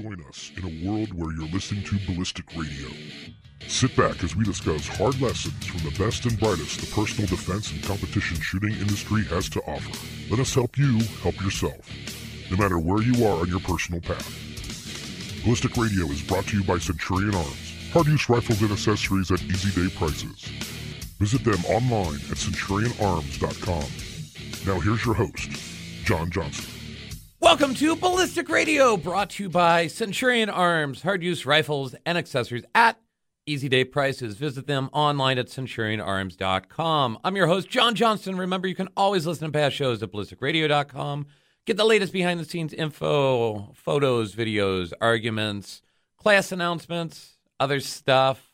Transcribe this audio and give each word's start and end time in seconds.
Join 0.00 0.22
us 0.28 0.52
in 0.56 0.62
a 0.62 0.88
world 0.88 1.12
where 1.12 1.34
you're 1.34 1.48
listening 1.48 1.82
to 1.84 1.98
Ballistic 2.06 2.44
Radio. 2.54 2.88
Sit 3.66 3.96
back 3.96 4.22
as 4.22 4.36
we 4.36 4.44
discuss 4.44 4.86
hard 4.86 5.20
lessons 5.20 5.66
from 5.66 5.80
the 5.80 5.90
best 5.98 6.24
and 6.24 6.38
brightest 6.38 6.80
the 6.80 6.86
personal 6.94 7.26
defense 7.26 7.72
and 7.72 7.82
competition 7.82 8.40
shooting 8.40 8.74
industry 8.74 9.24
has 9.24 9.48
to 9.48 9.60
offer. 9.62 9.90
Let 10.30 10.38
us 10.38 10.54
help 10.54 10.78
you 10.78 11.00
help 11.22 11.34
yourself, 11.42 11.90
no 12.48 12.56
matter 12.56 12.78
where 12.78 13.02
you 13.02 13.26
are 13.26 13.40
on 13.40 13.48
your 13.48 13.58
personal 13.58 14.00
path. 14.00 15.42
Ballistic 15.42 15.76
Radio 15.76 16.06
is 16.06 16.22
brought 16.22 16.46
to 16.46 16.58
you 16.58 16.64
by 16.64 16.78
Centurion 16.78 17.34
Arms, 17.34 17.90
hard 17.92 18.06
use 18.06 18.28
rifles 18.28 18.62
and 18.62 18.70
accessories 18.70 19.32
at 19.32 19.42
easy 19.42 19.80
day 19.80 19.92
prices. 19.96 20.44
Visit 21.18 21.42
them 21.42 21.64
online 21.64 22.20
at 22.30 22.38
centurionarms.com. 22.38 23.84
Now 24.64 24.78
here's 24.80 25.04
your 25.04 25.14
host, 25.14 25.50
John 26.04 26.30
Johnston. 26.30 26.77
Welcome 27.40 27.74
to 27.76 27.94
Ballistic 27.94 28.48
Radio, 28.48 28.96
brought 28.96 29.30
to 29.30 29.44
you 29.44 29.48
by 29.48 29.86
Centurion 29.86 30.50
Arms, 30.50 31.02
hard 31.02 31.22
use 31.22 31.46
rifles 31.46 31.94
and 32.04 32.18
accessories 32.18 32.64
at 32.74 32.98
easy 33.46 33.68
day 33.68 33.84
prices. 33.84 34.36
Visit 34.36 34.66
them 34.66 34.90
online 34.92 35.38
at 35.38 35.46
centurionarms.com. 35.46 37.18
I'm 37.22 37.36
your 37.36 37.46
host, 37.46 37.68
John 37.68 37.94
Johnston. 37.94 38.36
Remember, 38.36 38.66
you 38.66 38.74
can 38.74 38.88
always 38.96 39.24
listen 39.24 39.46
to 39.46 39.52
past 39.52 39.76
shows 39.76 40.02
at 40.02 40.10
ballisticradio.com. 40.10 41.26
Get 41.64 41.76
the 41.76 41.84
latest 41.84 42.12
behind 42.12 42.40
the 42.40 42.44
scenes 42.44 42.72
info, 42.72 43.72
photos, 43.74 44.34
videos, 44.34 44.92
arguments, 45.00 45.80
class 46.16 46.50
announcements, 46.50 47.38
other 47.60 47.78
stuff. 47.78 48.50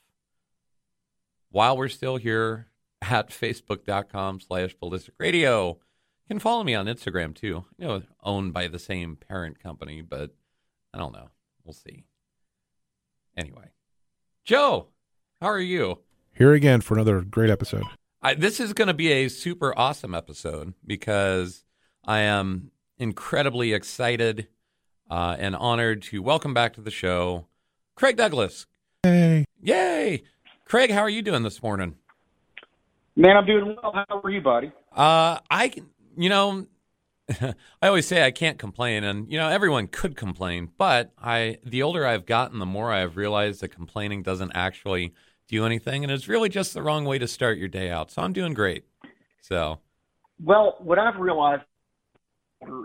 While 1.50 1.76
we're 1.78 1.88
still 1.88 2.16
here 2.16 2.68
at 3.00 3.30
facebook.com 3.30 4.40
slash 4.40 4.74
ballistic 4.74 5.14
radio. 5.18 5.78
You 6.24 6.34
can 6.34 6.40
follow 6.40 6.64
me 6.64 6.74
on 6.74 6.86
Instagram 6.86 7.34
too. 7.34 7.66
You 7.76 7.86
know, 7.86 8.02
owned 8.22 8.54
by 8.54 8.68
the 8.68 8.78
same 8.78 9.16
parent 9.16 9.62
company, 9.62 10.00
but 10.00 10.34
I 10.94 10.98
don't 10.98 11.12
know. 11.12 11.28
We'll 11.64 11.74
see. 11.74 12.04
Anyway, 13.36 13.68
Joe, 14.42 14.88
how 15.42 15.48
are 15.48 15.60
you? 15.60 15.98
Here 16.32 16.54
again 16.54 16.80
for 16.80 16.94
another 16.94 17.20
great 17.20 17.50
episode. 17.50 17.84
I, 18.22 18.32
this 18.34 18.58
is 18.58 18.72
going 18.72 18.88
to 18.88 18.94
be 18.94 19.12
a 19.12 19.28
super 19.28 19.78
awesome 19.78 20.14
episode 20.14 20.72
because 20.86 21.62
I 22.06 22.20
am 22.20 22.70
incredibly 22.96 23.74
excited 23.74 24.48
uh, 25.10 25.36
and 25.38 25.54
honored 25.54 26.00
to 26.04 26.22
welcome 26.22 26.54
back 26.54 26.72
to 26.74 26.80
the 26.80 26.90
show 26.90 27.48
Craig 27.96 28.16
Douglas. 28.16 28.66
Hey. 29.02 29.44
Yay! 29.60 30.22
Craig, 30.64 30.90
how 30.90 31.00
are 31.00 31.10
you 31.10 31.20
doing 31.20 31.42
this 31.42 31.62
morning? 31.62 31.96
Man, 33.14 33.36
I'm 33.36 33.44
doing 33.44 33.76
well. 33.82 33.92
How 34.08 34.20
are 34.20 34.30
you, 34.30 34.40
buddy? 34.40 34.72
Uh, 34.90 35.38
I, 35.50 35.72
you 36.16 36.28
know, 36.28 36.66
I 37.40 37.54
always 37.88 38.06
say 38.06 38.24
I 38.24 38.30
can't 38.30 38.58
complain, 38.58 39.04
and 39.04 39.30
you 39.30 39.38
know, 39.38 39.48
everyone 39.48 39.88
could 39.88 40.16
complain, 40.16 40.70
but 40.78 41.12
I, 41.18 41.58
the 41.64 41.82
older 41.82 42.06
I've 42.06 42.26
gotten, 42.26 42.58
the 42.58 42.66
more 42.66 42.92
I've 42.92 43.16
realized 43.16 43.60
that 43.62 43.68
complaining 43.70 44.22
doesn't 44.22 44.52
actually 44.54 45.14
do 45.48 45.64
anything, 45.66 46.04
and 46.04 46.12
it's 46.12 46.28
really 46.28 46.48
just 46.48 46.74
the 46.74 46.82
wrong 46.82 47.04
way 47.04 47.18
to 47.18 47.28
start 47.28 47.58
your 47.58 47.68
day 47.68 47.90
out. 47.90 48.10
So 48.10 48.22
I'm 48.22 48.32
doing 48.32 48.54
great. 48.54 48.84
So, 49.40 49.80
Well, 50.42 50.76
what 50.80 50.98
I've 50.98 51.18
realized 51.20 51.62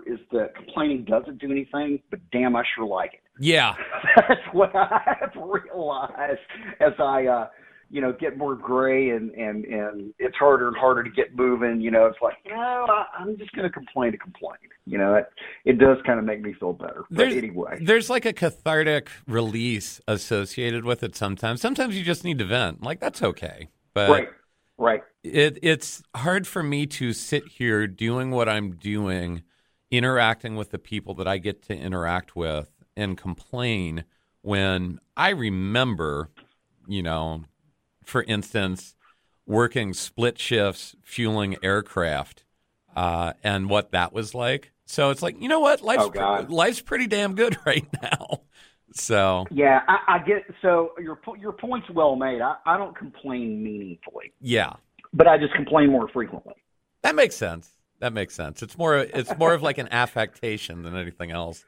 is 0.06 0.18
that 0.32 0.54
complaining 0.54 1.04
doesn't 1.04 1.38
do 1.38 1.50
anything, 1.50 2.00
but 2.10 2.20
damn, 2.32 2.54
I 2.54 2.62
sure 2.74 2.84
like 2.86 3.14
it. 3.14 3.20
yeah, 3.38 3.76
That's 4.16 4.40
what 4.52 4.74
I've 4.74 5.34
realized 5.36 6.40
as 6.80 6.92
I, 6.98 7.26
uh, 7.26 7.48
you 7.90 8.00
know, 8.00 8.12
get 8.12 8.38
more 8.38 8.54
gray 8.54 9.10
and 9.10 9.32
and 9.32 9.64
and 9.64 10.14
it's 10.18 10.36
harder 10.36 10.68
and 10.68 10.76
harder 10.76 11.02
to 11.02 11.10
get 11.10 11.34
moving. 11.34 11.80
You 11.80 11.90
know, 11.90 12.06
it's 12.06 12.18
like, 12.22 12.36
know, 12.46 12.86
I, 12.88 13.06
I'm 13.18 13.36
just 13.36 13.52
going 13.52 13.66
to 13.66 13.72
complain 13.72 14.12
to 14.12 14.18
complain. 14.18 14.58
You 14.86 14.98
know, 14.98 15.16
it 15.16 15.26
it 15.64 15.78
does 15.78 15.98
kind 16.06 16.18
of 16.18 16.24
make 16.24 16.40
me 16.40 16.54
feel 16.54 16.72
better. 16.72 17.04
But 17.10 17.18
there's 17.18 17.34
anyway, 17.34 17.78
there's 17.82 18.08
like 18.08 18.24
a 18.24 18.32
cathartic 18.32 19.10
release 19.26 20.00
associated 20.06 20.84
with 20.84 21.02
it. 21.02 21.16
Sometimes, 21.16 21.60
sometimes 21.60 21.96
you 21.96 22.04
just 22.04 22.24
need 22.24 22.38
to 22.38 22.44
vent. 22.44 22.82
Like 22.82 23.00
that's 23.00 23.22
okay, 23.22 23.68
but 23.92 24.08
right, 24.08 24.28
right. 24.78 25.02
it 25.24 25.58
it's 25.60 26.02
hard 26.14 26.46
for 26.46 26.62
me 26.62 26.86
to 26.86 27.12
sit 27.12 27.48
here 27.48 27.88
doing 27.88 28.30
what 28.30 28.48
I'm 28.48 28.76
doing, 28.76 29.42
interacting 29.90 30.54
with 30.54 30.70
the 30.70 30.78
people 30.78 31.14
that 31.14 31.26
I 31.26 31.38
get 31.38 31.62
to 31.64 31.74
interact 31.74 32.36
with 32.36 32.70
and 32.96 33.18
complain 33.18 34.04
when 34.42 35.00
I 35.16 35.30
remember, 35.30 36.30
you 36.86 37.02
know, 37.02 37.44
for 38.10 38.24
instance, 38.24 38.94
working 39.46 39.94
split 39.94 40.38
shifts 40.38 40.94
fueling 41.02 41.56
aircraft 41.62 42.44
uh, 42.94 43.32
and 43.42 43.70
what 43.70 43.92
that 43.92 44.12
was 44.12 44.34
like. 44.34 44.72
So 44.84 45.10
it's 45.10 45.22
like, 45.22 45.40
you 45.40 45.48
know 45.48 45.60
what? 45.60 45.80
Life's, 45.82 46.04
Oh, 46.04 46.10
pre- 46.10 46.54
life's 46.54 46.80
pretty 46.80 47.06
damn 47.06 47.34
good 47.34 47.56
right 47.66 47.86
now. 48.02 48.42
So, 48.92 49.46
Yeah, 49.52 49.82
I, 49.86 50.16
I 50.16 50.18
get. 50.18 50.42
So 50.62 50.90
your 50.98 51.18
your 51.38 51.52
point's 51.52 51.88
well 51.90 52.16
made. 52.16 52.40
I, 52.40 52.56
I 52.66 52.76
don't 52.76 52.96
complain 52.96 53.62
meaningfully, 53.62 54.32
yeah. 54.40 54.72
but 55.12 55.28
I 55.28 55.38
just 55.38 55.54
complain 55.54 55.90
more 55.90 56.08
frequently. 56.08 56.54
That 57.02 57.14
makes 57.14 57.36
sense. 57.36 57.70
That 58.00 58.12
makes 58.12 58.34
sense. 58.34 58.64
It's 58.64 58.76
more 58.76 58.96
it's 58.98 59.36
more 59.38 59.54
of 59.54 59.62
like 59.62 59.78
an 59.78 59.88
affectation 59.92 60.82
than 60.82 60.96
anything 60.96 61.30
else. 61.30 61.64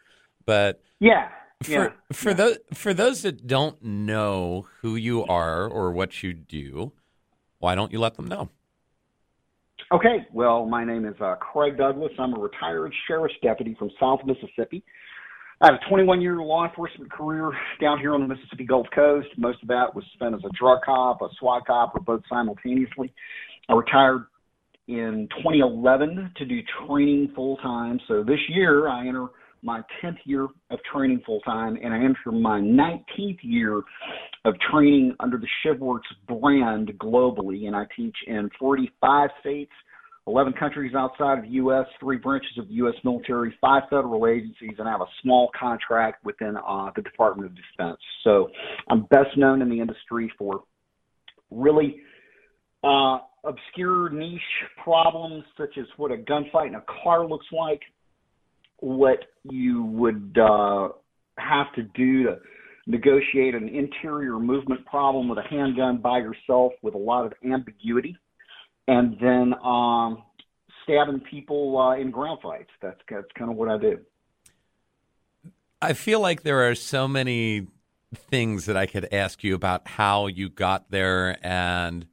But 0.47 0.83
Yeah, 0.99 1.29
for 1.63 1.73
yeah. 1.73 1.91
for 2.13 2.35
those 2.35 2.59
for 2.75 2.95
those 2.95 3.23
that 3.23 3.47
don't 3.47 3.83
know 3.83 4.67
who 4.81 4.97
you 4.97 5.25
are 5.25 5.67
or 5.67 5.93
what 5.93 6.23
you 6.23 6.33
do, 6.33 6.93
why 7.59 7.75
don't 7.75 7.93
you 7.93 7.99
let 7.99 8.15
them 8.17 8.27
know? 8.27 8.49
Okay, 9.93 10.27
well, 10.33 10.65
my 10.65 10.85
name 10.85 11.05
is 11.05 11.15
uh, 11.21 11.35
Craig 11.35 11.77
Douglas. 11.77 12.13
I'm 12.19 12.33
a 12.35 12.39
retired 12.39 12.95
sheriff's 13.07 13.35
deputy 13.43 13.77
from 13.79 13.91
South 14.01 14.21
Mississippi. 14.25 14.83
I 15.61 15.67
have 15.67 15.75
a 15.75 15.89
21 15.89 16.21
year 16.21 16.37
law 16.37 16.67
enforcement 16.67 17.13
career 17.13 17.53
down 17.81 18.01
here 18.01 18.15
on 18.15 18.23
the 18.23 18.27
Mississippi 18.27 18.65
Gulf 18.65 18.87
Coast. 18.95 19.29
Most 19.37 19.63
of 19.63 19.69
that 19.69 19.95
was 19.95 20.05
spent 20.15 20.35
as 20.35 20.41
a 20.45 20.51
drug 20.59 20.81
cop, 20.85 21.21
a 21.23 21.29
SWAT 21.39 21.67
cop, 21.67 21.95
or 21.95 22.01
both 22.01 22.23
simultaneously. 22.29 23.13
I 23.69 23.75
retired 23.75 24.27
in 24.89 25.29
2011 25.37 26.33
to 26.37 26.45
do 26.45 26.61
training 26.87 27.31
full 27.35 27.59
time. 27.59 28.01
So 28.09 28.25
this 28.25 28.41
year 28.49 28.89
I 28.89 29.07
enter 29.07 29.27
my 29.63 29.81
10th 30.03 30.19
year 30.25 30.45
of 30.71 30.79
training 30.93 31.23
full 31.25 31.41
time, 31.41 31.79
and 31.83 31.95
I 31.95 31.99
enter 31.99 32.33
my 32.33 32.61
19th 32.61 33.39
year 33.43 33.83
of 34.45 34.55
training 34.71 35.15
under 35.21 35.39
the 35.39 35.47
ShivWorks 35.65 36.01
brand 36.27 36.93
globally. 36.99 37.67
And 37.67 37.77
I 37.77 37.85
teach 37.97 38.17
in 38.27 38.51
45 38.59 39.31
states, 39.41 39.73
11 40.27 40.53
countries 40.53 40.95
outside 40.95 41.39
of 41.39 41.45
the 41.45 41.51
U.S., 41.51 41.87
three 41.99 42.17
branches 42.17 42.53
of 42.59 42.69
the 42.69 42.75
U.S. 42.75 42.95
military, 43.05 43.55
five 43.61 43.83
federal 43.91 44.27
agencies, 44.27 44.75
and 44.79 44.89
I 44.89 44.93
have 44.93 45.01
a 45.01 45.11
small 45.21 45.51
contract 45.59 46.25
within 46.25 46.57
uh, 46.57 46.91
the 46.95 47.03
Department 47.03 47.51
of 47.51 47.57
Defense. 47.57 47.99
So 48.23 48.49
I'm 48.89 49.03
best 49.11 49.37
known 49.37 49.63
in 49.63 49.69
the 49.69 49.81
industry 49.81 50.33
for 50.39 50.63
really 51.51 52.01
uh, 52.85 53.19
obscure 53.45 54.11
niche 54.11 54.41
problems 54.83 55.45
such 55.57 55.77
as 55.79 55.87
what 55.97 56.13
a 56.13 56.17
gunfight 56.17 56.69
in 56.69 56.77
a 56.77 56.85
car 57.03 57.27
looks 57.27 57.47
like, 57.53 57.81
what 58.83 59.19
you 59.45 59.85
would 59.85 60.37
uh, 60.37 60.89
have 61.39 61.73
to 61.75 61.83
do 61.83 62.25
to 62.25 62.39
negotiate 62.87 63.55
an 63.55 63.69
interior 63.69 64.41
movement 64.41 64.85
problem 64.87 65.29
with 65.29 65.39
a 65.39 65.43
handgun 65.43 65.99
by 65.99 66.19
yourself 66.19 66.73
with 66.83 66.95
a 66.95 66.99
lot 66.99 67.25
of 67.25 67.33
ambiguity, 67.45 68.17
and 68.89 69.17
then 69.21 69.55
um, 69.65 70.25
stabbing 70.83 71.21
people 71.31 71.79
uh, 71.79 71.97
in 71.97 72.11
ground 72.11 72.41
fights. 72.43 72.71
That's 72.83 72.99
that's 73.09 73.29
kind 73.39 73.53
of 73.53 73.57
what 73.57 73.69
I 73.69 73.79
do. 73.79 74.01
I 75.81 75.93
feel 75.93 76.19
like 76.19 76.43
there 76.43 76.69
are 76.69 76.75
so 76.75 77.07
many 77.07 77.69
things 78.15 78.67
that 78.67 78.77
I 78.77 78.87
could 78.87 79.09
ask 79.13 79.45
you 79.45 79.55
about 79.55 79.87
how 79.87 80.27
you 80.27 80.49
got 80.49 80.91
there 80.91 81.39
and 81.41 82.07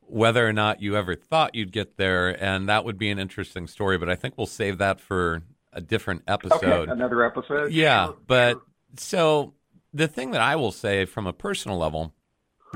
whether 0.00 0.46
or 0.46 0.52
not 0.52 0.82
you 0.82 0.96
ever 0.96 1.14
thought 1.14 1.54
you'd 1.54 1.72
get 1.72 1.96
there, 1.96 2.30
and 2.42 2.68
that 2.68 2.84
would 2.84 2.98
be 2.98 3.08
an 3.08 3.20
interesting 3.20 3.68
story. 3.68 3.98
But 3.98 4.08
I 4.08 4.16
think 4.16 4.34
we'll 4.36 4.48
save 4.48 4.78
that 4.78 5.00
for 5.00 5.42
a 5.72 5.80
different 5.80 6.22
episode. 6.26 6.62
Okay, 6.62 6.90
another 6.90 7.24
episode. 7.24 7.72
Yeah, 7.72 8.12
but 8.26 8.60
so 8.96 9.54
the 9.92 10.08
thing 10.08 10.32
that 10.32 10.40
I 10.40 10.56
will 10.56 10.72
say 10.72 11.04
from 11.04 11.26
a 11.26 11.32
personal 11.32 11.78
level 11.78 12.14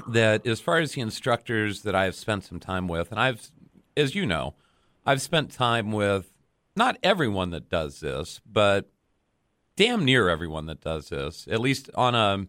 that 0.08 0.46
as 0.46 0.60
far 0.60 0.78
as 0.78 0.92
the 0.92 1.00
instructors 1.00 1.82
that 1.82 1.94
I've 1.94 2.14
spent 2.14 2.44
some 2.44 2.60
time 2.60 2.88
with, 2.88 3.10
and 3.10 3.20
I've, 3.20 3.50
as 3.96 4.14
you 4.14 4.26
know, 4.26 4.54
I've 5.04 5.20
spent 5.20 5.50
time 5.50 5.92
with 5.92 6.32
not 6.74 6.96
everyone 7.02 7.50
that 7.50 7.68
does 7.68 8.00
this, 8.00 8.40
but 8.46 8.90
damn 9.76 10.04
near 10.04 10.28
everyone 10.28 10.66
that 10.66 10.80
does 10.80 11.10
this, 11.10 11.46
at 11.50 11.60
least 11.60 11.90
on 11.94 12.14
a 12.14 12.46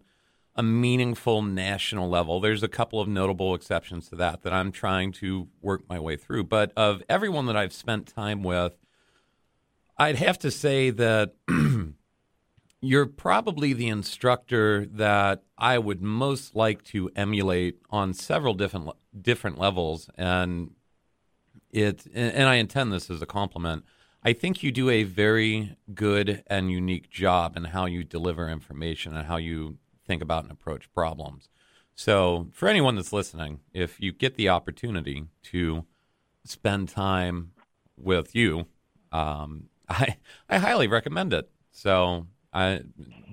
a 0.56 0.63
meaningful 0.63 1.41
national 1.41 2.09
level. 2.09 2.39
There's 2.39 2.63
a 2.63 2.67
couple 2.67 3.00
of 3.00 3.07
notable 3.07 3.56
exceptions 3.56 4.09
to 4.09 4.15
that 4.17 4.44
that 4.44 4.53
I'm 4.53 4.71
trying 4.71 5.12
to 5.13 5.47
work 5.62 5.81
my 5.89 6.00
way 6.00 6.15
through. 6.15 6.45
But 6.45 6.71
of 6.77 7.01
everyone 7.09 7.47
that 7.47 7.57
I've 7.57 7.73
spent 7.73 8.07
time 8.07 8.44
with, 8.44 8.73
I'd 9.97 10.15
have 10.17 10.39
to 10.39 10.51
say 10.51 10.89
that 10.89 11.35
you're 12.81 13.05
probably 13.05 13.73
the 13.73 13.87
instructor 13.87 14.85
that 14.85 15.43
I 15.57 15.77
would 15.77 16.01
most 16.01 16.55
like 16.55 16.83
to 16.85 17.09
emulate 17.15 17.79
on 17.89 18.13
several 18.13 18.53
different 18.53 18.89
different 19.19 19.57
levels, 19.59 20.09
and 20.17 20.71
it 21.71 22.05
and 22.13 22.47
I 22.47 22.55
intend 22.55 22.91
this 22.91 23.09
as 23.09 23.21
a 23.21 23.27
compliment. 23.27 23.85
I 24.25 24.33
think 24.33 24.63
you 24.63 24.71
do 24.71 24.89
a 24.89 25.03
very 25.03 25.75
good 25.93 26.43
and 26.47 26.71
unique 26.71 27.09
job 27.09 27.57
in 27.57 27.65
how 27.65 27.85
you 27.85 28.03
deliver 28.03 28.47
information 28.47 29.15
and 29.17 29.27
how 29.27 29.35
you 29.35 29.77
think 30.07 30.21
about 30.21 30.43
and 30.43 30.51
approach 30.51 30.91
problems. 30.93 31.49
So, 31.95 32.47
for 32.51 32.67
anyone 32.67 32.95
that's 32.95 33.13
listening, 33.13 33.59
if 33.73 33.99
you 33.99 34.11
get 34.11 34.35
the 34.35 34.49
opportunity 34.49 35.25
to 35.43 35.85
spend 36.43 36.89
time 36.89 37.51
with 37.97 38.33
you, 38.35 38.65
um, 39.11 39.69
I 39.93 40.17
I 40.49 40.57
highly 40.57 40.87
recommend 40.87 41.33
it. 41.33 41.49
So, 41.71 42.27
I 42.53 42.81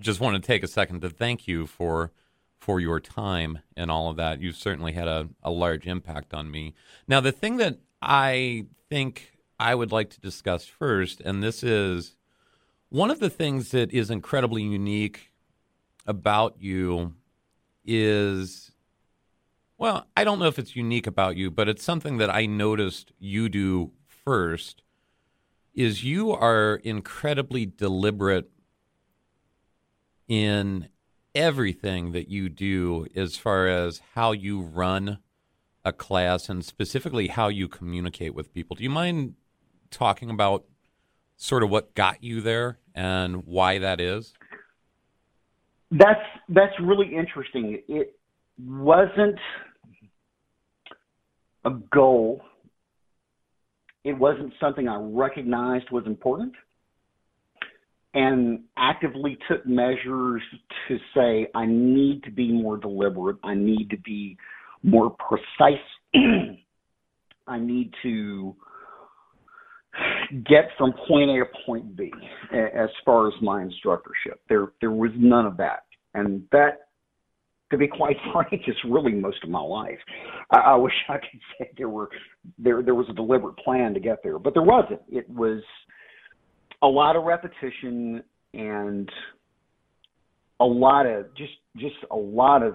just 0.00 0.20
want 0.20 0.42
to 0.42 0.46
take 0.46 0.62
a 0.62 0.68
second 0.68 1.02
to 1.02 1.10
thank 1.10 1.46
you 1.46 1.66
for 1.66 2.12
for 2.58 2.78
your 2.80 3.00
time 3.00 3.58
and 3.76 3.90
all 3.90 4.10
of 4.10 4.16
that. 4.16 4.40
You've 4.40 4.56
certainly 4.56 4.92
had 4.92 5.08
a, 5.08 5.28
a 5.42 5.50
large 5.50 5.86
impact 5.86 6.34
on 6.34 6.50
me. 6.50 6.74
Now, 7.08 7.20
the 7.20 7.32
thing 7.32 7.56
that 7.56 7.78
I 8.02 8.66
think 8.88 9.38
I 9.58 9.74
would 9.74 9.92
like 9.92 10.10
to 10.10 10.20
discuss 10.20 10.66
first, 10.66 11.20
and 11.22 11.42
this 11.42 11.62
is 11.62 12.16
one 12.90 13.10
of 13.10 13.18
the 13.18 13.30
things 13.30 13.70
that 13.70 13.92
is 13.92 14.10
incredibly 14.10 14.62
unique 14.62 15.32
about 16.06 16.56
you 16.58 17.14
is 17.84 18.72
well, 19.78 20.06
I 20.14 20.24
don't 20.24 20.38
know 20.38 20.46
if 20.46 20.58
it's 20.58 20.76
unique 20.76 21.06
about 21.06 21.36
you, 21.36 21.50
but 21.50 21.66
it's 21.66 21.82
something 21.82 22.18
that 22.18 22.28
I 22.28 22.44
noticed 22.44 23.12
you 23.18 23.48
do 23.48 23.92
first 24.06 24.82
is 25.74 26.04
you 26.04 26.32
are 26.32 26.80
incredibly 26.84 27.66
deliberate 27.66 28.50
in 30.28 30.88
everything 31.34 32.12
that 32.12 32.28
you 32.28 32.48
do 32.48 33.06
as 33.14 33.36
far 33.36 33.66
as 33.66 34.00
how 34.14 34.32
you 34.32 34.60
run 34.60 35.18
a 35.84 35.92
class 35.92 36.48
and 36.48 36.64
specifically 36.64 37.28
how 37.28 37.48
you 37.48 37.68
communicate 37.68 38.34
with 38.34 38.52
people. 38.52 38.76
Do 38.76 38.82
you 38.84 38.90
mind 38.90 39.34
talking 39.90 40.30
about 40.30 40.64
sort 41.36 41.62
of 41.62 41.70
what 41.70 41.94
got 41.94 42.22
you 42.22 42.40
there 42.40 42.78
and 42.94 43.46
why 43.46 43.78
that 43.78 44.00
is? 44.00 44.34
That's 45.90 46.20
that's 46.48 46.74
really 46.80 47.16
interesting. 47.16 47.82
It 47.88 48.16
wasn't 48.58 49.38
a 51.64 51.70
goal. 51.70 52.42
It 54.04 54.12
wasn't 54.12 54.52
something 54.60 54.88
I 54.88 54.96
recognized 55.00 55.90
was 55.90 56.06
important 56.06 56.54
and 58.14 58.60
actively 58.76 59.38
took 59.48 59.64
measures 59.66 60.42
to 60.88 60.98
say 61.14 61.46
I 61.54 61.66
need 61.66 62.24
to 62.24 62.30
be 62.30 62.50
more 62.50 62.76
deliberate. 62.76 63.36
I 63.44 63.54
need 63.54 63.90
to 63.90 63.98
be 63.98 64.36
more 64.82 65.10
precise. 65.10 65.78
I 67.46 67.58
need 67.58 67.92
to 68.02 68.54
get 70.44 70.70
from 70.78 70.92
point 71.08 71.30
A 71.30 71.34
to 71.34 71.44
point 71.66 71.96
B 71.96 72.12
as 72.52 72.88
far 73.04 73.28
as 73.28 73.34
my 73.42 73.62
instructorship. 73.62 74.40
There 74.48 74.72
there 74.80 74.92
was 74.92 75.10
none 75.16 75.46
of 75.46 75.56
that. 75.58 75.84
And 76.14 76.42
that 76.52 76.88
to 77.70 77.78
be 77.78 77.88
quite 77.88 78.16
frank, 78.32 78.62
is 78.66 78.76
really 78.88 79.12
most 79.12 79.42
of 79.42 79.50
my 79.50 79.60
life. 79.60 79.98
I, 80.50 80.58
I 80.58 80.76
wish 80.76 80.92
I 81.08 81.14
could 81.14 81.40
say 81.58 81.70
there 81.76 81.88
were 81.88 82.08
there 82.58 82.82
there 82.82 82.94
was 82.94 83.06
a 83.10 83.14
deliberate 83.14 83.56
plan 83.58 83.94
to 83.94 84.00
get 84.00 84.22
there, 84.22 84.38
but 84.38 84.54
there 84.54 84.62
wasn't. 84.62 85.00
It 85.08 85.28
was 85.28 85.62
a 86.82 86.86
lot 86.86 87.16
of 87.16 87.24
repetition 87.24 88.22
and 88.54 89.10
a 90.60 90.64
lot 90.64 91.06
of 91.06 91.34
just 91.36 91.52
just 91.76 91.96
a 92.10 92.16
lot 92.16 92.62
of 92.62 92.74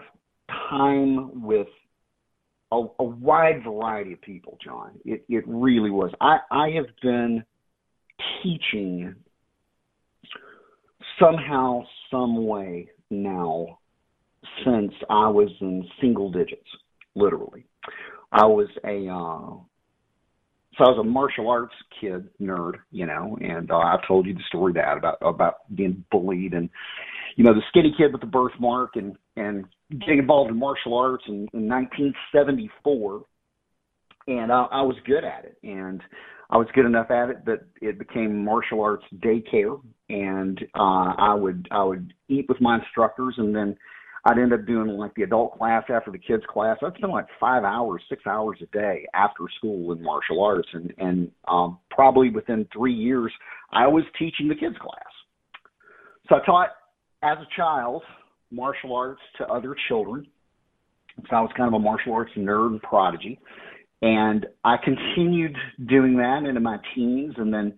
time 0.69 1.44
with 1.44 1.68
a, 2.71 2.83
a 3.00 3.03
wide 3.03 3.63
variety 3.63 4.13
of 4.13 4.21
people, 4.21 4.57
John. 4.63 4.92
It 5.06 5.24
it 5.30 5.44
really 5.47 5.92
was. 5.92 6.12
I 6.21 6.39
I 6.51 6.69
have 6.75 6.88
been 7.01 7.44
teaching 8.42 9.15
somehow, 11.19 11.83
some 12.12 12.45
way 12.45 12.89
now 13.09 13.80
since 14.63 14.94
I 15.10 15.28
was 15.30 15.50
in 15.62 15.88
single 16.02 16.31
digits, 16.31 16.68
literally. 17.16 17.66
I 18.31 18.46
was 18.46 18.68
a 18.84 19.07
uh, 19.07 19.60
so 20.78 20.84
I 20.84 20.90
was 20.90 21.00
a 21.00 21.04
martial 21.04 21.50
arts 21.50 21.74
kid 22.00 22.28
nerd, 22.42 22.75
you 22.92 23.06
know, 23.06 23.38
and 23.42 23.72
uh, 23.72 23.78
I've 23.78 24.06
told 24.07 24.25
you 24.25 24.34
the 24.34 24.44
story 24.48 24.74
that 24.74 24.98
about 24.98 25.18
about 25.22 25.74
being 25.74 26.04
bullied 26.12 26.54
and 26.54 26.69
you 27.36 27.44
know 27.44 27.54
the 27.54 27.62
skinny 27.69 27.94
kid 27.98 28.12
with 28.12 28.22
the 28.22 28.28
birthmark 28.28 28.96
and 28.96 29.16
and 29.38 29.66
getting 30.00 30.19
involved 30.19 30.52
in 30.52 30.57
martial 30.57 30.98
arts 30.98 31.24
in, 31.28 31.48
in 31.54 31.69
1974, 31.69 33.24
and 34.28 34.52
I, 34.52 34.63
I 34.72 34.81
was 34.81 34.96
good 35.06 35.24
at 35.24 35.46
it, 35.46 35.57
and 35.63 36.02
I 36.50 36.57
was 36.57 36.68
good 36.74 36.86
enough 36.86 37.12
at 37.12 37.30
it 37.30 37.46
that 37.46 37.66
it 37.81 38.00
became 38.00 38.44
martial 38.44 38.81
arts 38.81 39.06
daycare, 39.18 39.80
and 40.10 40.60
uh, 40.75 41.13
I 41.18 41.34
would 41.34 41.68
I 41.72 41.84
would 41.84 42.13
eat 42.28 42.48
with 42.50 42.62
my 42.62 42.80
instructors, 42.80 43.36
and 43.38 43.56
then 43.56 43.78
I'd 44.25 44.39
end 44.39 44.54
up 44.54 44.66
doing 44.66 44.88
like 44.88 45.13
the 45.13 45.22
adult 45.22 45.57
class 45.57 45.83
after 45.89 46.12
the 46.12 46.18
kids 46.18 46.44
class. 46.50 46.77
I'd 46.81 46.95
spend 46.98 47.12
like 47.12 47.27
five 47.39 47.63
hours, 47.63 48.01
six 48.10 48.25
hours 48.25 48.57
a 48.62 48.66
day 48.75 49.06
after 49.13 49.44
school 49.57 49.92
in 49.92 50.01
martial 50.01 50.44
arts, 50.44 50.68
and 50.74 50.92
and 50.98 51.31
um, 51.48 51.77
probably 51.92 52.31
within 52.31 52.68
three 52.74 52.94
years, 52.94 53.31
I 53.72 53.88
was 53.88 54.04
teaching 54.18 54.48
the 54.48 54.56
kids 54.56 54.75
class. 54.81 55.04
So 56.27 56.36
I 56.36 56.45
taught 56.45 56.69
as 57.22 57.38
a 57.38 57.48
child 57.56 58.01
martial 58.51 58.95
arts 58.95 59.22
to 59.38 59.45
other 59.45 59.75
children. 59.88 60.25
So 61.30 61.36
I 61.36 61.42
was 61.42 61.51
kind 61.56 61.68
of 61.68 61.74
a 61.74 61.80
martial 61.80 62.13
arts 62.13 62.31
nerd 62.36 62.71
and 62.71 62.81
prodigy, 62.81 63.39
and 64.01 64.48
I 64.63 64.75
continued 64.83 65.56
doing 65.88 66.18
that 66.18 66.45
into 66.48 66.60
my 66.60 66.78
teens, 66.95 67.36
and 67.38 67.54
then 67.54 67.78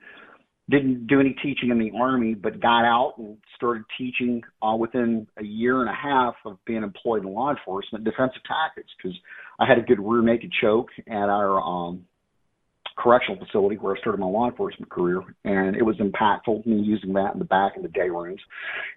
didn't 0.70 1.08
do 1.08 1.20
any 1.20 1.36
teaching 1.42 1.70
in 1.70 1.80
the 1.80 1.92
army, 1.98 2.34
but 2.34 2.60
got 2.60 2.84
out 2.84 3.14
and 3.18 3.38
started 3.56 3.84
teaching 3.98 4.42
uh, 4.62 4.76
within 4.76 5.28
a 5.38 5.44
year 5.44 5.82
and 5.82 5.90
a 5.90 5.94
half 5.94 6.36
of 6.46 6.58
being 6.66 6.84
employed 6.84 7.24
in 7.24 7.34
law 7.34 7.50
enforcement, 7.50 8.04
defensive 8.04 8.42
tactics, 8.46 8.90
because 8.98 9.18
I 9.60 9.66
had 9.66 9.78
a 9.78 9.82
good 9.82 10.00
rear 10.00 10.22
naked 10.22 10.52
choke 10.62 10.90
at 11.08 11.30
our 11.30 11.62
um, 11.62 12.06
correctional 12.98 13.44
facility 13.46 13.78
where 13.78 13.96
I 13.96 14.00
started 14.00 14.20
my 14.20 14.28
law 14.28 14.50
enforcement 14.50 14.92
career, 14.92 15.22
and 15.46 15.76
it 15.76 15.84
was 15.84 15.96
impactful. 15.98 16.66
Me 16.66 16.82
using 16.82 17.14
that 17.14 17.34
in 17.34 17.40
the 17.40 17.46
back 17.46 17.74
in 17.78 17.82
the 17.82 17.90
day 17.90 18.10
rooms, 18.10 18.42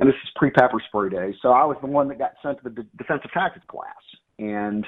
and 0.01 0.09
this 0.09 0.17
is 0.25 0.31
pre 0.35 0.51
pepper 0.51 0.83
spray 0.89 1.11
day, 1.11 1.37
so 1.41 1.51
I 1.51 1.65
was 1.65 1.77
the 1.81 1.87
one 1.87 2.09
that 2.09 2.19
got 2.19 2.33
sent 2.43 2.59
to 2.59 2.65
the 2.65 2.83
de- 2.83 2.89
defensive 2.99 3.31
tactics 3.33 3.67
class, 3.69 4.03
and 4.41 4.85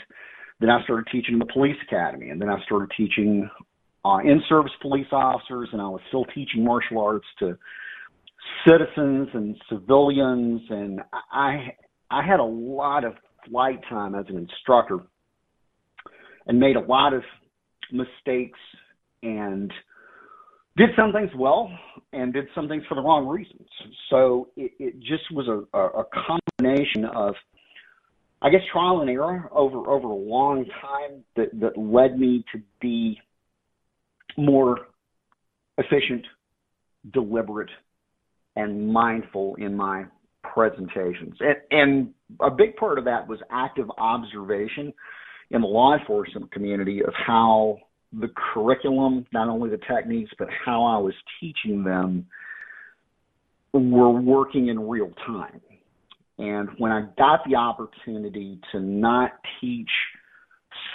then 0.60 0.70
I 0.70 0.82
started 0.82 1.06
teaching 1.12 1.38
the 1.38 1.46
police 1.46 1.76
academy, 1.86 2.30
and 2.30 2.40
then 2.40 2.48
I 2.48 2.60
started 2.64 2.90
teaching 2.96 3.48
uh, 4.04 4.18
in-service 4.24 4.72
police 4.80 5.06
officers, 5.12 5.68
and 5.72 5.80
I 5.80 5.88
was 5.88 6.00
still 6.08 6.24
teaching 6.26 6.64
martial 6.64 6.98
arts 6.98 7.26
to 7.38 7.56
citizens 8.66 9.28
and 9.32 9.56
civilians, 9.68 10.60
and 10.70 11.00
I 11.30 11.74
I 12.10 12.22
had 12.26 12.40
a 12.40 12.44
lot 12.44 13.04
of 13.04 13.14
flight 13.48 13.80
time 13.88 14.14
as 14.14 14.26
an 14.28 14.36
instructor, 14.36 14.98
and 16.46 16.58
made 16.58 16.76
a 16.76 16.80
lot 16.80 17.14
of 17.14 17.22
mistakes, 17.92 18.58
and 19.22 19.72
did 20.76 20.90
some 20.96 21.12
things 21.12 21.30
well, 21.36 21.70
and 22.12 22.32
did 22.32 22.46
some 22.54 22.68
things 22.68 22.82
for 22.88 22.94
the 22.94 23.02
wrong 23.02 23.26
reasons. 23.26 23.68
So 24.10 24.48
it, 24.56 24.72
it 24.78 25.00
just 25.00 25.30
was 25.32 25.46
a, 25.46 25.78
a, 25.78 25.86
a 26.00 26.04
combination 26.04 27.04
of 27.04 27.34
I 28.40 28.50
guess 28.50 28.62
trial 28.72 29.00
and 29.00 29.10
error 29.10 29.48
over 29.52 29.88
over 29.88 30.08
a 30.08 30.14
long 30.14 30.64
time 30.80 31.22
that 31.36 31.48
that 31.60 31.78
led 31.78 32.18
me 32.18 32.44
to 32.52 32.60
be 32.80 33.20
more 34.36 34.78
efficient, 35.78 36.24
deliberate, 37.12 37.70
and 38.56 38.92
mindful 38.92 39.54
in 39.56 39.74
my 39.74 40.04
presentations. 40.42 41.34
And, 41.40 41.56
and 41.70 42.14
a 42.40 42.50
big 42.50 42.76
part 42.76 42.98
of 42.98 43.04
that 43.04 43.26
was 43.26 43.38
active 43.50 43.86
observation 43.98 44.92
in 45.50 45.60
the 45.60 45.66
law 45.66 45.96
enforcement 45.96 46.50
community 46.52 47.02
of 47.02 47.12
how 47.26 47.78
the 48.12 48.28
curriculum, 48.54 49.26
not 49.32 49.48
only 49.48 49.70
the 49.70 49.80
techniques, 49.90 50.30
but 50.38 50.48
how 50.64 50.84
I 50.84 50.98
was 50.98 51.14
teaching 51.40 51.82
them 51.84 52.26
were 53.72 54.10
working 54.10 54.68
in 54.68 54.88
real 54.88 55.10
time. 55.26 55.60
And 56.38 56.68
when 56.78 56.92
I 56.92 57.02
got 57.16 57.40
the 57.48 57.56
opportunity 57.56 58.60
to 58.72 58.80
not 58.80 59.32
teach 59.60 59.88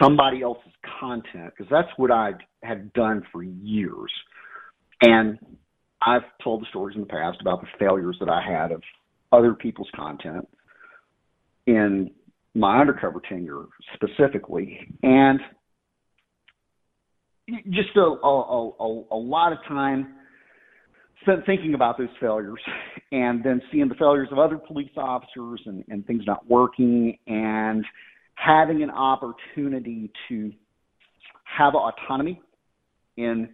somebody 0.01 0.41
else's 0.41 0.71
content 0.99 1.53
because 1.55 1.69
that's 1.71 1.89
what 1.97 2.11
I 2.11 2.31
had 2.63 2.93
done 2.93 3.23
for 3.31 3.43
years. 3.43 4.11
And 5.01 5.37
I've 6.01 6.23
told 6.43 6.61
the 6.61 6.65
stories 6.69 6.95
in 6.95 7.01
the 7.01 7.07
past 7.07 7.39
about 7.41 7.61
the 7.61 7.67
failures 7.79 8.17
that 8.19 8.29
I 8.29 8.41
had 8.41 8.71
of 8.71 8.81
other 9.31 9.53
people's 9.53 9.89
content 9.95 10.47
in 11.65 12.11
my 12.55 12.79
undercover 12.79 13.21
tenure 13.27 13.65
specifically, 13.93 14.79
and 15.03 15.39
just 17.69 17.95
a, 17.95 17.99
a, 17.99 18.69
a, 18.79 19.03
a 19.11 19.15
lot 19.15 19.51
of 19.51 19.59
time 19.67 20.15
spent 21.21 21.45
thinking 21.45 21.73
about 21.73 21.97
those 21.97 22.09
failures 22.19 22.59
and 23.11 23.43
then 23.43 23.61
seeing 23.71 23.87
the 23.87 23.95
failures 23.95 24.29
of 24.31 24.39
other 24.39 24.57
police 24.57 24.91
officers 24.97 25.61
and, 25.65 25.83
and 25.89 26.05
things 26.05 26.23
not 26.25 26.47
working 26.49 27.17
and 27.27 27.85
having 28.37 28.83
an 28.83 28.89
opportunity 28.89 30.11
to 30.29 30.53
have 31.43 31.73
autonomy 31.75 32.41
in 33.17 33.49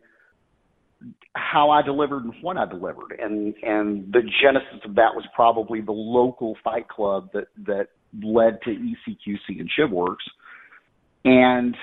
how 1.36 1.70
I 1.70 1.82
delivered 1.82 2.24
and 2.24 2.34
what 2.42 2.58
I 2.58 2.66
delivered, 2.66 3.20
and 3.20 3.54
and 3.64 4.12
the 4.12 4.22
genesis 4.42 4.86
of 4.86 4.96
that 4.96 5.16
was 5.16 5.26
probably 5.36 5.82
the 5.82 5.92
local 5.92 6.56
fight 6.64 6.88
club 6.88 7.30
that 7.34 7.48
that 7.66 7.88
led 8.22 8.60
to 8.64 8.70
ECQC 8.70 9.60
and 9.60 9.70
ShivWorks, 9.78 10.16
and 11.26 11.76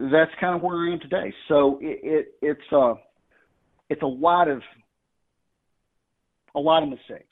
that's 0.00 0.30
kind 0.40 0.56
of 0.56 0.62
where 0.62 0.76
I 0.76 0.92
am 0.92 1.00
today. 1.00 1.32
So 1.48 1.78
it, 1.80 2.00
it 2.02 2.34
it's 2.42 2.72
a 2.72 2.94
it's 3.90 4.02
a 4.02 4.06
lot 4.06 4.48
of 4.48 4.62
a 6.54 6.60
lot 6.60 6.82
of 6.82 6.88
mistakes 6.88 7.26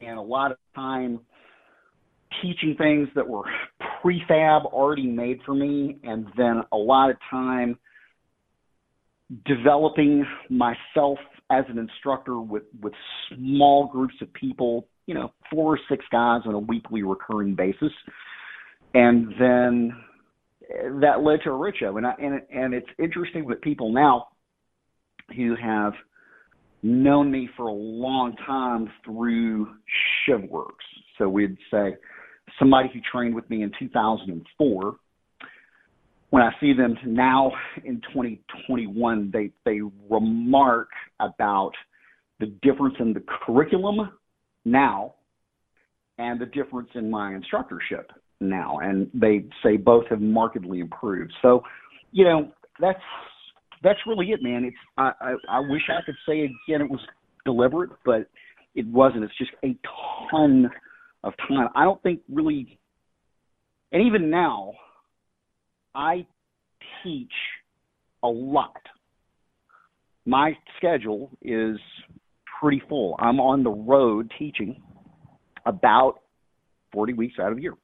and 0.00 0.18
a 0.18 0.22
lot 0.22 0.52
of 0.52 0.58
time 0.74 1.20
teaching 2.40 2.74
things 2.76 3.08
that 3.14 3.28
were 3.28 3.44
prefab 4.02 4.64
already 4.66 5.06
made 5.06 5.40
for 5.44 5.54
me 5.54 5.98
and 6.04 6.26
then 6.36 6.62
a 6.72 6.76
lot 6.76 7.10
of 7.10 7.16
time 7.30 7.78
developing 9.46 10.24
myself 10.50 11.18
as 11.50 11.64
an 11.68 11.78
instructor 11.78 12.40
with 12.40 12.64
with 12.80 12.92
small 13.28 13.86
groups 13.86 14.14
of 14.20 14.32
people 14.34 14.86
you 15.06 15.14
know 15.14 15.32
four 15.50 15.74
or 15.74 15.78
six 15.88 16.04
guys 16.10 16.40
on 16.44 16.54
a 16.54 16.58
weekly 16.58 17.02
recurring 17.02 17.54
basis 17.54 17.92
and 18.94 19.32
then 19.38 19.92
that 21.00 21.22
led 21.22 21.40
to 21.44 21.50
a 21.50 21.56
rich 21.56 21.76
and 21.80 22.06
I, 22.06 22.14
and 22.18 22.40
and 22.52 22.74
it's 22.74 22.88
interesting 22.98 23.44
with 23.44 23.60
people 23.60 23.92
now 23.92 24.28
who 25.36 25.54
have 25.56 25.92
known 26.82 27.30
me 27.30 27.48
for 27.56 27.68
a 27.68 27.72
long 27.72 28.34
time 28.44 28.90
through 29.04 29.68
ShivWorks. 30.28 30.72
So 31.18 31.28
we'd 31.28 31.56
say 31.70 31.96
somebody 32.58 32.88
who 32.92 33.00
trained 33.10 33.34
with 33.34 33.48
me 33.50 33.62
in 33.62 33.72
2004. 33.78 34.96
When 36.30 36.42
I 36.42 36.50
see 36.60 36.72
them 36.72 36.96
now 37.06 37.52
in 37.84 38.00
2021, 38.12 39.30
they 39.32 39.50
they 39.66 39.80
remark 40.08 40.88
about 41.20 41.72
the 42.40 42.46
difference 42.62 42.94
in 43.00 43.12
the 43.12 43.22
curriculum 43.44 44.10
now 44.64 45.14
and 46.18 46.40
the 46.40 46.46
difference 46.46 46.88
in 46.94 47.10
my 47.10 47.34
instructorship 47.34 48.06
now, 48.40 48.78
and 48.78 49.10
they 49.14 49.44
say 49.62 49.76
both 49.76 50.06
have 50.08 50.20
markedly 50.20 50.80
improved. 50.80 51.32
So, 51.42 51.62
you 52.12 52.24
know, 52.24 52.50
that's 52.80 53.00
that's 53.82 53.98
really 54.06 54.30
it, 54.30 54.42
man. 54.42 54.64
It's 54.64 54.76
I, 54.96 55.12
I 55.20 55.34
I 55.48 55.60
wish 55.60 55.82
I 55.88 56.04
could 56.04 56.16
say 56.26 56.40
again 56.40 56.80
it 56.80 56.90
was 56.90 57.00
deliberate, 57.44 57.90
but 58.04 58.28
it 58.74 58.86
wasn't. 58.86 59.24
It's 59.24 59.38
just 59.38 59.52
a 59.64 59.76
ton 60.30 60.70
of 61.24 61.34
time. 61.48 61.68
I 61.74 61.84
don't 61.84 62.02
think 62.02 62.20
really, 62.30 62.78
and 63.92 64.02
even 64.06 64.30
now, 64.30 64.74
I 65.94 66.26
teach 67.02 67.32
a 68.22 68.28
lot. 68.28 68.76
My 70.24 70.56
schedule 70.76 71.30
is 71.42 71.76
pretty 72.60 72.82
full. 72.88 73.16
I'm 73.18 73.40
on 73.40 73.62
the 73.62 73.70
road 73.70 74.32
teaching 74.38 74.80
about 75.66 76.20
40 76.92 77.14
weeks 77.14 77.34
out 77.40 77.50
of 77.50 77.56
the 77.56 77.62
year. 77.62 77.74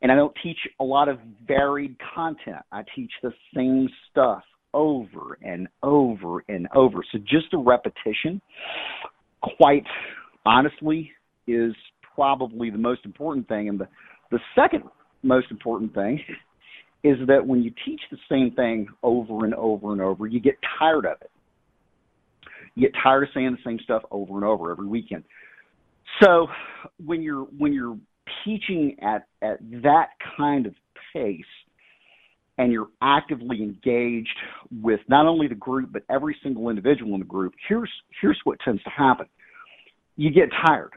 And 0.00 0.12
I 0.12 0.14
don't 0.14 0.34
teach 0.42 0.58
a 0.78 0.84
lot 0.84 1.08
of 1.08 1.18
varied 1.46 1.96
content. 2.14 2.58
I 2.70 2.82
teach 2.94 3.10
the 3.22 3.32
same 3.54 3.88
stuff 4.10 4.44
over 4.72 5.38
and 5.42 5.66
over 5.82 6.44
and 6.48 6.68
over. 6.74 6.98
So 7.10 7.18
just 7.18 7.52
a 7.52 7.58
repetition, 7.58 8.40
quite 9.42 9.86
honestly, 10.46 11.10
is 11.48 11.74
probably 12.18 12.68
the 12.68 12.78
most 12.78 13.04
important 13.04 13.46
thing. 13.46 13.68
And 13.68 13.78
the, 13.78 13.86
the 14.32 14.40
second 14.56 14.82
most 15.22 15.52
important 15.52 15.94
thing 15.94 16.20
is 17.04 17.16
that 17.28 17.46
when 17.46 17.62
you 17.62 17.70
teach 17.84 18.00
the 18.10 18.18
same 18.28 18.50
thing 18.56 18.88
over 19.04 19.44
and 19.44 19.54
over 19.54 19.92
and 19.92 20.00
over, 20.00 20.26
you 20.26 20.40
get 20.40 20.56
tired 20.80 21.06
of 21.06 21.18
it. 21.20 21.30
You 22.74 22.88
get 22.88 22.98
tired 23.00 23.22
of 23.22 23.28
saying 23.32 23.52
the 23.52 23.70
same 23.70 23.78
stuff 23.84 24.02
over 24.10 24.34
and 24.34 24.44
over 24.44 24.72
every 24.72 24.86
weekend. 24.86 25.22
So 26.20 26.48
when 27.04 27.22
you're 27.22 27.44
when 27.56 27.72
you're 27.72 27.96
teaching 28.44 28.96
at 29.00 29.26
at 29.42 29.58
that 29.82 30.08
kind 30.36 30.66
of 30.66 30.74
pace 31.12 31.40
and 32.56 32.72
you're 32.72 32.88
actively 33.00 33.62
engaged 33.62 34.36
with 34.82 35.00
not 35.08 35.26
only 35.26 35.46
the 35.46 35.54
group 35.54 35.90
but 35.92 36.02
every 36.10 36.36
single 36.42 36.68
individual 36.68 37.14
in 37.14 37.20
the 37.20 37.26
group 37.26 37.54
here's 37.68 37.90
here's 38.20 38.38
what 38.44 38.58
tends 38.64 38.82
to 38.82 38.90
happen 38.90 39.26
you 40.16 40.30
get 40.30 40.48
tired 40.66 40.90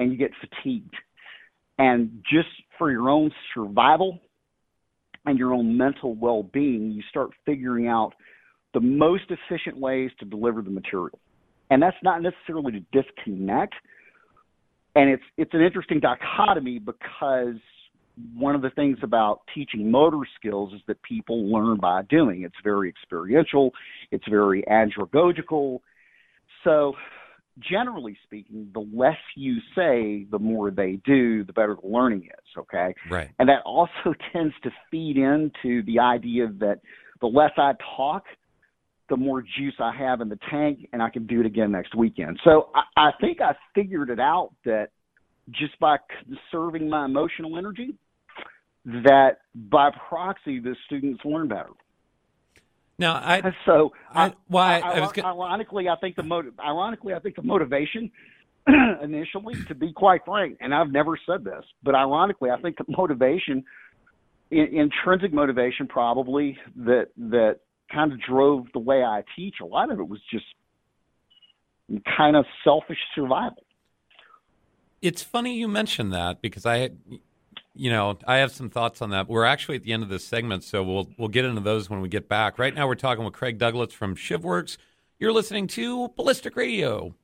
and 0.00 0.10
you 0.10 0.18
get 0.18 0.32
fatigued 0.40 0.94
and 1.78 2.22
just 2.30 2.48
for 2.78 2.90
your 2.90 3.08
own 3.08 3.30
survival 3.54 4.18
and 5.26 5.38
your 5.38 5.54
own 5.54 5.76
mental 5.76 6.14
well-being 6.14 6.90
you 6.90 7.02
start 7.08 7.30
figuring 7.46 7.86
out 7.86 8.12
the 8.74 8.80
most 8.80 9.24
efficient 9.28 9.78
ways 9.78 10.10
to 10.18 10.24
deliver 10.24 10.62
the 10.62 10.70
material 10.70 11.18
and 11.70 11.80
that's 11.80 11.96
not 12.02 12.20
necessarily 12.22 12.72
to 12.72 12.80
disconnect 12.92 13.74
and 14.96 15.08
it's 15.10 15.22
it's 15.36 15.54
an 15.54 15.60
interesting 15.60 16.00
dichotomy 16.00 16.78
because 16.78 17.56
one 18.34 18.54
of 18.54 18.62
the 18.62 18.70
things 18.70 18.98
about 19.02 19.40
teaching 19.54 19.90
motor 19.90 20.18
skills 20.38 20.72
is 20.72 20.80
that 20.86 21.00
people 21.02 21.50
learn 21.50 21.78
by 21.78 22.02
doing. 22.02 22.42
It's 22.42 22.54
very 22.62 22.88
experiential, 22.88 23.72
it's 24.10 24.24
very 24.28 24.62
andragogical. 24.70 25.80
So, 26.64 26.94
generally 27.68 28.16
speaking, 28.24 28.70
the 28.72 28.86
less 28.92 29.18
you 29.36 29.56
say, 29.74 30.26
the 30.30 30.38
more 30.38 30.70
they 30.70 31.00
do, 31.04 31.44
the 31.44 31.52
better 31.52 31.76
the 31.80 31.88
learning 31.88 32.24
is, 32.24 32.58
okay? 32.58 32.94
Right. 33.10 33.30
And 33.38 33.48
that 33.48 33.62
also 33.64 34.14
tends 34.32 34.54
to 34.62 34.70
feed 34.90 35.16
into 35.16 35.82
the 35.84 35.98
idea 35.98 36.48
that 36.58 36.80
the 37.20 37.26
less 37.26 37.52
I 37.56 37.72
talk, 37.96 38.24
the 39.08 39.16
more 39.16 39.42
juice 39.42 39.74
I 39.80 39.92
have 39.96 40.20
in 40.20 40.28
the 40.28 40.38
tank, 40.50 40.88
and 40.92 41.02
I 41.02 41.10
can 41.10 41.26
do 41.26 41.40
it 41.40 41.46
again 41.46 41.72
next 41.72 41.94
weekend. 41.94 42.38
So 42.44 42.70
I, 42.74 43.08
I 43.08 43.10
think 43.20 43.40
I 43.40 43.54
figured 43.74 44.10
it 44.10 44.20
out 44.20 44.50
that 44.64 44.88
just 45.50 45.78
by 45.80 45.96
conserving 46.24 46.88
my 46.88 47.04
emotional 47.04 47.58
energy, 47.58 47.96
that 48.84 49.38
by 49.54 49.90
proxy 50.08 50.60
the 50.60 50.76
students 50.86 51.20
learn 51.24 51.48
better. 51.48 51.70
Now, 53.00 53.14
I 53.14 53.42
so 53.64 53.92
I, 54.14 54.34
why 54.46 54.78
I, 54.78 54.90
I 54.90 55.00
was 55.00 55.12
ironically, 55.18 55.88
I 55.88 55.96
think 55.96 56.14
the 56.14 56.22
motiv- 56.22 56.60
ironically, 56.60 57.14
I 57.14 57.18
think 57.18 57.34
the 57.34 57.42
motivation 57.42 58.12
initially, 59.02 59.54
to 59.68 59.74
be 59.74 59.92
quite 59.92 60.20
frank, 60.26 60.58
and 60.60 60.74
I've 60.74 60.92
never 60.92 61.18
said 61.26 61.42
this, 61.42 61.64
but 61.82 61.94
ironically, 61.94 62.50
I 62.50 62.60
think 62.60 62.76
the 62.76 62.84
motivation, 62.88 63.64
in, 64.50 64.66
intrinsic 64.66 65.32
motivation, 65.32 65.88
probably 65.88 66.58
that 66.76 67.08
that 67.16 67.60
kind 67.90 68.12
of 68.12 68.20
drove 68.20 68.66
the 68.74 68.78
way 68.78 69.02
I 69.02 69.24
teach. 69.34 69.56
A 69.62 69.66
lot 69.66 69.90
of 69.90 69.98
it 69.98 70.06
was 70.06 70.20
just 70.30 70.44
kind 72.16 72.36
of 72.36 72.44
selfish 72.62 72.98
survival. 73.14 73.64
It's 75.00 75.22
funny 75.22 75.56
you 75.56 75.66
mentioned 75.66 76.12
that 76.12 76.42
because 76.42 76.66
I, 76.66 76.90
you 77.74 77.90
know, 77.90 78.18
I 78.26 78.36
have 78.36 78.52
some 78.52 78.70
thoughts 78.70 79.00
on 79.00 79.10
that. 79.10 79.28
We're 79.28 79.44
actually 79.44 79.76
at 79.76 79.84
the 79.84 79.92
end 79.92 80.02
of 80.02 80.08
this 80.08 80.24
segment, 80.24 80.64
so 80.64 80.82
we'll 80.82 81.08
we'll 81.18 81.28
get 81.28 81.44
into 81.44 81.60
those 81.60 81.88
when 81.88 82.00
we 82.00 82.08
get 82.08 82.28
back. 82.28 82.58
Right 82.58 82.74
now, 82.74 82.86
we're 82.86 82.94
talking 82.94 83.24
with 83.24 83.34
Craig 83.34 83.58
Douglas 83.58 83.92
from 83.92 84.16
ShivWorks. 84.16 84.76
You're 85.18 85.32
listening 85.32 85.66
to 85.68 86.08
Ballistic 86.16 86.56
Radio. 86.56 87.14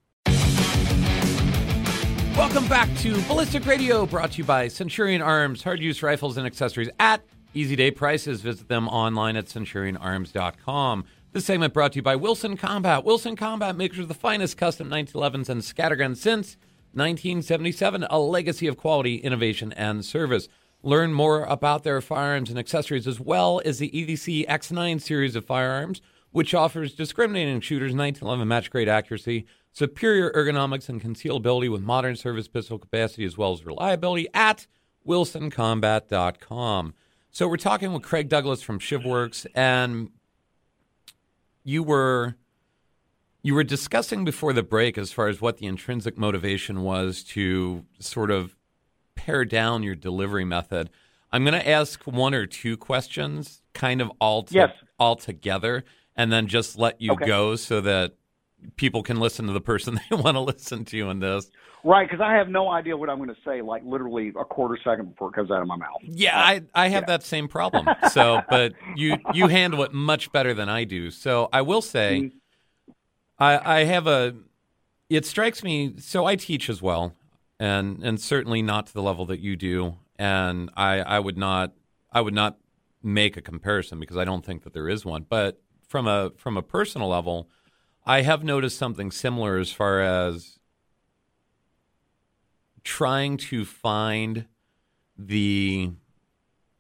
Welcome 2.37 2.69
back 2.69 2.95
to 2.99 3.19
Ballistic 3.23 3.65
Radio, 3.65 4.05
brought 4.05 4.33
to 4.33 4.39
you 4.39 4.45
by 4.45 4.69
Centurion 4.69 5.23
Arms, 5.23 5.63
hard 5.63 5.81
use 5.81 6.03
rifles 6.03 6.37
and 6.37 6.47
accessories 6.47 6.91
at 7.01 7.23
easy 7.55 7.75
day 7.75 7.91
prices. 7.91 8.43
Visit 8.43 8.69
them 8.69 8.89
online 8.89 9.37
at 9.37 9.47
centurionarms.com. 9.47 11.05
This 11.33 11.47
segment 11.47 11.73
brought 11.73 11.93
to 11.93 11.97
you 11.97 12.03
by 12.03 12.17
Wilson 12.17 12.57
Combat. 12.57 13.05
Wilson 13.05 13.37
Combat 13.37 13.75
makes 13.75 13.97
the 13.97 14.15
finest 14.15 14.57
custom 14.59 14.89
1911s 14.91 15.49
and 15.49 15.63
scatterguns 15.63 16.21
since 16.21 16.57
1977, 16.97 18.07
a 18.11 18.19
legacy 18.19 18.67
of 18.67 18.77
quality, 18.77 19.17
innovation, 19.17 19.73
and 19.75 20.05
service. 20.05 20.49
Learn 20.83 21.13
more 21.13 21.45
about 21.45 21.85
their 21.85 22.01
firearms 22.01 22.51
and 22.51 22.59
accessories 22.59 23.07
as 23.07 23.21
well 23.21 23.61
as 23.65 23.79
the 23.79 23.91
EDC 23.91 24.47
X9 24.49 25.01
series 25.01 25.37
of 25.37 25.45
firearms, 25.45 26.01
which 26.31 26.55
offers 26.55 26.95
discriminating 26.95 27.61
shooters 27.61 27.93
1911 27.95 28.49
match 28.49 28.71
grade 28.71 28.89
accuracy 28.89 29.47
superior 29.77 30.33
ergonomics 30.33 30.89
and 30.89 31.03
concealability 31.03 31.71
with 31.71 31.83
modern 31.83 32.17
service 32.17 32.49
pistol 32.49 32.79
capacity 32.79 33.27
as 33.27 33.37
well 33.37 33.53
as 33.53 33.67
reliability 33.67 34.27
at 34.33 34.67
wilsoncombat.com. 35.07 36.95
So 37.31 37.47
we're 37.47 37.59
talking 37.59 37.93
with 37.93 38.03
Craig 38.03 38.31
Douglas 38.31 38.63
from 38.63 38.79
ShivWorks, 38.79 39.45
and 39.55 40.09
you 41.63 41.83
were 41.83 42.37
you 43.47 43.55
were 43.55 43.63
discussing 43.63 44.25
before 44.25 44.53
the 44.53 44.63
break 44.65 44.99
as 44.99 45.13
far 45.13 45.29
as 45.29 45.41
what 45.41 45.59
the 45.59 45.67
intrinsic 45.67 46.19
motivation 46.19 46.83
was 46.83 47.23
to 47.23 47.85
sort 48.01 48.33
of 48.33 48.57
pare 49.15 49.45
down 49.45 49.85
your 49.85 49.95
delivery 49.95 50.45
method. 50.45 50.91
I'm 51.31 51.45
going 51.45 51.55
to 51.55 51.69
ask 51.69 52.03
one 52.03 52.35
or 52.35 52.47
two 52.47 52.77
questions, 52.77 53.63
kind 53.73 54.01
of 54.01 54.11
all 54.21 54.43
to, 54.43 54.53
yes. 54.53 54.71
all 54.99 55.15
together, 55.15 55.85
and 56.17 56.33
then 56.33 56.49
just 56.49 56.77
let 56.77 57.01
you 57.01 57.13
okay. 57.13 57.25
go 57.25 57.55
so 57.55 57.81
that 57.83 58.15
people 58.75 59.05
can 59.05 59.21
listen 59.21 59.47
to 59.47 59.53
the 59.53 59.61
person 59.61 60.01
they 60.11 60.17
want 60.17 60.35
to 60.35 60.41
listen 60.41 60.85
to 60.87 61.09
in 61.11 61.21
this. 61.21 61.49
Right, 61.85 62.11
because 62.11 62.21
I 62.21 62.35
have 62.35 62.49
no 62.49 62.69
idea 62.69 62.97
what 62.97 63.09
I'm 63.09 63.19
going 63.19 63.29
to 63.29 63.37
say, 63.45 63.63
like 63.63 63.85
literally 63.85 64.33
a 64.37 64.45
quarter 64.45 64.77
second 64.83 65.11
before 65.11 65.29
it 65.29 65.35
comes 65.35 65.53
out 65.53 65.63
of 65.63 65.69
my 65.69 65.77
mouth. 65.77 66.01
Yeah, 66.03 66.37
I 66.37 66.63
I 66.75 66.89
have 66.89 67.03
yeah. 67.03 67.19
that 67.19 67.23
same 67.23 67.47
problem. 67.47 67.87
So, 68.11 68.43
but 68.51 68.73
you 68.97 69.19
you 69.35 69.47
handle 69.47 69.85
it 69.85 69.93
much 69.93 70.33
better 70.33 70.53
than 70.53 70.69
I 70.69 70.83
do. 70.83 71.13
So 71.13 71.49
I 71.53 71.63
will 71.63 71.83
say, 71.83 72.23
mm-hmm. 72.23 72.39
I 73.39 73.81
I 73.81 73.85
have 73.85 74.07
a. 74.07 74.35
It 75.09 75.25
strikes 75.25 75.63
me. 75.63 75.95
So 75.99 76.25
I 76.25 76.37
teach 76.37 76.69
as 76.69 76.83
well, 76.83 77.15
and 77.59 78.03
and 78.03 78.21
certainly 78.21 78.63
not 78.63 78.87
to 78.87 78.95
the 78.95 79.03
level 79.03 79.27
that 79.27 79.41
you 79.41 79.57
do. 79.57 79.97
And 80.19 80.71
I 80.77 81.01
I 81.01 81.19
would 81.19 81.37
not 81.37 81.73
I 82.13 82.21
would 82.21 82.35
not 82.35 82.59
make 83.03 83.37
a 83.37 83.43
comparison 83.43 84.01
because 84.01 84.17
I 84.17 84.25
don't 84.25 84.45
think 84.45 84.65
that 84.65 84.73
there 84.73 84.89
is 84.89 85.05
one. 85.05 85.27
But 85.29 85.61
from 85.87 86.07
a 86.07 86.31
from 86.37 86.57
a 86.57 86.63
personal 86.63 87.09
level, 87.09 87.49
I 88.05 88.23
have 88.23 88.43
noticed 88.43 88.79
something 88.79 89.11
similar 89.11 89.59
as 89.59 89.71
far 89.71 90.01
as 90.01 90.59
trying 92.85 93.37
to 93.37 93.65
find 93.65 94.47
the 95.19 95.91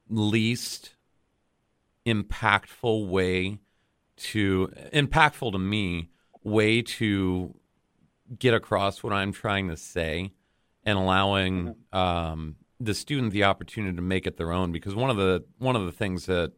least 0.08 0.94
impactful 2.06 3.08
way 3.08 3.58
to 4.16 4.68
impactful 4.92 5.52
to 5.52 5.58
me 5.58 6.10
way 6.46 6.82
to 6.82 7.54
get 8.38 8.54
across 8.54 9.02
what 9.02 9.12
I'm 9.12 9.32
trying 9.32 9.68
to 9.68 9.76
say 9.76 10.32
and 10.84 10.98
allowing 10.98 11.76
um, 11.92 12.56
the 12.80 12.94
student 12.94 13.32
the 13.32 13.44
opportunity 13.44 13.96
to 13.96 14.02
make 14.02 14.26
it 14.26 14.36
their 14.36 14.52
own 14.52 14.72
because 14.72 14.94
one 14.94 15.10
of 15.10 15.16
the 15.16 15.44
one 15.58 15.76
of 15.76 15.84
the 15.84 15.92
things 15.92 16.26
that 16.26 16.52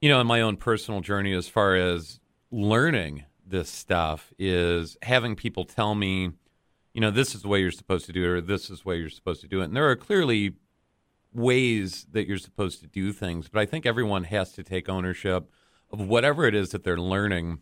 you 0.00 0.08
know 0.08 0.20
in 0.20 0.26
my 0.26 0.40
own 0.40 0.56
personal 0.56 1.00
journey 1.00 1.32
as 1.32 1.48
far 1.48 1.74
as 1.74 2.20
learning 2.50 3.24
this 3.46 3.68
stuff 3.68 4.32
is 4.38 4.96
having 5.02 5.36
people 5.36 5.64
tell 5.64 5.94
me 5.94 6.32
you 6.92 7.00
know, 7.00 7.10
this 7.10 7.34
is 7.34 7.42
the 7.42 7.48
way 7.48 7.60
you're 7.60 7.70
supposed 7.70 8.06
to 8.06 8.12
do 8.12 8.24
it, 8.24 8.28
or 8.28 8.40
this 8.40 8.70
is 8.70 8.82
the 8.82 8.88
way 8.88 8.96
you're 8.96 9.08
supposed 9.08 9.40
to 9.42 9.48
do 9.48 9.60
it. 9.60 9.64
And 9.64 9.76
there 9.76 9.88
are 9.88 9.96
clearly 9.96 10.54
ways 11.32 12.06
that 12.10 12.26
you're 12.26 12.38
supposed 12.38 12.80
to 12.80 12.88
do 12.88 13.12
things, 13.12 13.48
but 13.48 13.60
I 13.60 13.66
think 13.66 13.86
everyone 13.86 14.24
has 14.24 14.52
to 14.52 14.64
take 14.64 14.88
ownership 14.88 15.48
of 15.92 16.00
whatever 16.00 16.46
it 16.46 16.54
is 16.54 16.70
that 16.70 16.82
they're 16.82 16.98
learning 16.98 17.58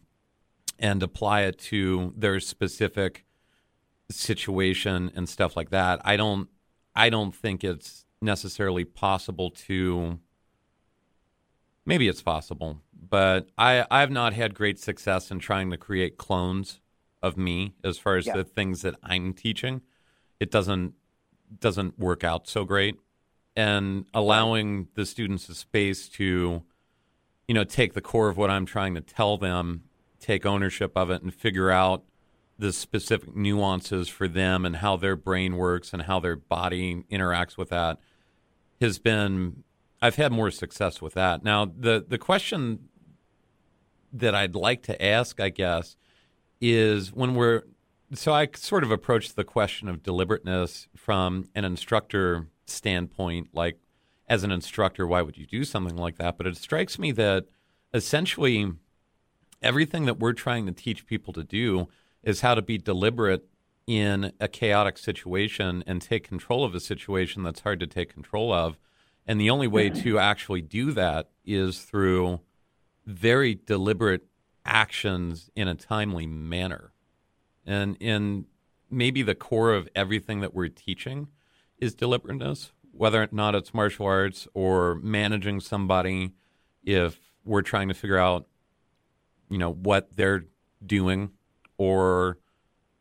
and 0.79 1.03
apply 1.03 1.43
it 1.43 1.59
to 1.59 2.13
their 2.17 2.41
specific 2.41 3.25
situation 4.11 5.11
and 5.15 5.29
stuff 5.29 5.57
like 5.57 5.71
that. 5.71 6.01
I 6.05 6.17
don't 6.17 6.49
I 6.95 7.11
don't 7.11 7.35
think 7.35 7.63
it's 7.63 8.05
necessarily 8.21 8.85
possible 8.85 9.51
to 9.51 10.19
maybe 11.85 12.09
it's 12.09 12.23
possible, 12.23 12.81
but 12.93 13.49
I 13.57 13.87
I've 13.91 14.11
not 14.11 14.33
had 14.33 14.55
great 14.55 14.79
success 14.79 15.31
in 15.31 15.39
trying 15.39 15.71
to 15.71 15.77
create 15.77 16.17
clones 16.17 16.81
of 17.23 17.37
me 17.37 17.75
as 17.85 17.99
far 17.99 18.17
as 18.17 18.27
yeah. 18.27 18.37
the 18.37 18.45
things 18.45 18.83
that 18.83 18.95
I'm 19.03 19.35
teaching, 19.35 19.83
it 20.41 20.51
doesn't 20.51 20.95
doesn't 21.61 21.99
work 21.99 22.25
out 22.25 22.47
so 22.47 22.65
great. 22.65 22.97
And 23.57 24.07
allowing 24.15 24.89
the 24.95 25.05
students 25.05 25.49
a 25.49 25.55
space 25.55 26.09
to, 26.11 26.63
you 27.49 27.55
know, 27.55 27.65
take 27.65 27.95
the 27.95 28.01
core 28.01 28.29
of 28.29 28.37
what 28.37 28.51
I'm 28.51 28.67
trying 28.67 28.95
to 28.95 29.01
tell 29.01 29.37
them, 29.37 29.85
take 30.21 30.47
ownership 30.47 30.93
of 30.97 31.11
it, 31.11 31.23
and 31.23 31.33
figure 31.35 31.71
out 31.71 32.05
the 32.59 32.73
specific 32.73 33.37
nuances 33.37 34.09
for 34.09 34.27
them 34.27 34.65
and 34.65 34.77
how 34.77 34.97
their 34.97 35.15
brain 35.15 35.57
works 35.57 35.93
and 35.93 36.03
how 36.03 36.19
their 36.19 36.37
body 36.37 37.05
interacts 37.11 37.57
with 37.57 37.69
that 37.69 37.99
has 38.81 38.99
been 38.99 39.63
I've 40.01 40.17
had 40.17 40.33
more 40.33 40.51
success 40.51 41.01
with 41.01 41.15
that. 41.15 41.45
Now 41.45 41.65
the 41.65 42.05
the 42.07 42.19
question 42.19 42.89
that 44.13 44.35
I'd 44.35 44.55
like 44.55 44.83
to 44.85 45.03
ask, 45.05 45.41
I 45.41 45.51
guess, 45.51 45.97
is 46.61 47.13
when 47.13 47.35
we're 47.35 47.63
so 48.15 48.33
I 48.33 48.49
sort 48.55 48.85
of 48.85 48.91
approach 48.91 49.35
the 49.35 49.45
question 49.45 49.89
of 49.89 50.03
deliberateness 50.03 50.89
from 50.97 51.49
an 51.55 51.65
instructor 51.65 52.49
standpoint, 52.67 53.49
like 53.53 53.79
as 54.29 54.45
an 54.45 54.51
instructor, 54.51 55.07
why 55.07 55.23
would 55.23 55.37
you 55.37 55.47
do 55.47 55.65
something 55.65 55.97
like 55.97 56.17
that? 56.19 56.37
But 56.37 56.47
it 56.47 56.57
strikes 56.57 56.99
me 56.99 57.13
that 57.13 57.47
essentially 57.95 58.73
everything 59.63 60.07
that 60.07 60.19
we're 60.19 60.33
trying 60.33 60.67
to 60.67 60.73
teach 60.73 61.07
people 61.07 61.33
to 61.35 61.45
do 61.45 61.89
is 62.23 62.41
how 62.41 62.55
to 62.55 62.63
be 62.63 62.79
deliberate 62.79 63.49
in 63.87 64.33
a 64.39 64.49
chaotic 64.49 64.99
situation 64.99 65.83
and 65.87 66.03
take 66.03 66.29
control 66.29 66.65
of 66.65 66.75
a 66.75 66.81
situation 66.81 67.43
that's 67.43 67.61
hard 67.61 67.81
to 67.81 67.87
take 67.87 68.13
control 68.13 68.53
of. 68.53 68.79
And 69.27 69.41
the 69.41 69.51
only 69.51 69.67
way 69.67 69.89
to 69.89 70.15
mm-hmm. 70.15 70.19
actually 70.19 70.63
do 70.63 70.93
that 70.93 71.31
is 71.45 71.81
through 71.81 72.41
very 73.07 73.55
deliberate 73.55 74.27
actions 74.65 75.51
in 75.57 75.69
a 75.69 75.75
timely 75.75 76.27
manner. 76.27 76.93
And 77.65 77.97
in 78.01 78.47
maybe 78.91 79.23
the 79.23 79.35
core 79.35 79.73
of 79.73 79.89
everything 79.95 80.41
that 80.41 80.55
we're 80.55 80.69
teaching 80.69 81.29
is 81.79 81.95
deliberateness, 81.95 82.73
whether 82.93 83.23
or 83.23 83.29
not 83.33 83.55
it's 83.55 83.73
martial 83.73 84.07
arts 84.07 84.47
or 84.55 84.97
managing 84.97 85.61
somebody 85.61 86.33
if 86.85 87.21
we're 87.45 87.63
trying 87.63 87.89
to 87.89 87.95
figure 87.95 88.19
out, 88.19 88.47
you 89.49 89.59
know, 89.59 89.73
what 89.73 90.17
they're 90.17 90.47
doing 90.85 91.31
or 91.77 92.39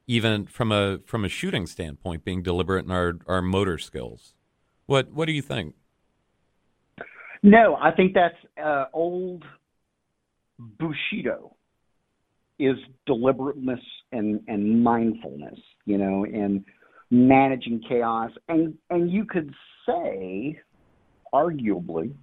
even 0.08 0.46
from 0.46 0.72
a 0.72 1.00
from 1.06 1.26
a 1.26 1.30
shooting 1.30 1.68
standpoint, 1.68 2.24
being 2.24 2.42
deliberate 2.42 2.86
in 2.86 2.92
our, 2.92 3.18
our 3.28 3.42
motor 3.42 3.78
skills. 3.78 4.34
What 4.86 5.12
what 5.12 5.26
do 5.26 5.34
you 5.34 5.42
think? 5.42 5.76
No, 7.44 7.76
I 7.76 7.92
think 7.92 8.14
that's 8.14 8.36
uh, 8.64 8.86
old 8.94 9.44
Bushido 10.60 11.56
is 12.60 12.78
deliberateness 13.06 13.80
and, 14.12 14.42
and 14.48 14.84
mindfulness, 14.84 15.60
you 15.86 15.98
know, 15.98 16.26
and 16.26 16.64
managing 17.12 17.82
chaos. 17.88 18.32
And 18.48 18.76
and 18.90 19.12
you 19.12 19.26
could 19.26 19.54
say, 19.86 20.60
arguably, 21.34 22.14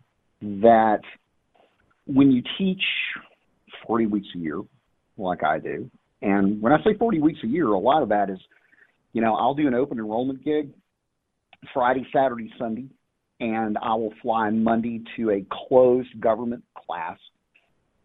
that 0.41 1.01
when 2.07 2.33
you 2.33 2.43
teach 2.59 2.83
40 3.87 4.07
weeks 4.07 4.29
a 4.35 4.39
year, 4.39 4.61
like 5.17 5.43
I 5.45 5.59
do, 5.59 5.91
and 6.23 6.61
when 6.61 6.73
I 6.73 6.83
say 6.83 6.95
40 6.99 7.21
weeks 7.21 7.41
a 7.45 7.47
year, 7.47 7.69
a 7.69 7.79
lot 7.79 8.03
of 8.03 8.09
that 8.09 8.31
is, 8.31 8.39
you 9.13 9.21
know, 9.21 9.35
I'll 9.35 9.55
do 9.55 9.67
an 9.67 9.75
open 9.75 9.99
enrollment 9.99 10.45
gig 10.45 10.71
Friday, 11.73 12.07
Saturday, 12.13 12.53
Sunday, 12.59 12.87
and 13.41 13.79
I 13.79 13.95
will 13.95 14.13
fly 14.23 14.51
Monday 14.51 15.03
to 15.17 15.31
a 15.31 15.45
closed 15.51 16.21
government 16.21 16.65
class 16.87 17.19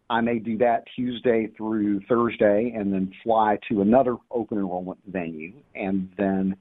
I 0.09 0.21
may 0.21 0.39
do 0.39 0.57
that 0.57 0.85
Tuesday 0.95 1.47
through 1.55 2.01
Thursday 2.09 2.73
and 2.75 2.91
then 2.91 3.13
fly 3.23 3.59
to 3.69 3.81
another 3.81 4.15
open 4.31 4.57
enrollment 4.57 4.99
venue 5.05 5.53
and 5.75 6.09
then 6.17 6.55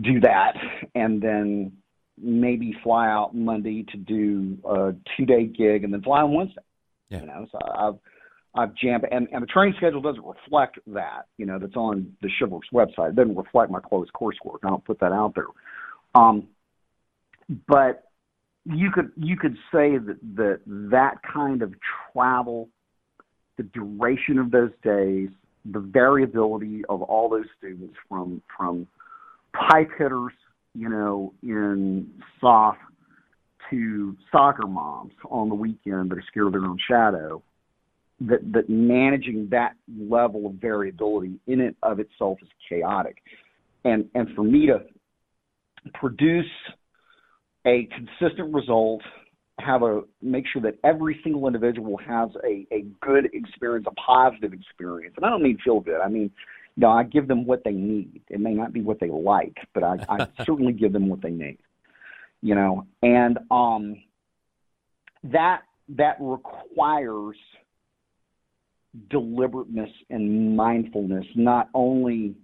do 0.00 0.20
that 0.20 0.52
and 0.94 1.20
then 1.20 1.72
maybe 2.16 2.74
fly 2.84 3.08
out 3.08 3.34
Monday 3.34 3.84
to 3.90 3.96
do 3.96 4.56
a 4.64 4.94
two 5.16 5.26
day 5.26 5.44
gig 5.44 5.82
and 5.82 5.92
then 5.92 6.02
fly 6.02 6.20
on 6.22 6.32
Wednesday. 6.32 6.62
Yeah. 7.08 7.20
You 7.20 7.26
know, 7.26 7.46
so 7.50 7.58
I've 7.74 7.98
I've 8.54 8.74
jammed 8.74 9.04
and, 9.10 9.28
and 9.32 9.42
the 9.42 9.46
training 9.46 9.74
schedule 9.76 10.00
doesn't 10.00 10.24
reflect 10.24 10.78
that, 10.88 11.26
you 11.36 11.46
know, 11.46 11.58
that's 11.58 11.76
on 11.76 12.16
the 12.22 12.28
ShivWorks 12.40 12.72
website. 12.72 13.10
It 13.10 13.16
doesn't 13.16 13.36
reflect 13.36 13.70
my 13.70 13.80
closed 13.80 14.10
coursework. 14.12 14.58
I 14.64 14.70
don't 14.70 14.84
put 14.84 15.00
that 15.00 15.12
out 15.12 15.34
there. 15.34 15.46
Um 16.14 16.48
but 17.66 18.04
you 18.64 18.90
could 18.90 19.10
you 19.16 19.36
could 19.36 19.54
say 19.72 19.96
that 19.98 20.18
that 20.36 20.60
that 20.66 21.16
kind 21.22 21.62
of 21.62 21.74
travel, 22.12 22.68
the 23.56 23.62
duration 23.62 24.38
of 24.38 24.50
those 24.50 24.72
days, 24.82 25.30
the 25.64 25.80
variability 25.80 26.84
of 26.88 27.02
all 27.02 27.28
those 27.28 27.46
students 27.56 27.94
from 28.08 28.42
from 28.56 28.86
pipe 29.52 29.90
hitters, 29.98 30.32
you 30.74 30.88
know, 30.88 31.32
in 31.42 32.10
SOF 32.40 32.76
to 33.70 34.16
soccer 34.30 34.66
moms 34.66 35.12
on 35.30 35.48
the 35.48 35.54
weekend 35.54 36.10
that 36.10 36.18
are 36.18 36.24
scared 36.28 36.46
of 36.46 36.52
their 36.52 36.64
own 36.64 36.78
shadow. 36.88 37.42
That 38.20 38.52
that 38.52 38.68
managing 38.68 39.48
that 39.50 39.74
level 39.96 40.46
of 40.46 40.54
variability 40.54 41.38
in 41.46 41.60
and 41.60 41.76
of 41.82 42.00
itself 42.00 42.38
is 42.42 42.48
chaotic, 42.68 43.18
and 43.84 44.08
and 44.14 44.28
for 44.34 44.42
me 44.42 44.66
to 44.66 44.80
produce 45.94 46.50
a 47.66 47.88
consistent 47.94 48.52
result, 48.52 49.02
have 49.60 49.82
a 49.82 50.02
make 50.22 50.44
sure 50.52 50.62
that 50.62 50.78
every 50.84 51.20
single 51.22 51.46
individual 51.46 51.96
has 51.98 52.30
a, 52.44 52.66
a 52.72 52.84
good 53.00 53.28
experience, 53.32 53.86
a 53.88 53.94
positive 53.94 54.52
experience. 54.52 55.14
And 55.16 55.24
I 55.24 55.30
don't 55.30 55.42
mean 55.42 55.58
feel 55.64 55.80
good. 55.80 56.00
I 56.00 56.08
mean, 56.08 56.30
you 56.76 56.82
know, 56.82 56.90
I 56.90 57.02
give 57.02 57.26
them 57.26 57.44
what 57.44 57.64
they 57.64 57.72
need. 57.72 58.22
It 58.28 58.40
may 58.40 58.54
not 58.54 58.72
be 58.72 58.80
what 58.80 59.00
they 59.00 59.10
like, 59.10 59.56
but 59.74 59.82
I, 59.82 59.96
I 60.08 60.26
certainly 60.44 60.72
give 60.72 60.92
them 60.92 61.08
what 61.08 61.22
they 61.22 61.30
need. 61.30 61.58
You 62.40 62.54
know, 62.54 62.86
and 63.02 63.38
um 63.50 64.02
that 65.24 65.62
that 65.96 66.16
requires 66.20 67.36
deliberateness 69.10 69.90
and 70.10 70.56
mindfulness, 70.56 71.24
not 71.34 71.68
only 71.74 72.34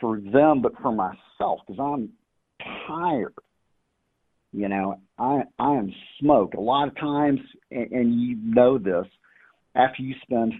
for 0.00 0.20
them 0.20 0.62
but 0.62 0.72
for 0.80 0.92
myself, 0.92 1.60
because 1.66 1.80
I'm 1.80 2.10
tired 2.86 3.34
you 4.52 4.68
know, 4.68 5.00
I 5.18 5.42
I 5.58 5.72
am 5.72 5.92
smoked. 6.20 6.54
A 6.54 6.60
lot 6.60 6.88
of 6.88 6.96
times, 6.96 7.40
and, 7.70 7.90
and 7.90 8.20
you 8.20 8.36
know 8.36 8.78
this, 8.78 9.06
after 9.74 10.02
you 10.02 10.14
spend 10.22 10.52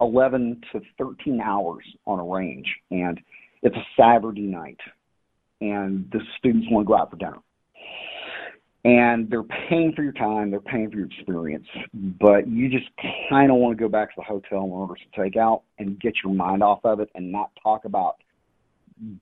11 0.00 0.60
to 0.72 0.80
13 0.98 1.40
hours 1.40 1.84
on 2.06 2.18
a 2.18 2.24
range, 2.24 2.66
and 2.90 3.20
it's 3.62 3.76
a 3.76 3.86
Saturday 3.96 4.46
night, 4.46 4.78
and 5.60 6.08
the 6.10 6.20
students 6.38 6.66
want 6.70 6.86
to 6.86 6.88
go 6.88 6.96
out 6.96 7.10
for 7.10 7.16
dinner. 7.16 7.38
And 8.82 9.28
they're 9.28 9.42
paying 9.42 9.92
for 9.94 10.02
your 10.02 10.12
time, 10.12 10.50
they're 10.50 10.58
paying 10.58 10.90
for 10.90 10.96
your 10.96 11.06
experience, 11.06 11.66
but 11.92 12.48
you 12.48 12.70
just 12.70 12.88
kind 13.28 13.50
of 13.50 13.58
want 13.58 13.76
to 13.76 13.82
go 13.82 13.90
back 13.90 14.08
to 14.08 14.14
the 14.16 14.22
hotel 14.22 14.62
and 14.62 14.72
order 14.72 14.94
some 14.96 15.24
takeout 15.24 15.62
and 15.78 16.00
get 16.00 16.14
your 16.24 16.32
mind 16.32 16.62
off 16.62 16.80
of 16.84 17.00
it 17.00 17.10
and 17.14 17.30
not 17.30 17.50
talk 17.62 17.84
about 17.84 18.16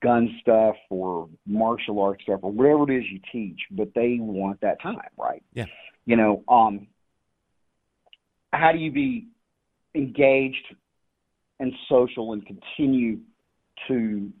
gun 0.01 0.37
stuff 0.41 0.75
or 0.89 1.27
martial 1.45 2.01
arts 2.01 2.23
stuff 2.23 2.39
or 2.41 2.51
whatever 2.51 2.89
it 2.89 2.99
is 2.99 3.03
you 3.11 3.19
teach, 3.31 3.59
but 3.71 3.89
they 3.95 4.17
want 4.19 4.59
that 4.61 4.81
time, 4.81 4.99
right? 5.17 5.43
Yeah. 5.53 5.65
You 6.05 6.15
know, 6.15 6.43
um, 6.47 6.87
how 8.51 8.71
do 8.71 8.77
you 8.77 8.91
be 8.91 9.27
engaged 9.93 10.75
and 11.59 11.73
social 11.89 12.33
and 12.33 12.45
continue 12.45 13.19
to 13.87 14.31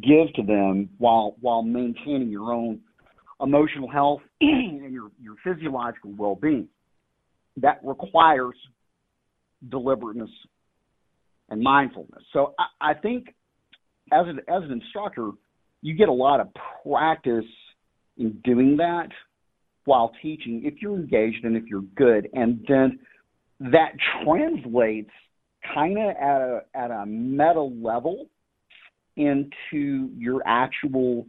give 0.00 0.32
to 0.34 0.42
them 0.42 0.88
while 0.98 1.36
while 1.40 1.62
maintaining 1.62 2.30
your 2.30 2.52
own 2.52 2.80
emotional 3.40 3.88
health 3.90 4.20
and 4.40 4.92
your 4.92 5.10
your 5.20 5.34
physiological 5.44 6.12
well-being. 6.16 6.68
That 7.58 7.80
requires 7.84 8.54
deliberateness 9.68 10.30
and 11.50 11.62
mindfulness. 11.62 12.22
So 12.32 12.54
i, 12.58 12.90
I 12.90 12.94
think 12.94 13.28
as 14.12 14.26
an 14.26 14.40
as 14.48 14.62
an 14.64 14.72
instructor 14.72 15.30
you 15.82 15.94
get 15.94 16.08
a 16.08 16.12
lot 16.12 16.40
of 16.40 16.48
practice 16.82 17.44
in 18.16 18.40
doing 18.44 18.76
that 18.78 19.08
while 19.84 20.12
teaching 20.22 20.62
if 20.64 20.80
you're 20.80 20.96
engaged 20.96 21.44
and 21.44 21.56
if 21.56 21.64
you're 21.66 21.84
good 21.96 22.28
and 22.32 22.64
then 22.68 22.98
that 23.60 23.92
translates 24.22 25.10
kind 25.74 25.98
of 25.98 26.16
at 26.16 26.40
a 26.40 26.60
at 26.74 26.90
a 26.90 27.06
meta 27.06 27.62
level 27.62 28.26
into 29.16 30.10
your 30.16 30.42
actual 30.46 31.26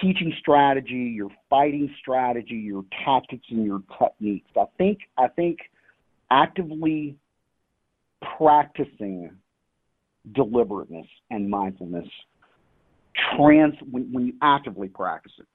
teaching 0.00 0.32
strategy, 0.38 1.12
your 1.14 1.30
fighting 1.50 1.92
strategy, 2.00 2.54
your 2.54 2.84
tactics 3.04 3.44
and 3.50 3.64
your 3.64 3.82
techniques. 3.98 4.50
I 4.56 4.64
think 4.78 4.98
I 5.16 5.28
think 5.28 5.58
actively 6.30 7.16
practicing 8.38 9.30
deliberateness 10.32 11.06
and 11.30 11.48
mindfulness 11.48 12.06
trans 13.36 13.74
when, 13.90 14.12
when 14.12 14.26
you 14.26 14.32
actively 14.42 14.88
practice 14.88 15.32
it. 15.38 15.46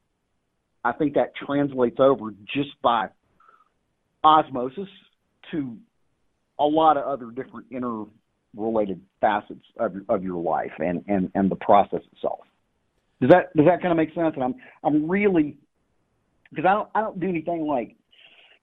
I 0.83 0.93
think 0.93 1.15
that 1.15 1.33
translates 1.35 1.97
over 1.99 2.31
just 2.53 2.69
by 2.81 3.09
osmosis 4.23 4.87
to 5.51 5.77
a 6.59 6.65
lot 6.65 6.97
of 6.97 7.05
other 7.05 7.31
different 7.31 7.67
interrelated 7.71 9.01
facets 9.21 9.65
of 9.79 9.93
of 10.07 10.23
your 10.23 10.41
life 10.41 10.71
and 10.79 11.03
and 11.07 11.31
and 11.35 11.49
the 11.49 11.55
process 11.55 12.01
itself. 12.13 12.39
Does 13.21 13.29
that 13.29 13.55
does 13.55 13.65
that 13.65 13.81
kind 13.81 13.91
of 13.91 13.97
make 13.97 14.13
sense? 14.13 14.33
And 14.35 14.43
I'm 14.43 14.55
I'm 14.83 15.09
really 15.09 15.57
because 16.49 16.65
I 16.65 16.73
don't 16.73 16.89
I 16.95 17.01
don't 17.01 17.19
do 17.19 17.27
anything 17.27 17.67
like 17.67 17.95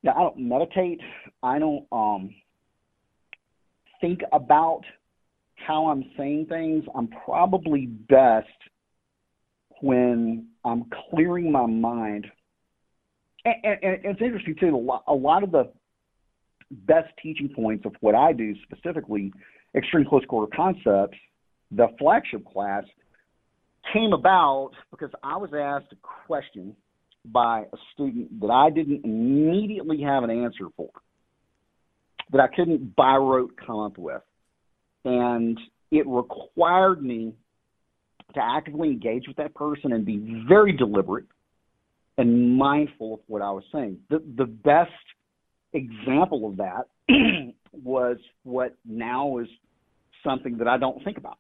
you 0.03 0.11
know, 0.11 0.17
I 0.17 0.21
don't 0.21 0.39
meditate. 0.39 1.01
I 1.43 1.59
don't 1.59 1.87
um 1.93 2.35
think 4.01 4.21
about 4.33 4.83
how 5.57 5.87
I'm 5.87 6.05
saying 6.17 6.47
things. 6.49 6.85
I'm 6.95 7.09
probably 7.25 7.87
best 7.87 8.47
when 9.81 10.47
I'm 10.65 10.85
clearing 11.11 11.51
my 11.51 11.67
mind. 11.67 12.27
And, 13.45 13.55
and, 13.65 13.79
and 13.83 14.05
it's 14.05 14.23
interesting 14.23 14.57
too. 14.59 14.75
A 14.75 14.77
lot, 14.77 15.05
a 15.07 15.15
lot 15.15 15.43
of 15.43 15.53
the 15.53 15.71
best 16.71 17.09
teaching 17.23 17.49
points 17.49 17.85
of 17.87 17.95
what 18.01 18.15
I 18.15 18.33
do 18.33 18.55
specifically, 18.63 19.33
extreme 19.75 20.07
close 20.07 20.25
quarter 20.27 20.51
concepts, 20.55 21.19
the 21.71 21.89
flagship 21.99 22.45
class 22.45 22.85
came 23.93 24.13
about 24.13 24.71
because 24.91 25.11
I 25.23 25.37
was 25.37 25.51
asked 25.55 25.93
a 25.93 25.97
question 26.27 26.77
by 27.25 27.61
a 27.73 27.77
student 27.93 28.41
that 28.41 28.51
I 28.51 28.71
didn't 28.71 29.05
immediately 29.05 30.03
have 30.03 30.23
an 30.23 30.31
answer 30.31 30.67
for, 30.77 30.91
that 32.33 32.41
I 32.41 32.49
couldn't 32.55 32.95
by 32.97 33.17
rote 33.17 33.55
come 33.65 33.81
up 33.81 33.99
with. 33.99 34.23
And 35.05 35.59
it 35.91 36.07
required 36.07 37.03
me 37.03 37.33
to 38.35 38.41
actively 38.43 38.89
engage 38.89 39.27
with 39.29 39.37
that 39.37 39.55
person 39.55 39.93
and 39.93 40.05
be 40.05 40.45
very 40.49 40.73
deliberate 40.73 41.27
and 42.19 42.57
mindful 42.57 43.15
of 43.15 43.21
what 43.27 43.43
I 43.43 43.51
was 43.51 43.65
saying. 43.73 43.99
The 44.11 44.23
the 44.37 44.47
best 44.47 44.91
example 45.73 46.49
of 46.49 46.57
that 46.57 46.87
was 47.73 48.17
what 48.43 48.75
now 48.85 49.39
is 49.39 49.49
something 50.25 50.59
that 50.59 50.69
I 50.69 50.79
don't 50.79 51.03
think 51.05 51.19
about, 51.19 51.39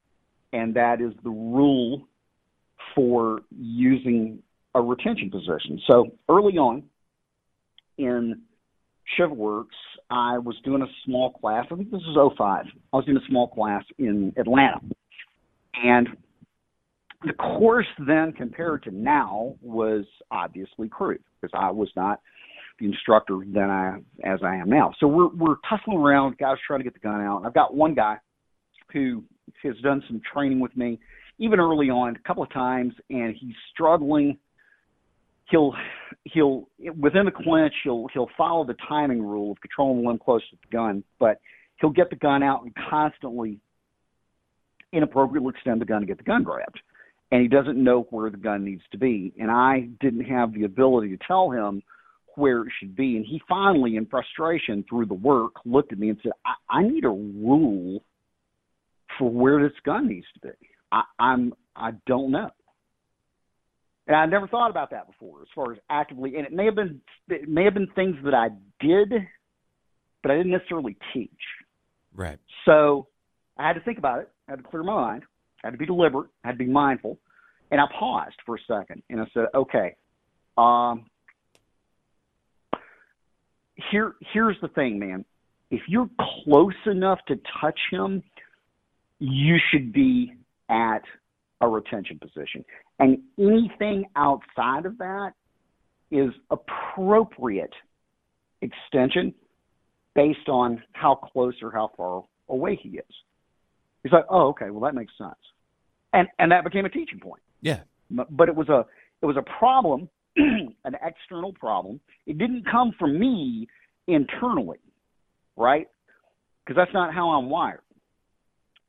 and 0.52 0.74
that 0.74 1.00
is 1.00 1.12
the 1.24 1.30
rule 1.30 2.06
for 2.96 3.42
using 3.56 4.42
a 4.74 4.80
retention 4.80 5.30
position. 5.30 5.80
So 5.86 6.08
early 6.28 6.54
on 6.54 6.82
in 7.98 8.42
ShivWorks, 9.18 9.66
I 10.10 10.38
was 10.38 10.56
doing 10.64 10.82
a 10.82 10.86
small 11.04 11.30
class. 11.30 11.66
I 11.70 11.76
think 11.76 11.92
this 11.92 12.02
was 12.06 12.34
05. 12.36 12.64
I 12.92 12.96
was 12.96 13.04
doing 13.04 13.18
a 13.18 13.28
small 13.28 13.46
class 13.46 13.84
in 13.98 14.32
Atlanta. 14.36 14.80
And 15.74 16.08
the 17.24 17.32
course 17.34 17.86
then 18.06 18.32
compared 18.32 18.82
to 18.84 18.90
now 18.90 19.54
was 19.60 20.04
obviously 20.30 20.88
crude 20.88 21.22
because 21.40 21.56
I 21.58 21.70
was 21.70 21.90
not 21.96 22.20
the 22.78 22.86
instructor 22.86 23.38
than 23.46 23.70
I 23.70 23.98
as 24.24 24.40
I 24.42 24.56
am 24.56 24.68
now. 24.68 24.92
So 25.00 25.06
we're 25.06 25.28
we're 25.28 25.56
tussling 25.68 25.98
around, 25.98 26.38
guys 26.38 26.56
trying 26.66 26.80
to 26.80 26.84
get 26.84 26.94
the 26.94 27.00
gun 27.00 27.20
out. 27.20 27.38
And 27.38 27.46
I've 27.46 27.54
got 27.54 27.74
one 27.74 27.94
guy 27.94 28.16
who 28.92 29.24
has 29.62 29.76
done 29.82 30.02
some 30.06 30.20
training 30.32 30.60
with 30.60 30.76
me, 30.76 30.98
even 31.38 31.60
early 31.60 31.90
on, 31.90 32.16
a 32.16 32.26
couple 32.26 32.42
of 32.42 32.52
times, 32.52 32.94
and 33.10 33.34
he's 33.38 33.54
struggling. 33.72 34.38
He'll 35.50 35.74
he'll 36.24 36.68
within 36.98 37.24
the 37.24 37.30
clinch 37.30 37.74
he'll 37.84 38.08
he'll 38.12 38.30
follow 38.36 38.64
the 38.64 38.74
timing 38.88 39.22
rule 39.22 39.52
of 39.52 39.60
controlling 39.60 40.02
one 40.02 40.18
close 40.18 40.42
to 40.50 40.56
the 40.56 40.76
gun, 40.76 41.04
but 41.20 41.40
he'll 41.80 41.90
get 41.90 42.10
the 42.10 42.16
gun 42.16 42.42
out 42.42 42.62
and 42.62 42.72
constantly 42.90 43.60
inappropriately 44.92 45.52
extend 45.54 45.80
the 45.80 45.84
gun 45.84 46.00
to 46.00 46.06
get 46.06 46.18
the 46.18 46.24
gun 46.24 46.42
grabbed. 46.42 46.80
And 47.30 47.42
he 47.42 47.48
doesn't 47.48 47.82
know 47.82 48.06
where 48.10 48.30
the 48.30 48.36
gun 48.36 48.64
needs 48.64 48.82
to 48.92 48.98
be. 48.98 49.32
And 49.38 49.50
I 49.50 49.88
didn't 50.00 50.24
have 50.24 50.54
the 50.54 50.64
ability 50.64 51.16
to 51.16 51.24
tell 51.26 51.50
him 51.50 51.82
where 52.36 52.62
it 52.62 52.72
should 52.78 52.94
be. 52.94 53.16
And 53.16 53.26
he 53.26 53.40
finally, 53.48 53.96
in 53.96 54.06
frustration 54.06 54.84
through 54.88 55.06
the 55.06 55.14
work, 55.14 55.54
looked 55.64 55.92
at 55.92 55.98
me 55.98 56.10
and 56.10 56.18
said, 56.22 56.32
I, 56.44 56.78
I 56.78 56.82
need 56.82 57.04
a 57.04 57.08
rule 57.08 58.02
for 59.18 59.28
where 59.28 59.62
this 59.62 59.76
gun 59.84 60.08
needs 60.08 60.26
to 60.34 60.40
be. 60.40 60.68
I, 60.92 61.02
I'm 61.18 61.54
I 61.74 61.92
don't 62.06 62.30
know. 62.30 62.50
And 64.06 64.16
I 64.16 64.24
never 64.26 64.46
thought 64.46 64.70
about 64.70 64.90
that 64.90 65.08
before, 65.08 65.42
as 65.42 65.48
far 65.54 65.72
as 65.72 65.78
actively. 65.90 66.36
And 66.36 66.46
it 66.46 66.52
may 66.52 66.64
have 66.64 66.76
been 66.76 67.00
it 67.28 67.48
may 67.48 67.64
have 67.64 67.74
been 67.74 67.88
things 67.94 68.16
that 68.24 68.34
I 68.34 68.48
did, 68.80 69.12
but 70.22 70.30
I 70.30 70.36
didn't 70.36 70.52
necessarily 70.52 70.96
teach. 71.12 71.30
Right. 72.14 72.38
So 72.64 73.08
I 73.58 73.66
had 73.66 73.74
to 73.74 73.80
think 73.80 73.98
about 73.98 74.20
it. 74.20 74.30
I 74.48 74.52
had 74.52 74.62
to 74.62 74.68
clear 74.68 74.82
my 74.82 74.94
mind. 74.94 75.22
I 75.62 75.68
had 75.68 75.72
to 75.72 75.78
be 75.78 75.86
deliberate. 75.86 76.30
I 76.44 76.48
had 76.48 76.58
to 76.58 76.64
be 76.64 76.70
mindful. 76.70 77.18
And 77.70 77.80
I 77.80 77.84
paused 77.98 78.36
for 78.44 78.56
a 78.56 78.58
second 78.68 79.02
and 79.10 79.20
I 79.20 79.24
said, 79.34 79.46
okay, 79.54 79.96
um, 80.56 81.06
here 83.90 84.14
here's 84.32 84.56
the 84.62 84.68
thing, 84.68 84.98
man. 84.98 85.24
If 85.70 85.82
you're 85.88 86.08
close 86.44 86.74
enough 86.86 87.18
to 87.26 87.38
touch 87.60 87.78
him, 87.90 88.22
you 89.18 89.56
should 89.70 89.92
be 89.92 90.32
at 90.68 91.02
a 91.60 91.68
retention 91.68 92.18
position. 92.18 92.64
And 92.98 93.18
anything 93.38 94.04
outside 94.16 94.86
of 94.86 94.98
that 94.98 95.32
is 96.10 96.30
appropriate 96.50 97.72
extension 98.62 99.34
based 100.14 100.48
on 100.48 100.82
how 100.92 101.14
close 101.14 101.54
or 101.62 101.70
how 101.70 101.90
far 101.96 102.24
away 102.48 102.78
he 102.80 102.90
is. 102.90 103.04
He's 104.02 104.12
like, 104.12 104.24
oh, 104.30 104.48
okay, 104.48 104.70
well 104.70 104.80
that 104.82 104.94
makes 104.94 105.12
sense, 105.18 105.34
and 106.12 106.28
and 106.38 106.52
that 106.52 106.62
became 106.62 106.84
a 106.84 106.88
teaching 106.88 107.18
point. 107.18 107.42
Yeah. 107.60 107.80
But 108.10 108.48
it 108.48 108.54
was 108.54 108.68
a 108.68 108.86
it 109.20 109.26
was 109.26 109.36
a 109.36 109.42
problem 109.58 110.08
an 110.36 110.96
external 111.02 111.52
problem. 111.52 112.00
It 112.26 112.38
didn't 112.38 112.64
come 112.70 112.92
from 112.98 113.18
me 113.18 113.66
internally, 114.06 114.78
right? 115.56 115.88
Because 116.64 116.76
that's 116.76 116.92
not 116.92 117.14
how 117.14 117.30
I'm 117.30 117.48
wired. 117.48 117.80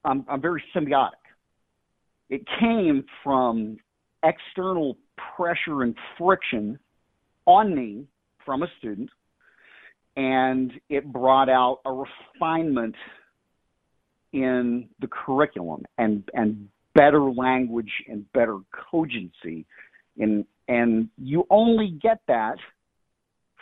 I'm, 0.04 0.26
I'm 0.28 0.42
very 0.42 0.64
symbiotic. 0.76 1.12
It 2.30 2.42
came 2.60 3.06
from 3.24 3.78
external 4.24 4.98
pressure 5.36 5.84
and 5.84 5.96
friction 6.18 6.80
on 7.46 7.74
me 7.76 8.06
from 8.46 8.64
a 8.64 8.68
student, 8.80 9.10
and 10.16 10.72
it 10.90 11.12
brought 11.12 11.50
out 11.50 11.80
a 11.86 11.92
refinement 11.92 12.96
in 14.34 14.90
the 15.00 15.08
curriculum 15.08 15.84
and 15.98 16.24
and 16.34 16.68
better 16.94 17.32
language 17.32 17.92
and 18.08 18.30
better 18.34 18.58
cogency 18.92 19.66
in 20.18 20.46
and 20.68 21.10
you 21.18 21.46
only 21.50 21.98
get 22.02 22.20
that 22.28 22.58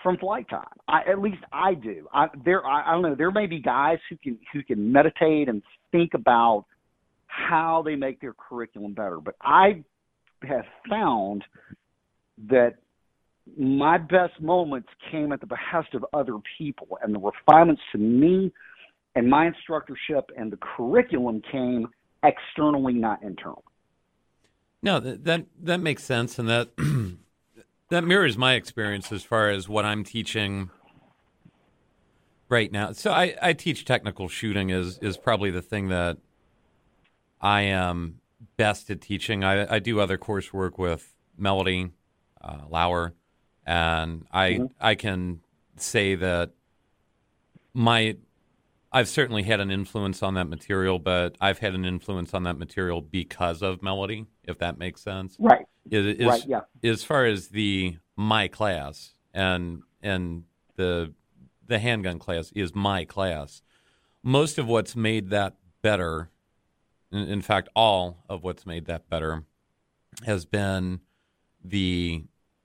from 0.01 0.17
flight 0.17 0.47
time. 0.49 0.65
I, 0.87 1.01
at 1.09 1.19
least 1.19 1.43
I 1.51 1.73
do. 1.73 2.07
I, 2.13 2.27
there, 2.43 2.65
I, 2.65 2.89
I 2.89 2.91
don't 2.93 3.01
know. 3.01 3.15
There 3.15 3.31
may 3.31 3.47
be 3.47 3.59
guys 3.59 3.97
who 4.09 4.17
can 4.17 4.39
who 4.53 4.63
can 4.63 4.91
meditate 4.91 5.49
and 5.49 5.61
think 5.91 6.13
about 6.13 6.65
how 7.35 7.81
they 7.83 7.95
make 7.95 8.21
their 8.21 8.33
curriculum 8.33 8.93
better, 8.93 9.19
but 9.19 9.35
I 9.41 9.83
have 10.43 10.65
found 10.89 11.43
that 12.49 12.75
my 13.57 13.97
best 13.97 14.39
moments 14.41 14.89
came 15.11 15.31
at 15.31 15.39
the 15.39 15.47
behest 15.47 15.93
of 15.93 16.05
other 16.13 16.37
people, 16.57 16.97
and 17.01 17.13
the 17.13 17.19
refinements 17.19 17.81
to 17.91 17.97
me 17.97 18.51
and 19.15 19.29
my 19.29 19.49
instructorship 19.49 20.29
and 20.35 20.51
the 20.51 20.57
curriculum 20.57 21.41
came 21.51 21.87
externally, 22.23 22.93
not 22.93 23.21
internally. 23.23 23.61
No, 24.81 24.99
that 24.99 25.23
that, 25.23 25.45
that 25.61 25.79
makes 25.79 26.03
sense, 26.03 26.37
and 26.37 26.49
that 26.49 26.69
that 27.89 28.03
mirrors 28.03 28.37
my 28.37 28.53
experience 28.53 29.11
as 29.11 29.23
far 29.23 29.49
as 29.49 29.69
what 29.69 29.85
I'm 29.85 30.03
teaching 30.03 30.69
right 32.49 32.71
now. 32.71 32.91
So 32.91 33.11
I, 33.11 33.35
I 33.41 33.53
teach 33.53 33.85
technical 33.85 34.27
shooting 34.27 34.69
is 34.69 34.97
is 34.99 35.17
probably 35.17 35.51
the 35.51 35.61
thing 35.61 35.89
that 35.89 36.17
I 37.41 37.61
am 37.61 38.19
best 38.57 38.89
at 38.89 39.01
teaching. 39.01 39.43
I, 39.43 39.75
I 39.75 39.79
do 39.79 39.99
other 39.99 40.17
coursework 40.17 40.77
with 40.77 41.15
Melody 41.37 41.91
uh, 42.41 42.61
Lauer, 42.69 43.13
and 43.65 44.25
I 44.31 44.51
mm-hmm. 44.51 44.65
I 44.79 44.95
can 44.95 45.41
say 45.77 46.15
that 46.15 46.51
my 47.73 48.17
I've 48.91 49.09
certainly 49.09 49.43
had 49.43 49.59
an 49.59 49.71
influence 49.71 50.23
on 50.23 50.35
that 50.35 50.45
material, 50.45 50.99
but 50.99 51.35
I've 51.41 51.59
had 51.59 51.75
an 51.75 51.83
influence 51.83 52.33
on 52.33 52.43
that 52.43 52.57
material 52.57 53.01
because 53.01 53.61
of 53.61 53.83
Melody, 53.83 54.25
if 54.45 54.59
that 54.59 54.77
makes 54.77 55.01
sense. 55.01 55.35
Right. 55.37 55.65
Is, 55.91 56.17
is, 56.17 56.25
right. 56.25 56.43
Yeah. 56.47 56.61
As 56.83 57.03
far 57.03 57.25
as 57.25 57.49
the 57.49 57.97
my 58.15 58.47
class 58.47 59.13
and 59.33 59.81
and 60.01 60.43
the 60.77 61.13
the 61.67 61.79
handgun 61.79 62.19
class 62.19 62.51
is 62.55 62.73
my 62.73 63.05
class. 63.05 63.61
Most 64.23 64.57
of 64.57 64.67
what's 64.67 64.95
made 64.95 65.29
that 65.29 65.55
better, 65.81 66.29
in, 67.15 67.27
in 67.29 67.41
fact, 67.41 67.69
all 67.75 68.23
of 68.29 68.43
what's 68.43 68.65
made 68.65 68.85
that 68.85 69.09
better, 69.09 69.43
has 70.25 70.45
been 70.45 71.01
the 71.63 72.23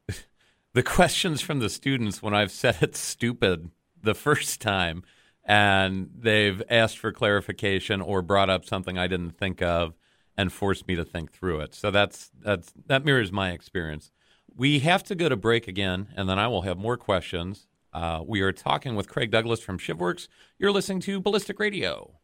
the 0.75 0.83
questions 0.83 1.41
from 1.41 1.59
the 1.59 1.69
students 1.69 2.23
when 2.23 2.35
I've 2.35 2.53
said 2.53 2.79
it's 2.81 2.99
stupid 2.99 3.71
the 4.03 4.15
first 4.15 4.61
time 4.61 5.03
and 5.45 6.11
they've 6.17 6.63
asked 6.71 6.99
for 6.99 7.13
clarification 7.13 8.01
or 8.01 8.23
brought 8.23 8.51
up 8.51 8.65
something 8.65 8.99
I 8.99 9.07
didn't 9.07 9.37
think 9.37 9.63
of 9.63 9.95
and 10.37 10.53
forced 10.53 10.87
me 10.87 10.95
to 10.97 11.05
think 11.05 11.33
through 11.33 11.61
it. 11.61 11.75
So 11.75 11.91
that's 11.91 12.31
that's 12.39 12.73
that 12.87 13.05
mirrors 13.05 13.33
my 13.33 13.51
experience. 13.51 14.11
We 14.55 14.81
have 14.81 15.03
to 15.05 15.15
go 15.15 15.29
to 15.29 15.37
break 15.37 15.69
again, 15.69 16.09
and 16.17 16.29
then 16.29 16.39
I 16.39 16.49
will 16.49 16.63
have 16.63 16.79
more 16.79 16.97
questions. 16.97 17.67
Uh, 17.93 18.23
we 18.27 18.41
are 18.41 18.53
talking 18.53 18.95
with 18.95 19.09
Craig 19.09 19.31
Douglas 19.31 19.61
from 19.61 19.79
ShivWorks. 19.79 20.29
You're 20.59 20.73
listening 20.73 21.01
to 21.01 21.21
Ballistic 21.21 21.59
Radio. 21.59 22.20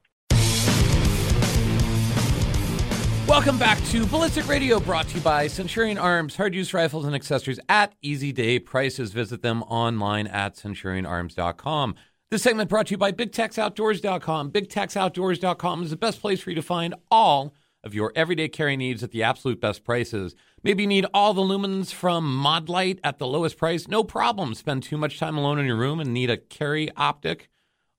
Welcome 3.28 3.58
back 3.58 3.82
to 3.86 4.06
Ballistic 4.06 4.46
Radio, 4.46 4.78
brought 4.78 5.08
to 5.08 5.16
you 5.16 5.20
by 5.20 5.48
Centurion 5.48 5.98
Arms, 5.98 6.36
hard 6.36 6.54
use 6.54 6.72
rifles 6.72 7.04
and 7.04 7.14
accessories 7.14 7.58
at 7.68 7.92
easy 8.00 8.30
day 8.30 8.60
prices. 8.60 9.12
Visit 9.12 9.42
them 9.42 9.64
online 9.64 10.28
at 10.28 10.54
centurionarms.com. 10.54 11.96
This 12.30 12.44
segment 12.44 12.70
brought 12.70 12.86
to 12.86 12.92
you 12.92 12.98
by 12.98 13.10
BigTexOutdoors.com. 13.10 14.52
BigTexOutdoors.com 14.52 15.82
is 15.82 15.90
the 15.90 15.96
best 15.96 16.20
place 16.20 16.40
for 16.40 16.50
you 16.50 16.56
to 16.56 16.62
find 16.62 16.94
all 17.10 17.52
of 17.82 17.94
your 17.94 18.12
everyday 18.14 18.46
carry 18.48 18.76
needs 18.76 19.02
at 19.02 19.10
the 19.10 19.24
absolute 19.24 19.60
best 19.60 19.82
prices. 19.82 20.36
Maybe 20.62 20.84
you 20.84 20.88
need 20.88 21.06
all 21.12 21.34
the 21.34 21.42
lumens 21.42 21.92
from 21.92 22.24
Modlite 22.24 23.00
at 23.02 23.18
the 23.18 23.26
lowest 23.26 23.58
price. 23.58 23.88
No 23.88 24.04
problem. 24.04 24.54
Spend 24.54 24.84
too 24.84 24.96
much 24.96 25.18
time 25.18 25.36
alone 25.36 25.58
in 25.58 25.66
your 25.66 25.76
room 25.76 25.98
and 25.98 26.14
need 26.14 26.30
a 26.30 26.36
carry 26.36 26.92
optic 26.96 27.48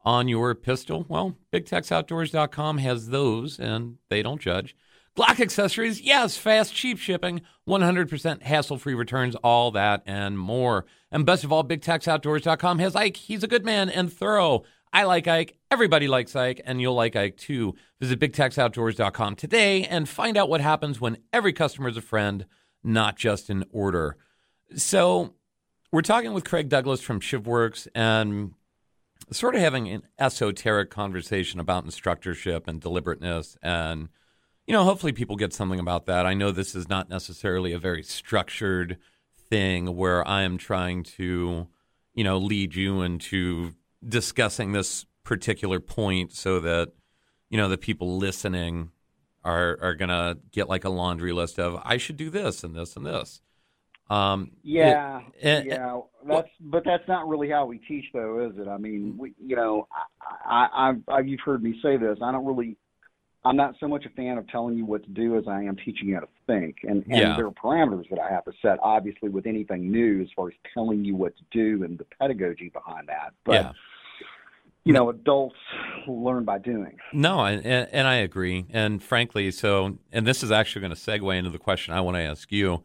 on 0.05 0.29
your 0.29 0.55
pistol. 0.55 1.05
Well, 1.09 1.35
BigTexOutdoors.com 1.51 2.77
has 2.77 3.09
those, 3.09 3.59
and 3.59 3.97
they 4.07 4.23
don't 4.23 4.39
judge. 4.39 4.73
Glock 5.17 5.39
accessories, 5.39 5.99
yes, 5.99 6.38
fast, 6.38 6.75
cheap 6.75 6.99
shipping, 6.99 7.41
100% 7.67 8.43
hassle 8.43 8.77
free 8.77 8.93
returns, 8.93 9.36
all 9.38 9.71
that 9.71 10.03
and 10.06 10.38
more. 10.38 10.86
And 11.12 11.25
best 11.25 11.43
of 11.43 11.51
all, 11.51 11.63
BigTexOutdoors.com 11.63 12.77
has 12.77 12.95
Ike. 12.95 13.17
He's 13.17 13.43
a 13.43 13.47
good 13.47 13.65
man 13.65 13.89
and 13.89 14.13
thorough. 14.13 14.63
I 14.93 15.06
like 15.06 15.27
Ike. 15.27 15.58
Everybody 15.71 16.08
likes 16.08 16.36
Ike, 16.36 16.62
and 16.65 16.80
you'll 16.80 16.93
like 16.93 17.15
Ike 17.15 17.36
too. 17.36 17.73
Visit 17.99 18.19
BigTexOutdoors.com 18.19 19.36
today 19.38 19.86
and 19.86 20.08
find 20.08 20.38
out 20.38 20.49
what 20.49 20.62
happens 20.62 21.01
when 21.01 21.17
every 21.34 21.51
customer 21.51 21.89
is 21.89 21.97
a 21.97 22.01
friend, 22.01 22.45
not 22.84 23.17
just 23.17 23.49
an 23.49 23.65
order. 23.71 24.17
So, 24.75 25.34
we're 25.91 26.03
talking 26.03 26.34
with 26.34 26.45
Craig 26.45 26.69
Douglas 26.69 27.01
from 27.01 27.21
ShivWorks 27.21 27.88
and 27.95 28.51
sort 29.32 29.56
of 29.56 29.62
having 29.62 29.88
an 29.88 30.03
esoteric 30.19 30.91
conversation 30.91 31.60
about 31.60 31.86
instructorship 31.86 32.67
and 32.67 32.80
deliberateness 32.80 33.58
and 33.63 34.10
you 34.67 34.73
know, 34.73 34.84
hopefully 34.84 35.13
people 35.13 35.38
get 35.38 35.53
something 35.53 35.80
about 35.80 36.06
that. 36.08 36.25
I 36.25 36.34
know 36.34 36.51
this 36.51 36.75
is 36.75 36.89
not 36.89 37.10
necessarily 37.10 37.71
a 37.71 37.80
very 37.80 38.03
structured 38.03 38.97
thing 39.49 39.95
where 39.95 40.27
I 40.27 40.41
am 40.43 40.58
trying 40.58 41.03
to, 41.03 41.67
you 42.13 42.23
know, 42.23 42.38
lead 42.38 42.75
you 42.75 43.01
into 43.01 43.73
discussing 44.08 44.73
this 44.73 45.06
particular 45.23 45.80
point 45.80 46.34
so 46.34 46.60
that, 46.60 46.91
you 47.49 47.58
know, 47.58 47.69
the 47.69 47.77
people 47.77 48.17
listening 48.17 48.91
are 49.45 49.80
are 49.82 49.95
going 49.95 50.10
to 50.10 50.38
get 50.51 50.67
like 50.67 50.84
a 50.84 50.89
laundry 50.89 51.32
list 51.32 51.58
of 51.58 51.80
I 51.86 51.95
should 51.95 52.17
do 52.17 52.30
this 52.30 52.63
and 52.63 52.75
this 52.75 52.97
and 52.97 53.06
this. 53.06 53.41
Um, 54.10 54.51
yeah, 54.63 55.21
it, 55.39 55.47
it, 55.47 55.65
yeah. 55.67 55.99
That's 56.25 56.49
but 56.60 56.84
that's 56.86 57.08
not 57.08 57.27
really 57.27 57.49
how 57.49 57.65
we 57.65 57.77
teach, 57.80 58.06
though, 58.13 58.45
is 58.49 58.58
it? 58.58 58.67
I 58.67 58.77
mean, 58.77 59.15
we, 59.17 59.34
you 59.38 59.56
know, 59.56 59.88
I, 60.45 60.67
I, 60.73 60.89
I, 60.89 61.13
I 61.13 61.19
you've 61.21 61.41
heard 61.41 61.63
me 61.63 61.80
say 61.82 61.97
this. 61.97 62.17
I 62.21 62.32
don't 62.32 62.45
really 62.45 62.77
I'm 63.47 63.55
not 63.55 63.75
so 63.79 63.88
much 63.88 64.05
a 64.05 64.10
fan 64.10 64.38
of 64.38 64.47
telling 64.49 64.77
you 64.77 64.86
what 64.86 65.03
to 65.03 65.10
do 65.10 65.38
as 65.38 65.45
I 65.47 65.62
am 65.63 65.77
teaching 65.77 66.10
you 66.10 66.15
how 66.15 66.21
to 66.21 66.27
think. 66.45 66.77
And, 66.83 67.03
and 67.05 67.17
yeah. 67.17 67.36
there 67.38 67.47
are 67.47 67.51
parameters 67.51 68.10
that 68.10 68.19
I 68.19 68.29
have 68.29 68.43
to 68.45 68.51
set, 68.62 68.77
obviously, 68.83 69.29
with 69.29 69.47
anything 69.47 69.89
new 69.89 70.21
as 70.21 70.27
far 70.36 70.49
as 70.49 70.53
telling 70.73 71.05
you 71.05 71.15
what 71.15 71.33
to 71.38 71.43
do 71.51 71.83
and 71.83 71.97
the 71.97 72.05
pedagogy 72.19 72.69
behind 72.69 73.07
that. 73.07 73.31
But, 73.45 73.53
yeah. 73.53 73.71
you 74.83 74.91
know, 74.91 75.10
adults 75.10 75.55
learn 76.07 76.43
by 76.43 76.60
doing. 76.60 76.97
No, 77.13 77.45
and, 77.45 77.65
and 77.65 78.07
I 78.07 78.15
agree. 78.15 78.65
And 78.69 79.01
frankly, 79.01 79.49
so, 79.51 79.97
and 80.12 80.27
this 80.27 80.43
is 80.43 80.51
actually 80.51 80.81
going 80.81 80.95
to 80.95 80.99
segue 80.99 81.38
into 81.38 81.49
the 81.49 81.60
question 81.60 81.93
I 81.93 82.01
want 82.01 82.17
to 82.17 82.21
ask 82.21 82.51
you. 82.51 82.83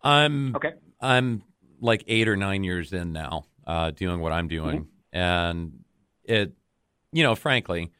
I'm, 0.00 0.54
okay. 0.54 0.74
I'm 1.00 1.42
like 1.80 2.04
eight 2.06 2.28
or 2.28 2.36
nine 2.36 2.62
years 2.62 2.92
in 2.92 3.12
now, 3.12 3.46
uh, 3.66 3.90
doing 3.90 4.20
what 4.20 4.32
I'm 4.32 4.46
doing. 4.46 4.82
Mm-hmm. 4.82 5.18
And 5.18 5.84
it, 6.24 6.52
you 7.12 7.22
know, 7.22 7.34
frankly, 7.34 7.90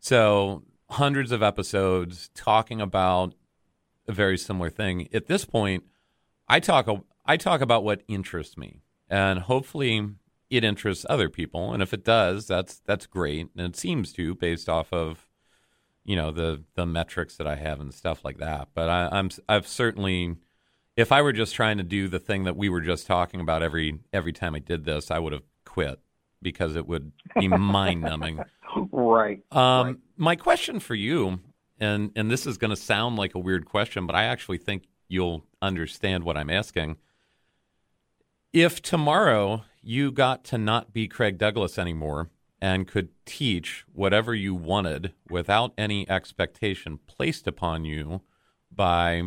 so 0.00 0.64
hundreds 0.92 1.32
of 1.32 1.42
episodes 1.42 2.30
talking 2.34 2.80
about 2.80 3.34
a 4.06 4.12
very 4.12 4.38
similar 4.38 4.70
thing. 4.70 5.08
At 5.12 5.26
this 5.26 5.44
point, 5.44 5.84
I 6.48 6.60
talk 6.60 6.88
I 7.24 7.36
talk 7.36 7.60
about 7.60 7.84
what 7.84 8.02
interests 8.08 8.56
me, 8.56 8.82
and 9.08 9.40
hopefully 9.40 10.08
it 10.50 10.64
interests 10.64 11.06
other 11.08 11.28
people. 11.28 11.72
And 11.72 11.82
if 11.82 11.92
it 11.92 12.04
does, 12.04 12.46
that's 12.46 12.80
that's 12.86 13.06
great, 13.06 13.48
and 13.56 13.66
it 13.66 13.76
seems 13.76 14.12
to 14.14 14.34
based 14.34 14.68
off 14.68 14.92
of 14.92 15.28
you 16.04 16.16
know 16.16 16.30
the 16.30 16.64
the 16.74 16.86
metrics 16.86 17.36
that 17.36 17.46
I 17.46 17.56
have 17.56 17.80
and 17.80 17.92
stuff 17.92 18.24
like 18.24 18.38
that. 18.38 18.68
But 18.74 18.88
I, 18.88 19.08
I'm 19.12 19.30
I've 19.48 19.66
certainly 19.66 20.36
if 20.96 21.10
I 21.12 21.22
were 21.22 21.32
just 21.32 21.54
trying 21.54 21.78
to 21.78 21.84
do 21.84 22.08
the 22.08 22.18
thing 22.18 22.44
that 22.44 22.56
we 22.56 22.68
were 22.68 22.80
just 22.80 23.06
talking 23.06 23.40
about 23.40 23.62
every 23.62 23.98
every 24.12 24.32
time 24.32 24.54
I 24.54 24.58
did 24.58 24.84
this, 24.84 25.10
I 25.10 25.18
would 25.18 25.32
have 25.32 25.44
quit 25.64 26.00
because 26.42 26.76
it 26.76 26.86
would 26.86 27.12
be 27.38 27.48
mind 27.48 28.02
numbing. 28.02 28.42
Right. 28.90 29.42
Um, 29.52 29.86
right. 29.86 29.96
My 30.22 30.36
question 30.36 30.78
for 30.78 30.94
you, 30.94 31.40
and 31.80 32.12
and 32.14 32.30
this 32.30 32.46
is 32.46 32.56
going 32.56 32.70
to 32.70 32.76
sound 32.76 33.16
like 33.16 33.34
a 33.34 33.40
weird 33.40 33.64
question, 33.64 34.06
but 34.06 34.14
I 34.14 34.22
actually 34.22 34.58
think 34.58 34.84
you'll 35.08 35.44
understand 35.60 36.22
what 36.22 36.36
I'm 36.36 36.48
asking. 36.48 36.98
If 38.52 38.80
tomorrow 38.80 39.64
you 39.82 40.12
got 40.12 40.44
to 40.44 40.58
not 40.58 40.92
be 40.92 41.08
Craig 41.08 41.38
Douglas 41.38 41.76
anymore 41.76 42.30
and 42.60 42.86
could 42.86 43.08
teach 43.26 43.84
whatever 43.92 44.32
you 44.32 44.54
wanted 44.54 45.12
without 45.28 45.72
any 45.76 46.08
expectation 46.08 47.00
placed 47.08 47.48
upon 47.48 47.84
you 47.84 48.20
by 48.70 49.22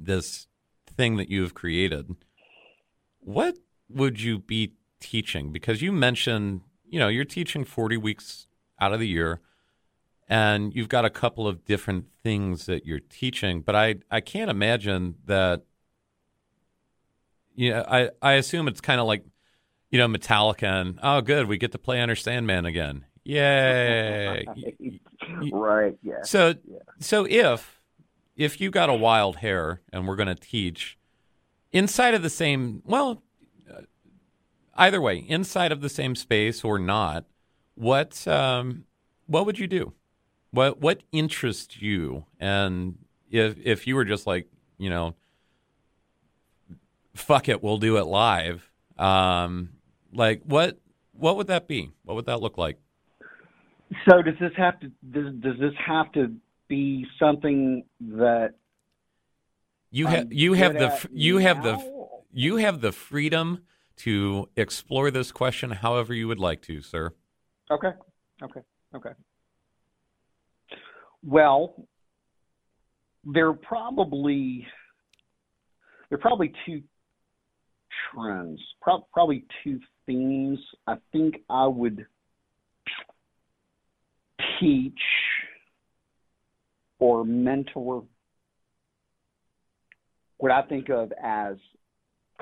this 0.00 0.46
thing 0.86 1.16
that 1.18 1.28
you've 1.28 1.52
created, 1.52 2.16
what 3.20 3.58
would 3.90 4.22
you 4.22 4.38
be 4.38 4.72
teaching? 5.00 5.52
Because 5.52 5.82
you 5.82 5.92
mentioned 5.92 6.62
you 6.88 6.98
know, 6.98 7.08
you're 7.08 7.26
teaching 7.26 7.66
40 7.66 7.98
weeks 7.98 8.46
out 8.80 8.94
of 8.94 8.98
the 8.98 9.08
year 9.08 9.42
and 10.32 10.74
you've 10.74 10.88
got 10.88 11.04
a 11.04 11.10
couple 11.10 11.46
of 11.46 11.62
different 11.66 12.06
things 12.22 12.64
that 12.64 12.86
you're 12.86 13.00
teaching, 13.00 13.60
but 13.60 13.76
I, 13.76 13.96
I 14.10 14.22
can't 14.22 14.50
imagine 14.50 15.16
that 15.26 15.64
you 17.54 17.68
know, 17.68 17.84
I, 17.86 18.08
I 18.22 18.32
assume 18.32 18.66
it's 18.66 18.80
kind 18.80 18.98
of 18.98 19.06
like, 19.06 19.26
you 19.90 19.98
know, 19.98 20.08
Metallica 20.08 20.80
and 20.80 20.98
oh 21.02 21.20
good, 21.20 21.48
we 21.48 21.58
get 21.58 21.72
to 21.72 21.78
play 21.78 22.00
Enter 22.00 22.16
Sandman 22.16 22.64
again. 22.64 23.04
Yay. 23.24 24.46
right, 25.52 25.98
yeah. 26.02 26.22
So 26.22 26.54
yeah. 26.64 26.78
so 26.98 27.26
if 27.28 27.82
if 28.34 28.58
you 28.58 28.70
got 28.70 28.88
a 28.88 28.94
wild 28.94 29.36
hair 29.36 29.82
and 29.92 30.08
we're 30.08 30.16
going 30.16 30.34
to 30.34 30.34
teach 30.34 30.96
inside 31.72 32.14
of 32.14 32.22
the 32.22 32.30
same 32.30 32.80
well 32.86 33.22
either 34.76 35.02
way, 35.02 35.18
inside 35.28 35.72
of 35.72 35.82
the 35.82 35.90
same 35.90 36.14
space 36.14 36.64
or 36.64 36.78
not, 36.78 37.26
what 37.74 38.26
um, 38.26 38.86
what 39.26 39.44
would 39.44 39.58
you 39.58 39.66
do? 39.66 39.92
What 40.52 40.80
what 40.80 41.02
interests 41.12 41.80
you? 41.80 42.26
And 42.38 42.98
if 43.30 43.56
if 43.64 43.86
you 43.86 43.96
were 43.96 44.04
just 44.04 44.26
like 44.26 44.48
you 44.78 44.90
know, 44.90 45.14
fuck 47.14 47.48
it, 47.48 47.62
we'll 47.62 47.78
do 47.78 47.96
it 47.96 48.04
live. 48.04 48.70
Um, 48.98 49.70
like 50.12 50.42
what 50.44 50.78
what 51.12 51.36
would 51.36 51.48
that 51.48 51.66
be? 51.66 51.90
What 52.04 52.14
would 52.14 52.26
that 52.26 52.40
look 52.40 52.58
like? 52.58 52.78
So 54.08 54.22
does 54.22 54.34
this 54.40 54.52
have 54.56 54.78
to 54.80 54.88
does, 55.10 55.34
does 55.40 55.58
this 55.58 55.74
have 55.86 56.12
to 56.12 56.34
be 56.68 57.06
something 57.18 57.84
that 58.00 58.54
you 59.90 60.06
have 60.06 60.32
you 60.32 60.52
have 60.54 60.74
the 60.74 61.08
you 61.12 61.38
have 61.38 61.62
the 61.62 62.08
you 62.32 62.56
have 62.56 62.80
the 62.80 62.92
freedom 62.92 63.62
to 63.96 64.48
explore 64.56 65.10
this 65.10 65.30
question 65.32 65.70
however 65.70 66.14
you 66.14 66.26
would 66.28 66.38
like 66.38 66.62
to, 66.62 66.80
sir. 66.80 67.12
Okay. 67.70 67.92
Okay. 68.42 68.60
Okay. 68.94 69.10
Well, 71.24 71.74
there 73.24 73.48
are 73.48 73.54
probably 73.54 74.66
there 76.10 76.18
are 76.18 76.20
probably 76.20 76.52
two 76.66 76.82
trends, 78.12 78.60
prob- 78.80 79.06
probably 79.12 79.44
two 79.62 79.80
themes. 80.06 80.58
I 80.86 80.96
think 81.12 81.36
I 81.48 81.66
would 81.66 82.04
teach 84.60 84.92
or 86.98 87.24
mentor 87.24 88.04
what 90.38 90.52
I 90.52 90.62
think 90.62 90.88
of 90.88 91.12
as 91.22 91.56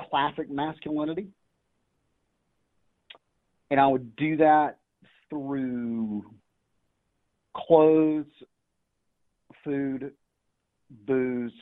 classic 0.08 0.50
masculinity. 0.50 1.28
And 3.70 3.78
I 3.78 3.86
would 3.86 4.16
do 4.16 4.38
that 4.38 4.78
through 5.28 6.24
clothes, 7.54 8.26
food, 9.64 10.12
booze, 11.06 11.52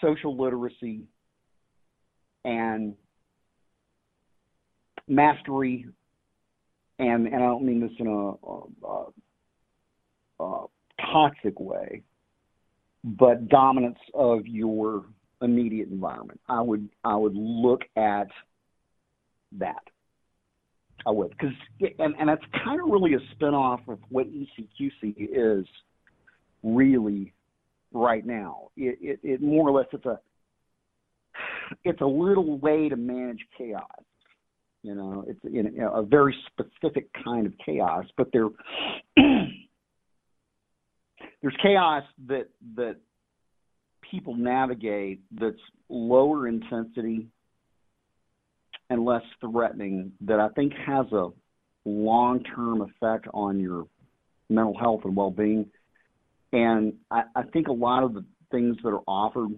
social 0.00 0.36
literacy, 0.36 1.04
and 2.44 2.94
mastery. 5.08 5.86
And, 6.98 7.26
and 7.26 7.36
I 7.36 7.46
don't 7.46 7.64
mean 7.64 7.80
this 7.80 7.90
in 7.98 8.06
a, 8.06 8.86
a, 8.86 9.06
a, 10.40 10.66
toxic 11.12 11.60
way, 11.60 12.02
but 13.04 13.48
dominance 13.48 13.98
of 14.14 14.46
your 14.46 15.04
immediate 15.42 15.88
environment. 15.88 16.40
I 16.48 16.60
would 16.60 16.88
I 17.04 17.16
would 17.16 17.34
look 17.34 17.82
at 17.96 18.28
that. 19.58 19.82
I 21.06 21.10
would 21.10 21.30
because 21.30 21.52
and 21.98 22.14
and 22.18 22.28
that's 22.28 22.44
kind 22.64 22.80
of 22.80 22.88
really 22.88 23.14
a 23.14 23.20
spinoff 23.34 23.86
of 23.88 23.98
what 24.08 24.26
ECQC 24.26 25.14
is 25.18 25.66
really 26.66 27.32
right 27.92 28.26
now. 28.26 28.68
It, 28.76 28.98
it 29.00 29.20
it 29.22 29.42
more 29.42 29.68
or 29.68 29.72
less 29.72 29.86
it's 29.92 30.06
a 30.06 30.18
it's 31.84 32.00
a 32.00 32.06
little 32.06 32.58
way 32.58 32.88
to 32.88 32.96
manage 32.96 33.40
chaos. 33.56 33.82
You 34.82 34.94
know, 34.94 35.24
it's 35.26 35.40
you 35.42 35.62
know, 35.62 35.92
a 35.92 36.02
very 36.02 36.34
specific 36.52 37.08
kind 37.24 37.46
of 37.46 37.52
chaos, 37.64 38.04
but 38.16 38.28
there 38.32 38.48
there's 41.42 41.56
chaos 41.62 42.04
that 42.28 42.48
that 42.76 42.96
people 44.10 44.34
navigate 44.34 45.20
that's 45.38 45.56
lower 45.88 46.46
intensity 46.48 47.26
and 48.90 49.04
less 49.04 49.22
threatening 49.40 50.12
that 50.20 50.38
I 50.38 50.48
think 50.50 50.72
has 50.86 51.06
a 51.12 51.30
long 51.84 52.42
term 52.54 52.82
effect 52.82 53.26
on 53.34 53.58
your 53.58 53.86
mental 54.48 54.78
health 54.78 55.00
and 55.04 55.16
well 55.16 55.30
being. 55.30 55.66
And 56.56 56.94
I, 57.10 57.24
I 57.34 57.42
think 57.52 57.68
a 57.68 57.72
lot 57.72 58.02
of 58.02 58.14
the 58.14 58.24
things 58.50 58.78
that 58.82 58.88
are 58.88 59.02
offered 59.06 59.50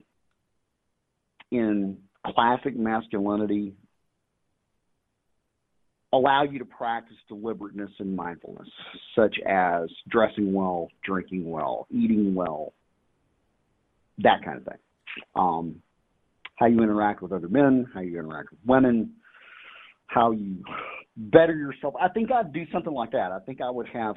in 1.52 1.96
classic 2.26 2.76
masculinity 2.76 3.74
allow 6.12 6.42
you 6.42 6.58
to 6.58 6.64
practice 6.64 7.16
deliberateness 7.28 7.92
and 8.00 8.16
mindfulness, 8.16 8.68
such 9.14 9.36
as 9.46 9.88
dressing 10.08 10.52
well, 10.52 10.88
drinking 11.04 11.48
well, 11.48 11.86
eating 11.88 12.34
well, 12.34 12.72
that 14.18 14.44
kind 14.44 14.58
of 14.58 14.64
thing. 14.64 14.78
Um, 15.36 15.80
how 16.56 16.66
you 16.66 16.82
interact 16.82 17.22
with 17.22 17.30
other 17.30 17.48
men, 17.48 17.86
how 17.94 18.00
you 18.00 18.18
interact 18.18 18.50
with 18.50 18.58
women, 18.66 19.12
how 20.08 20.32
you 20.32 20.64
better 21.16 21.54
yourself. 21.54 21.94
I 22.00 22.08
think 22.08 22.32
I'd 22.32 22.52
do 22.52 22.64
something 22.72 22.92
like 22.92 23.12
that. 23.12 23.30
I 23.30 23.38
think 23.38 23.60
I 23.60 23.70
would 23.70 23.86
have 23.88 24.16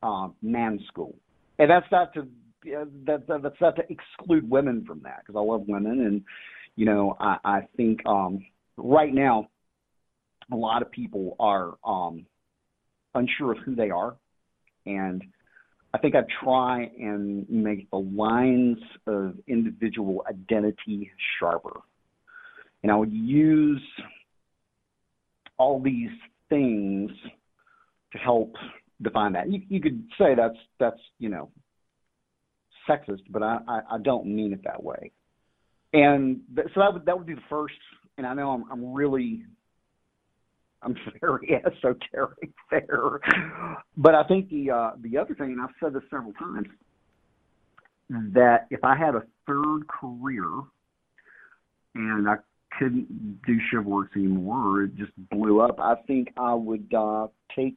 um, 0.00 0.34
man 0.42 0.78
school, 0.86 1.16
and 1.60 1.70
that's 1.70 1.86
not 1.92 2.12
to 2.14 2.26
that, 3.04 3.26
that 3.28 3.42
that's 3.42 3.60
not 3.60 3.76
to 3.76 3.82
exclude 3.88 4.48
women 4.48 4.84
from 4.86 5.00
that 5.04 5.20
because 5.20 5.38
I 5.38 5.42
love 5.42 5.64
women, 5.68 6.00
and 6.06 6.22
you 6.74 6.86
know 6.86 7.16
I, 7.20 7.36
I 7.44 7.60
think 7.76 8.04
um, 8.06 8.44
right 8.76 9.12
now 9.12 9.48
a 10.50 10.56
lot 10.56 10.82
of 10.82 10.90
people 10.90 11.36
are 11.38 11.74
um, 11.84 12.26
unsure 13.14 13.52
of 13.52 13.58
who 13.58 13.74
they 13.74 13.90
are, 13.90 14.16
and 14.86 15.22
I 15.92 15.98
think 15.98 16.14
I'd 16.14 16.24
try 16.42 16.90
and 16.98 17.48
make 17.50 17.90
the 17.90 17.98
lines 17.98 18.78
of 19.06 19.34
individual 19.46 20.24
identity 20.28 21.10
sharper. 21.38 21.80
And 22.82 22.90
I 22.90 22.96
would 22.96 23.12
use 23.12 23.82
all 25.58 25.82
these 25.82 26.10
things 26.48 27.10
to 28.12 28.18
help 28.18 28.54
define 29.02 29.32
that. 29.32 29.50
You, 29.50 29.62
you 29.68 29.80
could 29.80 30.04
say 30.18 30.34
that's 30.34 30.58
that's 30.78 31.00
you 31.18 31.28
know 31.28 31.50
sexist, 32.88 33.22
but 33.28 33.42
I, 33.42 33.58
I, 33.68 33.80
I 33.92 33.98
don't 34.02 34.26
mean 34.26 34.52
it 34.52 34.64
that 34.64 34.82
way. 34.82 35.12
And 35.92 36.40
th- 36.54 36.68
so 36.74 36.80
that 36.80 36.92
would 36.92 37.06
that 37.06 37.16
would 37.16 37.26
be 37.26 37.34
the 37.34 37.40
first. 37.48 37.74
And 38.18 38.26
I 38.26 38.34
know 38.34 38.50
I'm 38.50 38.64
I'm 38.70 38.92
really 38.92 39.44
I'm 40.82 40.94
very 41.20 41.62
esoteric 41.64 42.50
there, 42.70 43.20
but 43.96 44.14
I 44.14 44.24
think 44.24 44.50
the 44.50 44.70
uh, 44.70 44.90
the 45.00 45.18
other 45.18 45.34
thing, 45.34 45.52
and 45.52 45.60
I've 45.60 45.74
said 45.82 45.92
this 45.92 46.02
several 46.10 46.32
times, 46.34 46.68
that 48.32 48.66
if 48.70 48.82
I 48.84 48.96
had 48.96 49.14
a 49.14 49.22
third 49.46 49.86
career 49.88 50.48
and 51.94 52.28
I 52.28 52.36
couldn't 52.78 53.40
do 53.46 53.58
ShivWorks 53.72 54.16
anymore, 54.16 54.84
it 54.84 54.96
just 54.96 55.12
blew 55.30 55.60
up. 55.60 55.80
I 55.80 55.96
think 56.06 56.28
I 56.36 56.54
would 56.54 56.92
uh, 56.96 57.26
take 57.54 57.76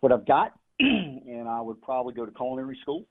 what 0.00 0.12
I've 0.12 0.26
got, 0.26 0.52
and 0.80 1.48
I 1.48 1.60
would 1.60 1.80
probably 1.82 2.14
go 2.14 2.24
to 2.26 2.32
culinary 2.32 2.78
school, 2.82 3.04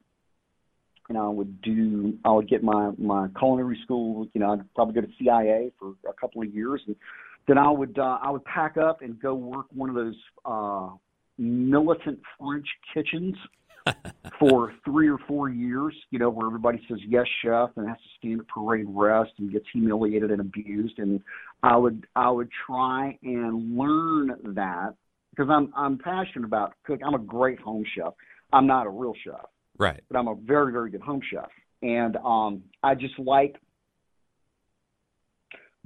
and 1.09 1.17
I 1.17 1.27
would 1.27 1.61
do 1.61 2.17
I 2.25 2.31
would 2.31 2.49
get 2.49 2.63
my 2.63 2.91
my 2.97 3.27
culinary 3.37 3.79
school. 3.83 4.27
You 4.33 4.41
know, 4.41 4.53
I'd 4.53 4.73
probably 4.75 4.93
go 4.93 5.01
to 5.01 5.13
CIA 5.19 5.71
for 5.79 5.93
a 6.07 6.13
couple 6.13 6.41
of 6.41 6.53
years 6.53 6.81
and 6.87 6.95
then 7.47 7.57
I 7.57 7.69
would 7.69 7.97
uh, 7.97 8.19
I 8.21 8.29
would 8.29 8.43
pack 8.45 8.77
up 8.77 9.01
and 9.01 9.19
go 9.19 9.33
work 9.33 9.67
one 9.73 9.89
of 9.89 9.95
those 9.95 10.15
uh, 10.45 10.89
militant 11.37 12.19
French 12.37 12.67
kitchens 12.93 13.35
for 14.39 14.73
three 14.83 15.09
or 15.09 15.17
four 15.27 15.49
years. 15.49 15.95
You 16.11 16.19
know, 16.19 16.29
where 16.29 16.45
everybody 16.45 16.81
says 16.89 16.99
yes, 17.07 17.25
chef, 17.43 17.69
and 17.77 17.87
has 17.87 17.97
to 17.97 18.09
stand 18.19 18.41
at 18.41 18.47
parade 18.49 18.85
rest 18.89 19.31
and 19.39 19.51
gets 19.51 19.65
humiliated 19.71 20.29
and 20.29 20.41
abused. 20.41 20.99
And 20.99 21.21
I 21.63 21.77
would 21.77 22.05
I 22.15 22.29
would 22.29 22.49
try 22.65 23.17
and 23.23 23.77
learn 23.77 24.35
that 24.55 24.95
because 25.37 25.49
I'm 25.51 25.71
I'm 25.75 25.97
passionate 25.97 26.45
about 26.45 26.73
cooking. 26.85 27.05
I'm 27.05 27.13
a 27.13 27.19
great 27.19 27.59
home 27.59 27.83
chef. 27.95 28.13
I'm 28.53 28.65
not 28.65 28.87
a 28.87 28.89
real 28.89 29.13
chef, 29.23 29.45
Right. 29.77 30.01
but 30.09 30.17
I'm 30.17 30.27
a 30.27 30.35
very 30.35 30.71
very 30.71 30.89
good 30.89 31.01
home 31.01 31.21
chef, 31.31 31.49
and 31.81 32.17
um, 32.17 32.63
I 32.83 32.95
just 32.95 33.17
like 33.19 33.55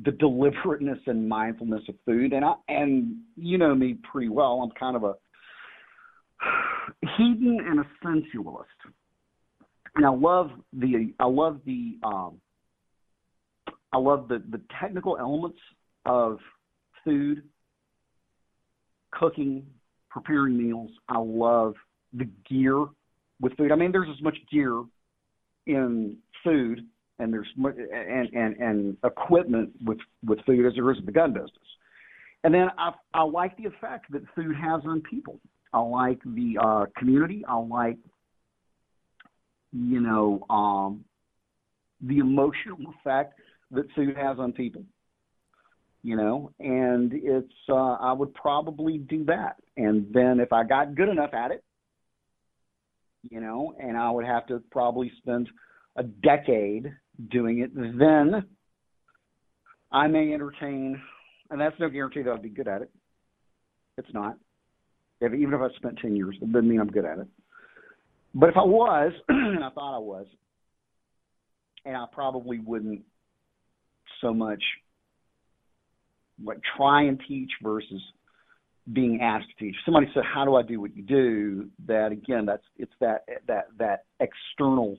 the 0.03 0.11
deliberateness 0.11 0.99
and 1.05 1.27
mindfulness 1.27 1.83
of 1.87 1.95
food 2.05 2.33
and 2.33 2.43
I 2.43 2.53
and 2.67 3.17
you 3.35 3.57
know 3.57 3.75
me 3.75 3.97
pretty 4.11 4.29
well. 4.29 4.61
I'm 4.63 4.71
kind 4.71 4.95
of 4.95 5.03
a 5.03 5.15
hedon 7.05 7.57
and 7.69 7.79
a 7.79 7.85
sensualist. 8.03 8.69
And 9.95 10.05
I 10.05 10.09
love 10.09 10.51
the 10.73 11.13
I 11.19 11.25
love 11.25 11.59
the 11.65 11.97
um 12.03 12.39
I 13.93 13.97
love 13.97 14.27
the 14.27 14.41
the 14.49 14.61
technical 14.79 15.17
elements 15.17 15.59
of 16.05 16.39
food, 17.03 17.43
cooking, 19.11 19.65
preparing 20.09 20.57
meals. 20.57 20.91
I 21.09 21.19
love 21.19 21.75
the 22.13 22.27
gear 22.49 22.85
with 23.39 23.55
food. 23.57 23.71
I 23.71 23.75
mean 23.75 23.91
there's 23.91 24.09
as 24.09 24.21
much 24.21 24.37
gear 24.51 24.83
in 25.67 26.17
food 26.43 26.81
and 27.19 27.31
there's 27.31 27.47
and 27.57 28.33
and 28.33 28.55
and 28.57 28.97
equipment 29.03 29.69
with 29.85 29.99
with 30.25 30.43
food 30.45 30.65
as 30.65 30.73
there 30.73 30.91
is 30.91 30.97
in 30.97 31.05
the 31.05 31.11
gun 31.11 31.33
business. 31.33 31.51
And 32.43 32.53
then 32.53 32.69
I 32.77 32.91
I 33.13 33.23
like 33.23 33.55
the 33.57 33.65
effect 33.65 34.11
that 34.11 34.23
food 34.35 34.55
has 34.55 34.81
on 34.85 35.01
people. 35.01 35.39
I 35.73 35.79
like 35.79 36.19
the 36.25 36.57
uh, 36.61 36.85
community. 36.97 37.45
I 37.47 37.57
like 37.57 37.97
you 39.71 40.01
know 40.01 40.43
um, 40.49 41.05
the 42.01 42.17
emotional 42.17 42.79
effect 42.99 43.39
that 43.69 43.85
food 43.95 44.17
has 44.17 44.39
on 44.39 44.51
people. 44.51 44.83
You 46.03 46.15
know, 46.15 46.51
and 46.59 47.11
it's 47.13 47.53
uh, 47.69 47.93
I 47.93 48.13
would 48.13 48.33
probably 48.33 48.97
do 48.97 49.25
that, 49.25 49.57
and 49.77 50.07
then 50.13 50.39
if 50.39 50.51
I 50.51 50.63
got 50.63 50.95
good 50.95 51.09
enough 51.09 51.33
at 51.33 51.51
it, 51.51 51.63
you 53.29 53.39
know, 53.39 53.75
and 53.79 53.97
I 53.97 54.09
would 54.09 54.25
have 54.25 54.47
to 54.47 54.61
probably 54.71 55.11
spend 55.19 55.49
a 55.95 56.03
decade 56.03 56.91
doing 57.29 57.59
it, 57.59 57.75
then 57.75 58.45
I 59.91 60.07
may 60.07 60.33
entertain, 60.33 60.99
and 61.49 61.61
that's 61.61 61.79
no 61.79 61.89
guarantee 61.89 62.23
that 62.23 62.31
I'd 62.31 62.41
be 62.41 62.49
good 62.49 62.67
at 62.67 62.81
it. 62.81 62.89
It's 63.97 64.13
not. 64.13 64.37
If, 65.19 65.33
even 65.33 65.53
if 65.53 65.61
I 65.61 65.67
spent 65.75 65.99
10 65.99 66.15
years, 66.15 66.35
it 66.41 66.51
doesn't 66.51 66.67
mean 66.67 66.79
I'm 66.79 66.87
good 66.87 67.05
at 67.05 67.19
it. 67.19 67.27
But 68.33 68.49
if 68.49 68.57
I 68.57 68.63
was, 68.63 69.11
and 69.27 69.63
I 69.63 69.69
thought 69.69 69.95
I 69.95 69.99
was, 69.99 70.25
and 71.85 71.95
I 71.95 72.05
probably 72.11 72.59
wouldn't 72.59 73.01
so 74.21 74.33
much 74.33 74.63
like 76.43 76.59
try 76.77 77.03
and 77.03 77.21
teach 77.27 77.51
versus 77.61 78.01
being 78.91 79.21
asked 79.21 79.47
to 79.49 79.65
teach. 79.65 79.75
Somebody 79.85 80.07
said, 80.13 80.23
"How 80.25 80.45
do 80.45 80.55
I 80.55 80.63
do 80.63 80.81
what 80.81 80.95
you 80.95 81.03
do?" 81.03 81.69
That 81.87 82.11
again, 82.11 82.45
that's 82.45 82.63
it's 82.77 82.93
that 82.99 83.25
that 83.47 83.67
that 83.77 84.05
external 84.19 84.97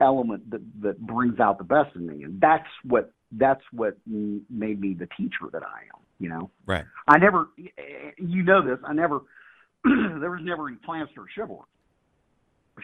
element 0.00 0.50
that 0.50 0.60
that 0.82 1.00
brings 1.00 1.40
out 1.40 1.58
the 1.58 1.64
best 1.64 1.94
in 1.94 2.06
me, 2.06 2.24
and 2.24 2.40
that's 2.40 2.68
what 2.84 3.12
that's 3.32 3.62
what 3.72 3.96
made 4.06 4.80
me 4.80 4.94
the 4.94 5.08
teacher 5.16 5.50
that 5.52 5.62
I 5.62 5.80
am. 5.94 6.02
You 6.18 6.30
know, 6.30 6.50
right? 6.64 6.84
I 7.06 7.18
never, 7.18 7.48
you 7.56 8.42
know 8.42 8.64
this. 8.66 8.78
I 8.84 8.94
never. 8.94 9.20
there 9.84 10.30
was 10.30 10.40
never 10.42 10.68
any 10.68 10.78
plans 10.78 11.10
for 11.14 11.26
ShivWorks. 11.36 11.64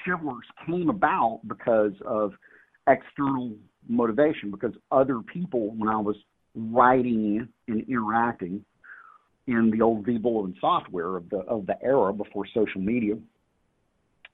ShivWorks 0.07 0.67
came 0.67 0.91
about 0.91 1.41
because 1.47 1.93
of 2.05 2.33
external 2.87 3.57
motivation, 3.89 4.51
because 4.51 4.75
other 4.91 5.21
people, 5.21 5.71
when 5.75 5.89
I 5.89 5.97
was 5.97 6.17
writing 6.55 7.49
and 7.69 7.89
interacting 7.89 8.65
in 9.47 9.71
the 9.71 9.83
old 9.83 10.07
vBulletin 10.07 10.59
software 10.61 11.17
of 11.17 11.29
the 11.31 11.39
of 11.39 11.67
the 11.67 11.83
era 11.83 12.13
before 12.13 12.47
social 12.55 12.81
media, 12.81 13.15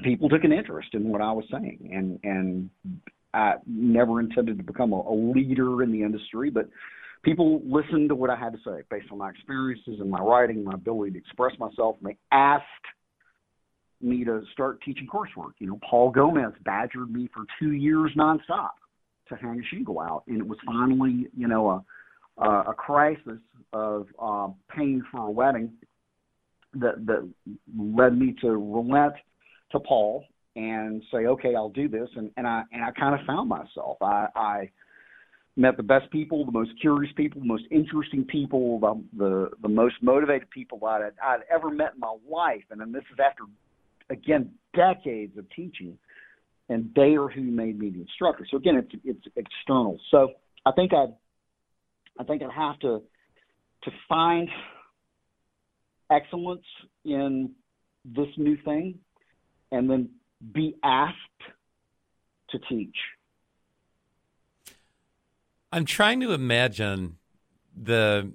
people 0.02 0.28
took 0.28 0.44
an 0.44 0.52
interest 0.52 0.88
in 0.92 1.08
what 1.08 1.20
I 1.20 1.32
was 1.32 1.44
saying, 1.50 1.90
and 1.92 2.20
and 2.22 2.70
I 3.34 3.54
never 3.66 4.20
intended 4.20 4.58
to 4.58 4.64
become 4.64 4.92
a, 4.92 5.00
a 5.00 5.14
leader 5.14 5.82
in 5.82 5.92
the 5.92 6.02
industry, 6.02 6.50
but 6.50 6.68
people 7.22 7.60
listened 7.64 8.08
to 8.10 8.14
what 8.14 8.30
I 8.30 8.36
had 8.36 8.52
to 8.52 8.58
say 8.64 8.82
based 8.90 9.06
on 9.10 9.18
my 9.18 9.30
experiences 9.30 10.00
and 10.00 10.10
my 10.10 10.20
writing, 10.20 10.64
my 10.64 10.74
ability 10.74 11.12
to 11.12 11.18
express 11.18 11.58
myself, 11.58 11.96
and 12.00 12.10
they 12.10 12.16
asked 12.32 12.64
me 14.00 14.24
to 14.24 14.42
start 14.52 14.80
teaching 14.82 15.08
coursework. 15.12 15.52
You 15.58 15.68
know, 15.68 15.80
Paul 15.88 16.10
Gomez 16.10 16.52
badgered 16.64 17.10
me 17.10 17.28
for 17.34 17.44
two 17.58 17.72
years 17.72 18.12
nonstop 18.16 18.70
to 19.28 19.36
hang 19.36 19.60
a 19.60 19.74
shingle 19.74 20.00
out, 20.00 20.24
and 20.26 20.38
it 20.38 20.46
was 20.46 20.58
finally, 20.66 21.28
you 21.36 21.48
know, 21.48 21.70
a 21.70 21.84
uh, 22.40 22.64
a 22.68 22.74
crisis 22.74 23.40
of 23.72 24.06
uh, 24.20 24.48
paying 24.74 25.02
for 25.10 25.26
a 25.26 25.30
wedding 25.30 25.72
that 26.74 27.06
that 27.06 27.28
led 27.76 28.18
me 28.18 28.34
to 28.40 28.50
relent 28.50 29.14
to 29.72 29.80
Paul 29.80 30.24
and 30.56 31.02
say, 31.12 31.26
okay, 31.26 31.54
I'll 31.54 31.70
do 31.70 31.88
this, 31.88 32.08
and 32.16 32.30
and 32.36 32.46
I 32.46 32.62
and 32.72 32.82
I 32.82 32.90
kind 32.92 33.18
of 33.18 33.26
found 33.26 33.48
myself. 33.48 33.98
I, 34.02 34.26
I 34.34 34.70
met 35.56 35.76
the 35.76 35.82
best 35.82 36.10
people, 36.10 36.44
the 36.44 36.52
most 36.52 36.70
curious 36.80 37.12
people, 37.16 37.40
the 37.40 37.46
most 37.46 37.64
interesting 37.70 38.24
people, 38.24 38.78
the 38.80 39.02
the, 39.16 39.50
the 39.62 39.68
most 39.68 39.96
motivated 40.02 40.50
people 40.50 40.84
I'd, 40.86 41.10
I'd 41.22 41.40
ever 41.52 41.70
met 41.70 41.94
in 41.94 42.00
my 42.00 42.14
life, 42.28 42.64
and 42.70 42.80
then 42.80 42.92
this 42.92 43.04
is 43.12 43.18
after 43.24 43.44
again 44.10 44.50
decades 44.74 45.36
of 45.38 45.46
teaching. 45.50 45.98
And 46.70 46.90
they 46.94 47.16
are 47.16 47.28
who 47.28 47.40
made 47.40 47.78
me 47.78 47.88
the 47.88 48.02
instructor. 48.02 48.46
So 48.50 48.58
again, 48.58 48.76
it's 48.76 49.02
it's 49.02 49.26
external. 49.36 49.98
So 50.10 50.32
I 50.66 50.72
think 50.72 50.92
I'd 50.92 51.14
I 52.18 52.24
think 52.24 52.42
I'd 52.42 52.50
have 52.50 52.78
to 52.80 53.02
to 53.84 53.90
find 54.08 54.48
excellence 56.10 56.64
in 57.04 57.52
this 58.04 58.28
new 58.36 58.56
thing 58.64 58.98
and 59.70 59.88
then 59.88 60.10
be 60.52 60.74
asked 60.82 61.14
to 62.50 62.58
teach. 62.68 62.96
I'm 65.70 65.84
trying 65.84 66.20
to 66.20 66.32
imagine 66.32 67.18
the 67.76 68.32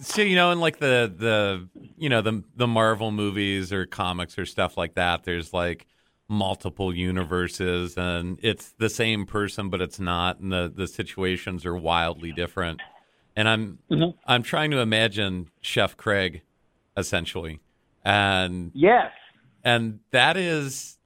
so 0.00 0.22
you 0.22 0.36
know 0.36 0.52
in 0.52 0.60
like 0.60 0.78
the 0.78 1.12
the 1.14 1.68
you 1.96 2.08
know 2.08 2.22
the 2.22 2.44
the 2.54 2.68
Marvel 2.68 3.10
movies 3.10 3.72
or 3.72 3.86
comics 3.86 4.38
or 4.38 4.46
stuff 4.46 4.76
like 4.76 4.94
that 4.94 5.24
there's 5.24 5.52
like 5.52 5.86
multiple 6.30 6.94
universes 6.94 7.96
and 7.96 8.38
it's 8.40 8.70
the 8.78 8.88
same 8.88 9.26
person 9.26 9.68
but 9.68 9.80
it's 9.80 9.98
not 9.98 10.38
and 10.38 10.52
the 10.52 10.72
the 10.72 10.86
situations 10.86 11.66
are 11.66 11.76
wildly 11.76 12.30
different. 12.30 12.80
And 13.34 13.48
i'm 13.48 13.78
mm-hmm. 13.90 14.16
i'm 14.26 14.44
trying 14.44 14.70
to 14.70 14.78
imagine 14.78 15.50
chef 15.60 15.96
craig 15.96 16.42
essentially. 16.96 17.58
And 18.04 18.70
yes. 18.74 19.10
and 19.64 19.98
that 20.12 20.36
is 20.36 20.98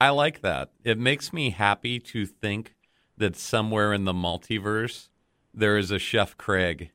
i 0.00 0.08
like 0.08 0.40
that. 0.40 0.70
It 0.82 0.98
makes 0.98 1.30
me 1.30 1.50
happy 1.50 2.00
to 2.00 2.24
think 2.24 2.74
that 3.18 3.36
somewhere 3.36 3.92
in 3.92 4.06
the 4.06 4.14
multiverse 4.14 5.08
there 5.52 5.76
is 5.76 5.90
a 5.90 5.98
chef 5.98 6.38
craig. 6.38 6.90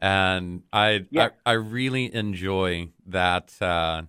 And 0.00 0.62
i 0.72 1.04
yeah. 1.10 1.28
I, 1.44 1.50
I, 1.50 1.54
really 1.54 2.14
enjoy 2.14 2.92
that 3.06 3.52
uh, 3.60 4.02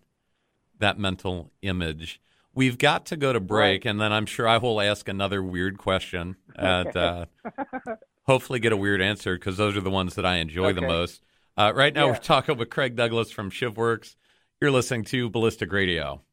that 0.80 0.98
mental 0.98 1.52
image 1.62 2.22
We've 2.58 2.80
got 2.80 3.06
to 3.08 3.18
go 3.18 3.32
to 3.32 3.40
break, 3.40 3.86
right. 3.86 3.92
and 3.92 4.02
then 4.02 4.12
I'm 4.12 4.26
sure 4.26 4.48
I 4.48 4.58
will 4.58 4.82
ask 4.82 5.08
another 5.08 5.44
weird 5.44 5.78
question 5.78 6.38
and 6.56 6.98
uh, 6.98 7.26
hopefully 8.24 8.60
get 8.60 8.72
a 8.72 8.76
weird 8.76 9.00
answer 9.00 9.36
because 9.36 9.58
those 9.58 9.78
are 9.78 9.82
the 9.82 9.92
ones 9.92 10.16
that 10.16 10.26
I 10.26 10.38
enjoy 10.38 10.70
okay. 10.70 10.80
the 10.80 10.88
most. 10.88 11.22
Uh, 11.56 11.72
right 11.76 11.94
now, 11.94 12.08
yeah. 12.08 12.14
we're 12.14 12.18
talking 12.18 12.58
with 12.58 12.72
Craig 12.72 12.96
Douglas 12.96 13.30
from 13.30 13.52
ShivWorks. 13.52 14.16
You're 14.60 14.72
listening 14.72 15.04
to 15.04 15.30
Ballistic 15.30 15.72
Radio. 15.72 16.24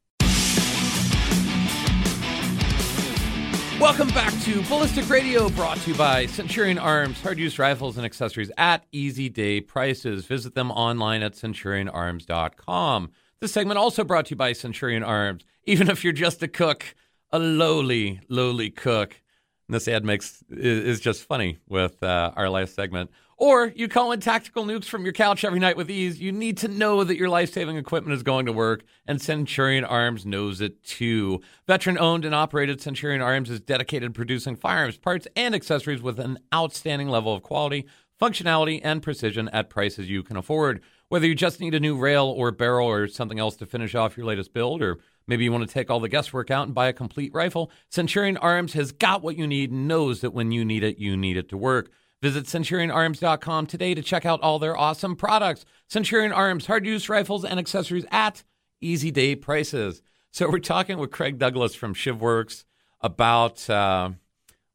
Welcome 3.79 4.09
back 4.09 4.33
to 4.45 4.63
Ballistic 4.63 5.11
Radio, 5.11 5.51
brought 5.51 5.77
to 5.77 5.91
you 5.91 5.95
by 5.95 6.25
Centurion 6.25 6.79
Arms, 6.79 7.21
hard 7.21 7.39
use 7.39 7.59
rifles 7.59 7.99
and 7.99 8.07
accessories 8.07 8.51
at 8.57 8.87
easy 8.93 9.29
day 9.29 9.61
prices. 9.61 10.25
Visit 10.25 10.55
them 10.55 10.71
online 10.71 11.23
at 11.23 11.35
centurionarms.com. 11.35 13.11
This 13.45 13.53
segment 13.53 13.77
also 13.77 14.05
brought 14.05 14.25
to 14.25 14.31
you 14.31 14.37
by 14.37 14.55
Centurion 14.55 15.03
Arms. 15.03 15.45
Even 15.65 15.91
if 15.91 16.03
you're 16.03 16.15
just 16.15 16.43
a 16.43 16.49
cook, 16.49 16.95
a 17.31 17.39
lowly, 17.39 18.23
lowly 18.31 18.71
cook. 18.71 19.21
And 19.69 19.75
this 19.75 19.87
ad 19.87 20.03
makes 20.03 20.43
is, 20.49 20.99
just 20.99 21.25
funny 21.25 21.59
with 21.69 22.03
uh, 22.03 22.33
our 22.37 22.49
last 22.49 22.75
segment. 22.75 23.11
Or 23.37 23.67
you 23.77 23.87
call 23.87 24.13
in 24.13 24.21
tactical 24.21 24.65
nukes 24.65 24.87
from 24.87 25.05
your 25.05 25.13
couch 25.13 25.45
every 25.45 25.61
night 25.61 25.77
with 25.77 25.91
ease. 25.91 26.23
You 26.23 26.33
need 26.33 26.57
to 26.57 26.69
know 26.69 27.05
that 27.05 27.19
your 27.19 27.29
life 27.29 27.53
saving 27.53 27.77
equipment 27.77 28.17
is 28.17 28.23
going 28.23 28.47
to 28.47 28.53
work, 28.53 28.83
and 29.07 29.21
Centurion 29.21 29.85
Arms 29.85 30.25
knows 30.25 30.63
it 30.63 30.83
too. 30.83 31.43
Veteran 31.67 31.99
owned 31.99 32.25
and 32.25 32.35
operated, 32.35 32.81
Centurion 32.81 33.21
Arms 33.21 33.51
is 33.51 33.61
dedicated 33.61 34.15
to 34.15 34.17
producing 34.17 34.57
firearms 34.57 34.97
parts 34.97 35.29
and 35.37 35.55
accessories 35.55 36.01
with 36.01 36.19
an 36.19 36.39
outstanding 36.55 37.11
level 37.11 37.35
of 37.35 37.43
quality, 37.43 37.85
functionality, 38.19 38.81
and 38.83 39.03
precision 39.03 39.51
at 39.51 39.69
prices 39.69 40.09
you 40.09 40.23
can 40.23 40.39
afford. 40.39 40.81
Whether 41.15 41.29
you 41.29 41.37
just 41.37 41.61
need 41.61 41.77
a 41.77 41.79
new 41.79 41.97
rail 41.97 42.27
or 42.27 42.51
barrel 42.51 42.89
or 42.89 43.07
something 43.07 43.39
else 43.39 43.55
to 43.59 43.67
finish 43.67 43.95
off 43.95 44.17
your 44.17 44.27
latest 44.27 44.53
build, 44.53 44.83
or 44.83 44.99
maybe 45.29 45.45
you 45.45 45.53
want 45.53 45.65
to 45.65 45.73
take 45.73 45.89
all 45.89 46.01
the 46.01 46.09
guesswork 46.09 46.51
out 46.51 46.67
and 46.67 46.75
buy 46.75 46.89
a 46.89 46.93
complete 46.93 47.33
rifle, 47.33 47.71
Centurion 47.89 48.37
Arms 48.39 48.73
has 48.73 48.91
got 48.91 49.23
what 49.23 49.37
you 49.37 49.47
need 49.47 49.71
and 49.71 49.87
knows 49.87 50.23
that 50.23 50.33
when 50.33 50.51
you 50.51 50.65
need 50.65 50.83
it, 50.83 50.99
you 50.99 51.17
need 51.17 51.37
it 51.37 51.49
to 51.51 51.57
work. 51.57 51.93
Visit 52.21 52.47
CenturionArms.com 52.47 53.67
today 53.69 53.95
to 53.95 54.03
check 54.03 54.27
out 54.27 54.41
all 54.41 54.59
their 54.59 54.77
awesome 54.77 55.15
products. 55.15 55.65
Centurion 55.87 56.33
Arms, 56.33 56.67
hard 56.67 56.85
use 56.85 57.09
rifles 57.09 57.45
and 57.45 57.61
accessories 57.61 58.07
at 58.11 58.43
easy 58.81 59.13
day 59.13 59.37
prices. 59.37 60.03
So, 60.33 60.51
we're 60.51 60.59
talking 60.59 60.99
with 60.99 61.13
Craig 61.13 61.39
Douglas 61.39 61.77
from 61.77 61.95
ShivWorks 61.95 62.65
about. 63.01 63.71
Uh, 63.71 64.11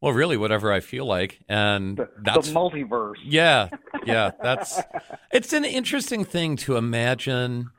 well, 0.02 0.14
really, 0.14 0.38
whatever 0.38 0.72
I 0.72 0.80
feel 0.80 1.06
like, 1.06 1.40
and 1.50 1.98
the, 1.98 2.10
that's 2.22 2.48
the 2.48 2.54
multiverse. 2.54 3.16
Yeah, 3.24 3.70
yeah, 4.06 4.32
that's. 4.42 4.80
it's 5.34 5.52
an 5.52 5.66
interesting 5.66 6.24
thing 6.24 6.56
to 6.58 6.78
imagine 6.78 7.70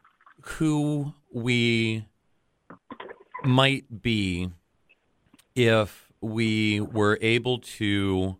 who 0.42 1.14
we 1.32 2.06
might 3.42 4.02
be 4.02 4.50
if 5.54 6.12
we 6.20 6.80
were 6.80 7.18
able 7.22 7.58
to 7.58 8.36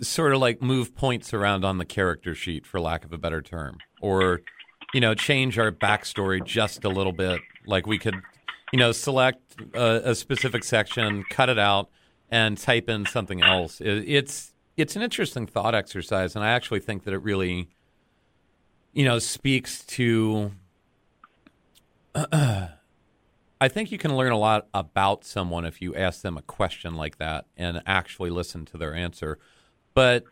sort 0.00 0.32
of 0.32 0.40
like 0.40 0.60
move 0.60 0.96
points 0.96 1.32
around 1.32 1.64
on 1.64 1.78
the 1.78 1.84
character 1.84 2.34
sheet, 2.34 2.66
for 2.66 2.80
lack 2.80 3.04
of 3.04 3.12
a 3.12 3.18
better 3.18 3.40
term, 3.40 3.78
or 4.00 4.40
you 4.92 5.00
know, 5.00 5.14
change 5.14 5.60
our 5.60 5.70
backstory 5.70 6.44
just 6.44 6.84
a 6.84 6.88
little 6.88 7.12
bit. 7.12 7.40
Like 7.66 7.86
we 7.86 8.00
could, 8.00 8.16
you 8.72 8.80
know, 8.80 8.90
select 8.90 9.40
a, 9.74 10.10
a 10.10 10.14
specific 10.16 10.64
section, 10.64 11.22
cut 11.30 11.48
it 11.48 11.58
out 11.58 11.88
and 12.30 12.56
type 12.56 12.88
in 12.88 13.06
something 13.06 13.42
else. 13.42 13.80
It's 13.80 14.52
it's 14.76 14.96
an 14.96 15.02
interesting 15.02 15.46
thought 15.46 15.74
exercise, 15.74 16.34
and 16.36 16.44
I 16.44 16.50
actually 16.50 16.80
think 16.80 17.04
that 17.04 17.14
it 17.14 17.18
really, 17.18 17.68
you 18.92 19.04
know, 19.04 19.18
speaks 19.18 19.84
to. 19.86 20.52
I 23.62 23.68
think 23.68 23.92
you 23.92 23.98
can 23.98 24.16
learn 24.16 24.32
a 24.32 24.38
lot 24.38 24.68
about 24.72 25.24
someone 25.24 25.66
if 25.66 25.82
you 25.82 25.94
ask 25.94 26.22
them 26.22 26.38
a 26.38 26.42
question 26.42 26.94
like 26.94 27.18
that 27.18 27.44
and 27.58 27.82
actually 27.84 28.30
listen 28.30 28.64
to 28.66 28.78
their 28.78 28.94
answer. 28.94 29.38
But 29.92 30.24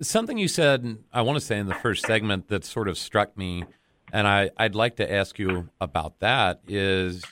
Something 0.00 0.38
you 0.38 0.48
said, 0.48 0.98
I 1.12 1.22
want 1.22 1.38
to 1.38 1.44
say 1.44 1.58
in 1.58 1.66
the 1.66 1.74
first 1.74 2.04
segment 2.04 2.48
that 2.48 2.64
sort 2.64 2.88
of 2.88 2.98
struck 2.98 3.36
me, 3.38 3.64
and 4.12 4.26
I, 4.26 4.50
I'd 4.56 4.74
like 4.74 4.96
to 4.96 5.10
ask 5.10 5.38
you 5.38 5.70
about 5.80 6.18
that 6.18 6.60
is 6.66 7.24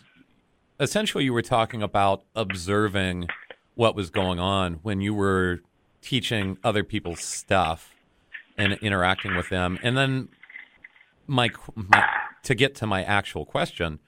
essentially 0.83 1.23
you 1.25 1.33
were 1.33 1.43
talking 1.43 1.83
about 1.83 2.25
observing 2.35 3.29
what 3.75 3.95
was 3.95 4.11
going 4.11 4.41
on 4.41 4.75
when 4.83 5.01
you 5.01 5.15
were 5.15 5.61
teaching 6.03 6.59
other 6.65 6.83
people's 6.83 7.21
stuff 7.21 7.95
and 8.59 8.73
interacting 8.83 9.37
with 9.37 9.49
them. 9.49 9.79
And 9.83 9.97
then 9.97 10.29
my, 11.27 11.51
my 11.75 12.09
to 12.43 12.55
get 12.57 12.75
to 12.75 12.87
my 12.87 13.05
actual 13.05 13.47
question, 13.47 14.01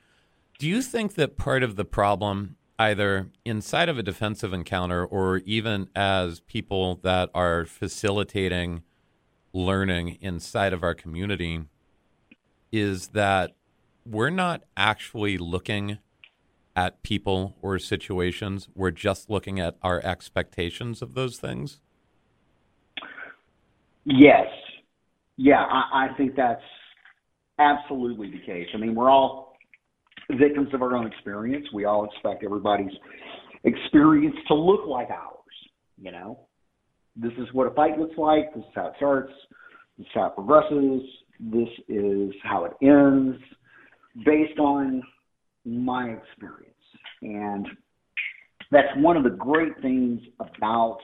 do 0.59 0.69
you 0.69 0.83
think 0.83 1.15
that 1.15 1.37
part 1.37 1.63
of 1.63 1.77
the 1.77 1.85
problem 1.85 2.57
either 2.77 3.31
inside 3.45 3.89
of 3.89 3.97
a 3.97 4.03
defensive 4.03 4.53
encounter 4.53 5.05
or 5.07 5.39
even 5.39 5.89
as 5.95 6.41
people 6.41 6.97
that 7.03 7.31
are 7.33 7.65
facilitating 7.65 8.83
learning 9.53 10.19
inside 10.21 10.73
of 10.73 10.83
our 10.83 10.95
community 10.95 11.63
is 12.73 13.09
that 13.09 13.53
we're 14.05 14.31
not 14.31 14.65
actually 14.77 15.39
looking 15.39 15.99
at 16.77 17.03
people 17.03 17.57
or 17.63 17.79
situations. 17.79 18.69
We're 18.75 18.91
just 18.91 19.31
looking 19.31 19.61
at 19.61 19.77
our 19.83 20.01
expectations 20.05 21.03
of 21.03 21.15
those 21.15 21.39
things. 21.39 21.81
Yes. 24.05 24.47
Yeah, 25.37 25.63
I, 25.63 26.07
I 26.07 26.17
think 26.17 26.37
that's 26.37 26.63
absolutely 27.59 28.31
the 28.31 28.41
case. 28.41 28.69
I 28.75 28.77
mean, 28.77 28.95
we're 28.95 29.11
all 29.11 29.57
victims 30.31 30.69
of 30.73 30.83
our 30.83 30.95
own 30.97 31.07
experience. 31.07 31.67
We 31.73 31.85
all 31.85 32.05
expect 32.05 32.45
everybody's 32.45 32.93
experience 33.65 34.37
to 34.49 34.55
look 34.55 34.87
like 34.87 35.11
ours, 35.11 35.55
you 36.01 36.13
know? 36.13 36.41
This 37.17 37.33
is 37.39 37.47
what 37.53 37.67
a 37.67 37.71
fight 37.75 37.99
looks 37.99 38.19
like. 38.19 38.53
This 38.55 38.65
is 38.65 38.71
how 38.75 38.89
it 38.89 38.95
starts. 38.97 39.33
This 39.99 40.07
is 40.07 40.13
how 40.15 40.27
it 40.27 40.35
progresses. 40.35 41.03
This 41.39 41.69
is 41.89 42.33
how 42.43 42.65
it 42.65 42.73
ends 42.83 43.39
based 44.25 44.59
on 44.59 45.03
my 45.65 46.11
experience. 46.11 46.71
And 47.23 47.67
that's 48.71 48.89
one 48.97 49.17
of 49.17 49.25
the 49.25 49.31
great 49.31 49.81
things 49.83 50.21
about 50.41 50.99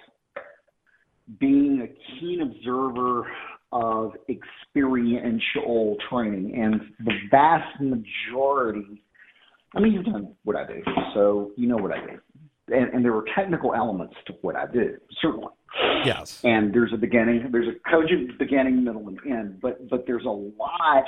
being 1.38 1.82
a 1.82 2.20
keen 2.20 2.42
observer 2.42 3.26
of 3.72 4.12
experiential 4.28 5.96
training. 6.08 6.54
And 6.61 6.80
the 7.06 7.14
vast 7.30 7.80
majority, 7.80 9.02
I 9.74 9.80
mean, 9.80 9.92
you've 9.92 10.04
done 10.04 10.34
what 10.44 10.56
I 10.56 10.66
do, 10.66 10.82
so 11.14 11.52
you 11.56 11.68
know 11.68 11.76
what 11.76 11.92
I 11.92 12.00
do. 12.04 12.20
And, 12.74 12.92
and 12.92 13.04
there 13.04 13.14
are 13.14 13.24
technical 13.34 13.74
elements 13.74 14.14
to 14.26 14.34
what 14.42 14.56
I 14.56 14.66
do, 14.66 14.96
certainly. 15.20 15.52
Yes. 16.04 16.40
And 16.44 16.74
there's 16.74 16.92
a 16.92 16.96
beginning, 16.96 17.48
there's 17.52 17.68
a 17.68 17.90
cogent 17.90 18.38
beginning, 18.38 18.82
middle, 18.82 19.06
and 19.06 19.18
end, 19.24 19.61
but 19.61 19.88
but 19.88 20.04
there's 20.06 20.24
a 20.24 20.28
lot 20.28 21.04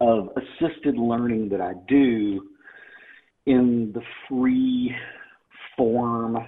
of 0.00 0.28
assisted 0.36 0.96
learning 0.96 1.48
that 1.50 1.60
I 1.60 1.72
do 1.88 2.48
in 3.46 3.92
the 3.94 4.02
free 4.28 4.94
form, 5.76 6.38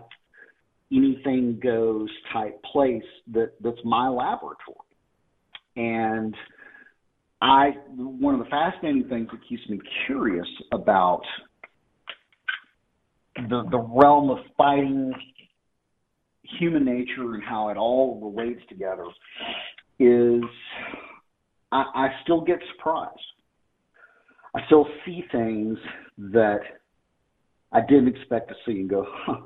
anything 0.92 1.60
goes 1.62 2.08
type 2.32 2.60
place 2.72 3.02
that, 3.32 3.52
that's 3.62 3.80
my 3.84 4.08
laboratory. 4.08 4.76
And 5.76 6.34
I 7.42 7.70
one 7.94 8.34
of 8.34 8.40
the 8.40 8.46
fascinating 8.46 9.08
things 9.08 9.28
that 9.30 9.40
keeps 9.46 9.68
me 9.68 9.78
curious 10.06 10.48
about 10.72 11.22
the 13.36 13.64
the 13.70 13.78
realm 13.78 14.30
of 14.30 14.38
fighting 14.56 15.12
human 16.58 16.84
nature 16.84 17.34
and 17.34 17.42
how 17.44 17.68
it 17.68 17.76
all 17.76 18.32
relates 18.34 18.60
together 18.68 19.04
is 19.98 20.42
I, 21.72 21.84
I 21.94 22.08
still 22.22 22.40
get 22.40 22.58
surprised. 22.74 23.20
I 24.56 24.64
still 24.66 24.86
see 25.04 25.22
things 25.30 25.78
that 26.18 26.60
I 27.72 27.80
didn't 27.80 28.08
expect 28.08 28.48
to 28.48 28.54
see 28.64 28.80
and 28.80 28.90
go, 28.90 29.06
huh. 29.08 29.40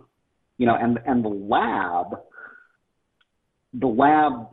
You 0.56 0.66
know, 0.66 0.76
and 0.78 0.98
and 1.06 1.24
the 1.24 1.28
lab, 1.28 2.18
the 3.72 3.86
lab 3.86 4.48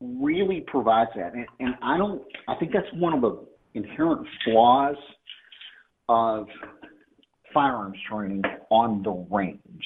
really 0.00 0.64
provides 0.66 1.10
that, 1.16 1.32
and, 1.32 1.46
and 1.60 1.74
I 1.82 1.96
don't. 1.96 2.22
I 2.46 2.54
think 2.56 2.72
that's 2.72 2.86
one 2.94 3.14
of 3.14 3.22
the 3.22 3.46
inherent 3.72 4.26
flaws 4.44 4.96
of 6.10 6.46
firearms 7.54 7.96
training 8.10 8.42
on 8.70 9.02
the 9.02 9.26
range 9.34 9.84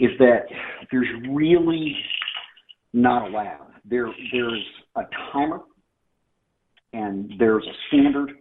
is 0.00 0.10
that 0.18 0.46
there's 0.90 1.08
really 1.30 1.94
not 2.92 3.28
a 3.28 3.30
lab. 3.30 3.60
There, 3.84 4.08
there's 4.32 4.64
a 4.96 5.02
timer, 5.32 5.60
and 6.94 7.32
there's 7.38 7.66
a 7.66 7.74
standard, 7.88 8.32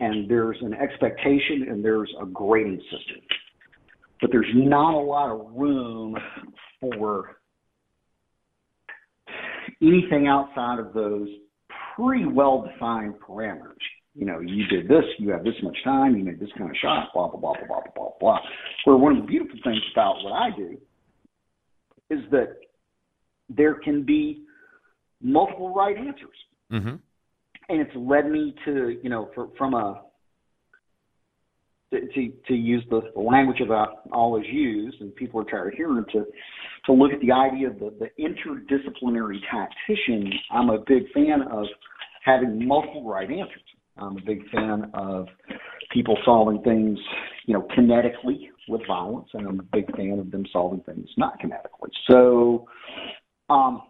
and 0.00 0.30
there's 0.30 0.58
an 0.60 0.74
expectation 0.74 1.66
and 1.68 1.84
there's 1.84 2.12
a 2.20 2.26
grading 2.26 2.80
system. 2.84 3.22
But 4.20 4.30
there's 4.30 4.50
not 4.54 4.94
a 4.94 4.98
lot 4.98 5.30
of 5.30 5.52
room 5.54 6.16
for 6.80 7.36
anything 9.82 10.26
outside 10.28 10.78
of 10.78 10.92
those 10.92 11.28
pretty 11.96 12.26
well 12.26 12.66
defined 12.70 13.14
parameters. 13.26 13.80
You 14.14 14.26
know, 14.26 14.40
you 14.40 14.66
did 14.66 14.88
this, 14.88 15.04
you 15.18 15.30
have 15.30 15.44
this 15.44 15.54
much 15.62 15.76
time, 15.84 16.16
you 16.16 16.24
made 16.24 16.40
this 16.40 16.50
kind 16.58 16.68
of 16.68 16.76
shot, 16.82 17.08
blah, 17.14 17.28
blah, 17.28 17.40
blah, 17.40 17.54
blah, 17.54 17.80
blah, 17.80 17.92
blah, 17.94 18.10
blah. 18.20 18.38
Where 18.84 18.96
one 18.96 19.16
of 19.16 19.22
the 19.22 19.26
beautiful 19.26 19.58
things 19.64 19.80
about 19.92 20.16
what 20.22 20.32
I 20.32 20.50
do 20.56 20.76
is 22.10 22.20
that 22.30 22.56
there 23.48 23.74
can 23.74 24.02
be 24.02 24.42
multiple 25.22 25.72
right 25.72 25.96
answers. 25.96 26.36
Mm-hmm 26.72 26.96
and 27.70 27.80
it's 27.80 27.96
led 27.96 28.28
me 28.30 28.54
to 28.64 28.98
you 29.02 29.08
know 29.08 29.30
for, 29.34 29.48
from 29.56 29.74
a 29.74 30.02
to, 31.92 32.32
to 32.46 32.54
use 32.54 32.84
the, 32.88 33.00
the 33.14 33.20
language 33.20 33.58
that 33.58 33.72
I 33.72 33.86
always 34.12 34.46
use, 34.48 34.94
and 35.00 35.14
people 35.16 35.40
are 35.40 35.44
tired 35.44 35.68
of 35.68 35.74
hearing 35.74 36.04
to 36.12 36.24
to 36.86 36.92
look 36.92 37.12
at 37.12 37.20
the 37.20 37.32
idea 37.32 37.68
of 37.68 37.78
the, 37.78 37.92
the 37.98 38.08
interdisciplinary 38.22 39.38
tactician. 39.50 40.32
I'm 40.50 40.70
a 40.70 40.78
big 40.78 41.10
fan 41.12 41.42
of 41.50 41.66
having 42.24 42.66
multiple 42.66 43.04
right 43.04 43.30
answers. 43.30 43.62
I'm 43.98 44.16
a 44.16 44.22
big 44.24 44.48
fan 44.50 44.90
of 44.94 45.26
people 45.92 46.16
solving 46.24 46.62
things, 46.62 46.98
you 47.46 47.54
know, 47.54 47.66
kinetically 47.76 48.48
with 48.68 48.80
violence, 48.86 49.28
and 49.34 49.46
I'm 49.46 49.60
a 49.60 49.64
big 49.64 49.94
fan 49.96 50.18
of 50.18 50.30
them 50.30 50.46
solving 50.52 50.80
things 50.80 51.08
not 51.16 51.38
kinetically. 51.40 51.90
So, 52.08 52.66
um, 53.50 53.82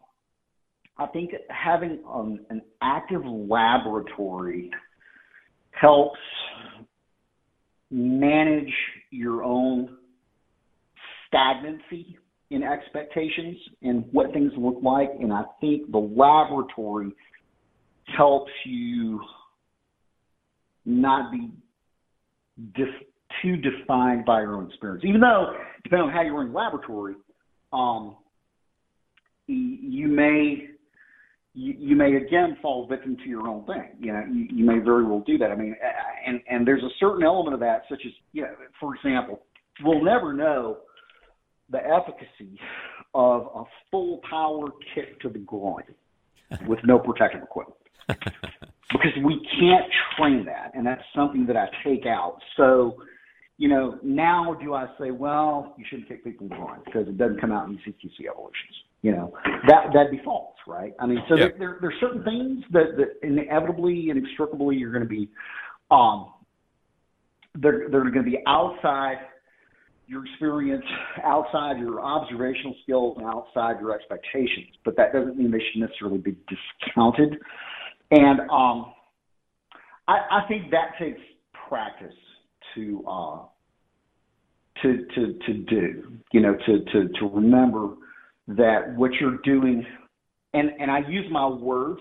I 1.01 1.07
think 1.07 1.31
having 1.49 2.03
um, 2.07 2.41
an 2.51 2.61
active 2.83 3.23
laboratory 3.25 4.71
helps 5.71 6.19
manage 7.91 8.73
your 9.11 9.43
own 9.43 9.97
stagnancy 11.27 12.19
in 12.51 12.63
expectations 12.63 13.57
and 13.83 14.05
what 14.13 14.33
things 14.35 14.53
look 14.59 14.77
like. 14.83 15.09
And 15.19 15.33
I 15.33 15.45
think 15.61 15.91
the 15.91 15.99
laboratory 15.99 17.13
helps 18.17 18.53
you 18.67 19.21
not 20.85 21.33
be 21.33 21.51
too 23.41 23.57
defined 23.57 24.27
by 24.27 24.43
your 24.43 24.57
own 24.57 24.67
experience. 24.69 25.03
Even 25.07 25.23
though, 25.23 25.55
depending 25.83 26.09
on 26.09 26.13
how 26.13 26.21
you're 26.21 26.43
in 26.43 26.53
the 26.53 26.59
laboratory, 26.59 27.15
um, 27.73 28.17
you 29.47 30.09
may 30.09 30.70
you, 31.55 31.75
you 31.79 31.97
may 31.97 32.15
again 32.15 32.57
fall 32.63 32.87
victim 32.87 33.17
to 33.17 33.29
your 33.29 33.49
own 33.49 33.65
thing. 33.67 33.89
You 33.99 34.13
know, 34.13 34.25
you, 34.31 34.47
you 34.51 34.65
may 34.65 34.79
very 34.79 35.05
well 35.05 35.23
do 35.27 35.39
that. 35.39 35.51
I 35.51 35.57
mean, 35.57 35.75
and 36.27 36.41
and 36.49 36.67
there's 36.67 36.83
a 36.83 36.91
certain 36.99 37.25
element 37.25 37.55
of 37.55 37.61
that, 37.61 37.83
such 37.89 38.03
as 38.07 38.13
you 38.33 38.43
know, 38.43 38.55
for 38.79 38.95
example, 38.95 39.43
we'll 39.83 40.05
never 40.05 40.33
know 40.33 40.79
the 41.71 41.79
efficacy 41.79 42.59
of 43.15 43.49
a 43.55 43.65
full 43.91 44.21
power 44.29 44.69
kick 44.95 45.21
to 45.21 45.29
the 45.29 45.39
groin 45.39 45.85
with 46.67 46.79
no 46.85 46.99
protective 46.99 47.43
equipment. 47.43 47.77
because 48.93 49.13
we 49.25 49.41
can't 49.59 49.91
train 50.17 50.45
that, 50.45 50.73
and 50.75 50.87
that's 50.87 51.03
something 51.15 51.47
that 51.47 51.57
I 51.57 51.67
take 51.85 52.07
out. 52.07 52.39
So, 52.57 52.97
you 53.57 53.69
know, 53.69 53.99
now 54.03 54.57
do 54.61 54.75
I 54.75 54.87
say, 54.99 55.11
well, 55.11 55.75
you 55.79 55.85
shouldn't 55.89 56.09
kick 56.09 56.25
people 56.25 56.47
in 56.47 56.51
the 56.51 56.57
groin 56.57 56.81
because 56.85 57.07
it 57.07 57.17
doesn't 57.17 57.41
come 57.41 57.53
out 57.53 57.69
in 57.69 57.77
CQC 57.79 58.29
evolutions? 58.29 58.77
You 59.03 59.13
know 59.13 59.33
that 59.67 59.87
that'd 59.93 60.11
be 60.11 60.21
false 60.25 60.51
right? 60.67 60.95
I 60.99 61.07
mean 61.07 61.23
so 61.29 61.37
there, 61.37 61.55
there 61.59 61.79
there's 61.81 61.95
certain 62.01 62.23
things 62.23 62.65
that 62.73 62.97
that 62.97 63.27
inevitably 63.27 64.11
and 64.11 64.19
inextricably 64.19 64.77
you're 64.77 64.93
going 64.93 65.03
to 65.03 65.09
be 65.09 65.29
um 65.91 66.33
they're 67.57 67.89
they're 67.91 68.03
going 68.03 68.25
to 68.25 68.31
be 68.31 68.39
outside 68.47 69.17
your 70.07 70.25
experience 70.27 70.85
outside 71.25 71.79
your 71.79 72.01
observational 72.01 72.75
skills 72.83 73.17
and 73.19 73.27
outside 73.27 73.81
your 73.81 73.95
expectations. 73.95 74.69
But 74.85 74.97
that 74.97 75.13
doesn't 75.13 75.37
mean 75.37 75.51
they 75.51 75.63
should 75.73 75.81
necessarily 75.81 76.19
be 76.19 76.37
discounted. 76.49 77.39
And 78.11 78.41
um 78.51 78.93
i 80.09 80.19
i 80.31 80.49
think 80.49 80.71
that 80.71 80.93
takes 80.99 81.21
practice 81.69 82.15
to 82.75 83.05
uh 83.09 83.39
to 84.83 85.07
to 85.15 85.39
to 85.47 85.53
do 85.69 86.19
you 86.33 86.41
know 86.41 86.55
to 86.67 86.85
to 86.93 87.09
to 87.19 87.27
remember 87.27 87.95
that 88.57 88.95
what 88.97 89.13
you're 89.21 89.39
doing, 89.45 89.85
and 90.55 90.71
and 90.79 90.91
I 90.91 91.01
use 91.09 91.27
my 91.31 91.49
words 91.49 92.01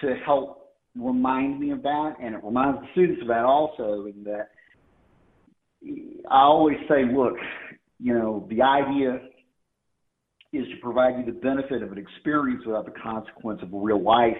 to 0.00 0.14
help 0.24 0.74
remind 0.96 1.60
me 1.60 1.70
of 1.70 1.82
that, 1.82 2.14
and 2.22 2.34
it 2.34 2.44
reminds 2.44 2.80
the 2.80 2.86
students 2.92 3.22
of 3.22 3.28
that 3.28 3.44
also. 3.44 4.06
and 4.06 4.24
that 4.26 4.50
I 6.30 6.42
always 6.42 6.78
say, 6.88 7.04
look, 7.04 7.34
you 8.00 8.14
know, 8.14 8.46
the 8.50 8.62
idea 8.62 9.20
is 10.52 10.66
to 10.68 10.76
provide 10.80 11.18
you 11.18 11.26
the 11.26 11.38
benefit 11.40 11.82
of 11.82 11.92
an 11.92 11.98
experience 11.98 12.62
without 12.64 12.86
the 12.86 12.92
consequence 12.92 13.60
of 13.62 13.68
real 13.72 14.02
life 14.02 14.36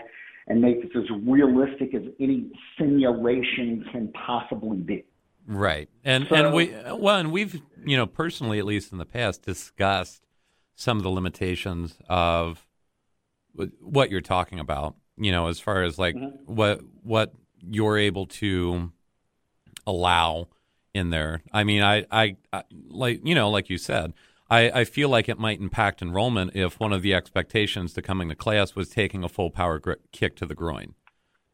and 0.46 0.60
make 0.60 0.82
this 0.82 0.92
as 0.96 1.04
realistic 1.26 1.94
as 1.94 2.02
any 2.20 2.50
simulation 2.78 3.84
can 3.90 4.12
possibly 4.26 4.78
be. 4.78 5.04
Right. 5.47 5.88
And 6.05 6.26
So- 6.28 6.34
and 6.36 6.55
we 6.55 6.74
well 6.95 7.16
and 7.16 7.30
we've, 7.32 7.61
you 7.84 7.97
know, 7.97 8.07
personally 8.07 8.59
at 8.59 8.64
least 8.64 8.92
in 8.92 8.99
the 8.99 9.05
past 9.07 9.42
discussed 9.42 10.22
some 10.74 10.97
of 10.97 11.03
the 11.03 11.11
limitations 11.11 11.99
of 12.09 12.66
what 13.80 14.11
you're 14.11 14.20
talking 14.20 14.59
about, 14.59 14.97
you 15.16 15.30
know, 15.30 15.47
as 15.49 15.61
far 15.61 15.82
as 15.82 15.99
like 15.99 16.14
Mhm. 16.16 16.45
what 16.47 16.80
what 17.03 17.32
you're 17.61 17.99
able 17.99 18.26
to 18.26 18.92
allow 19.86 20.49
in 20.95 21.11
there. 21.11 21.42
I 21.53 21.64
mean, 21.64 21.82
I, 21.82 22.07
I, 22.11 22.36
I 22.53 22.62
like 22.88 23.20
you 23.24 23.34
know, 23.34 23.51
like 23.51 23.68
you 23.70 23.78
said, 23.78 24.14
I, 24.51 24.70
I 24.80 24.84
feel 24.84 25.09
like 25.09 25.28
it 25.28 25.38
might 25.38 25.61
impact 25.61 26.03
enrollment 26.03 26.53
if 26.55 26.78
one 26.78 26.92
of 26.92 27.03
the 27.03 27.14
expectations 27.14 27.92
to 27.95 28.03
coming 28.03 28.28
to 28.28 28.34
class 28.34 28.74
was 28.74 28.88
taking 28.90 29.24
a 29.24 29.28
full 29.28 29.51
power 29.51 29.78
gr- 29.78 29.95
kick 30.12 30.36
to 30.36 30.47
the 30.47 30.55
groin. 30.55 30.95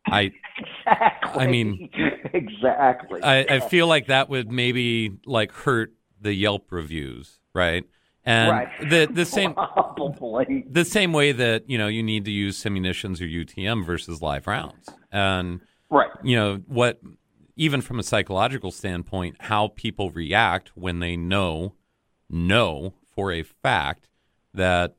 I 0.07 0.30
Exactly. 0.86 1.42
I 1.42 1.46
mean- 1.46 1.88
exactly. 2.34 3.22
I, 3.22 3.38
I 3.48 3.61
feel 3.61 3.86
like 3.86 4.07
that 4.09 4.28
would 4.28 4.51
maybe 4.51 5.12
like 5.24 5.53
hurt 5.53 5.92
the 6.20 6.34
Yelp 6.34 6.70
reviews, 6.70 7.38
right? 7.55 7.84
And 8.24 8.51
Right. 8.51 8.68
the 8.90 9.09
the 9.11 9.24
same 9.24 9.55
Probably. 9.55 10.64
the 10.68 10.84
same 10.84 11.12
way 11.14 11.32
that 11.32 11.68
you 11.70 11.78
know 11.78 11.86
you 11.88 12.03
need 12.03 12.26
to 12.26 12.30
use 12.30 12.62
simunitions 12.62 13.20
or 13.20 13.24
UTM 13.24 13.84
versus 13.86 14.20
live 14.20 14.46
rounds, 14.46 14.88
and 15.11 15.61
Right. 15.90 16.11
you 16.22 16.36
know 16.36 16.57
what 16.66 17.01
even 17.57 17.80
from 17.80 17.98
a 17.98 18.03
psychological 18.03 18.70
standpoint 18.70 19.36
how 19.40 19.68
people 19.68 20.11
react 20.11 20.76
when 20.76 20.98
they 20.98 21.16
know 21.16 21.74
know 22.28 22.92
for 23.14 23.32
a 23.32 23.42
fact 23.42 24.07
that 24.53 24.96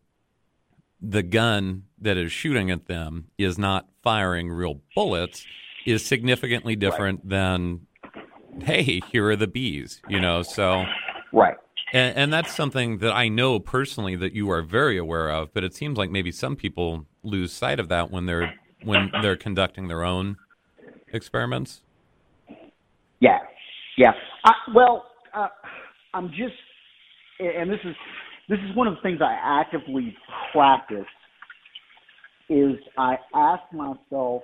the 0.99 1.21
gun 1.23 1.83
that 1.99 2.17
is 2.17 2.31
shooting 2.31 2.71
at 2.71 2.87
them 2.87 3.27
is 3.37 3.57
not 3.59 3.87
firing 4.03 4.49
real 4.49 4.81
bullets 4.95 5.45
is 5.85 6.05
significantly 6.05 6.75
different 6.75 7.27
than 7.27 7.81
hey 8.61 8.99
here 9.11 9.29
are 9.29 9.35
the 9.35 9.47
bees 9.47 10.01
you 10.09 10.19
know 10.19 10.41
so 10.43 10.85
Right. 11.33 11.55
and, 11.93 12.17
and 12.17 12.33
that's 12.33 12.53
something 12.53 12.97
that 12.99 13.13
I 13.13 13.29
know 13.29 13.59
personally 13.59 14.15
that 14.17 14.33
you 14.33 14.49
are 14.51 14.61
very 14.61 14.97
aware 14.97 15.29
of, 15.29 15.53
but 15.53 15.63
it 15.63 15.73
seems 15.73 15.97
like 15.97 16.09
maybe 16.09 16.31
some 16.31 16.55
people 16.57 17.05
lose 17.23 17.53
sight 17.53 17.79
of 17.79 17.87
that 17.89 18.11
when 18.11 18.25
they're 18.25 18.53
when 18.83 19.11
they're 19.21 19.37
conducting 19.37 19.87
their 19.87 20.03
own 20.03 20.35
experiments. 21.13 21.83
Yeah. 23.19 23.37
Yeah. 23.97 24.11
I, 24.43 24.51
well, 24.75 25.05
uh, 25.33 25.47
I'm 26.13 26.29
just, 26.29 26.55
and 27.39 27.69
this 27.69 27.79
is 27.85 27.95
this 28.49 28.59
is 28.59 28.75
one 28.75 28.87
of 28.87 28.95
the 28.95 29.01
things 29.01 29.21
I 29.21 29.37
actively 29.41 30.15
practice. 30.51 31.05
Is 32.51 32.75
I 32.97 33.15
ask 33.33 33.63
myself, 33.71 34.43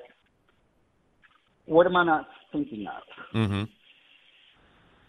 what 1.66 1.86
am 1.86 1.98
I 1.98 2.06
not 2.06 2.26
thinking 2.54 2.86
of? 2.88 3.36
Mm-hmm. 3.36 3.64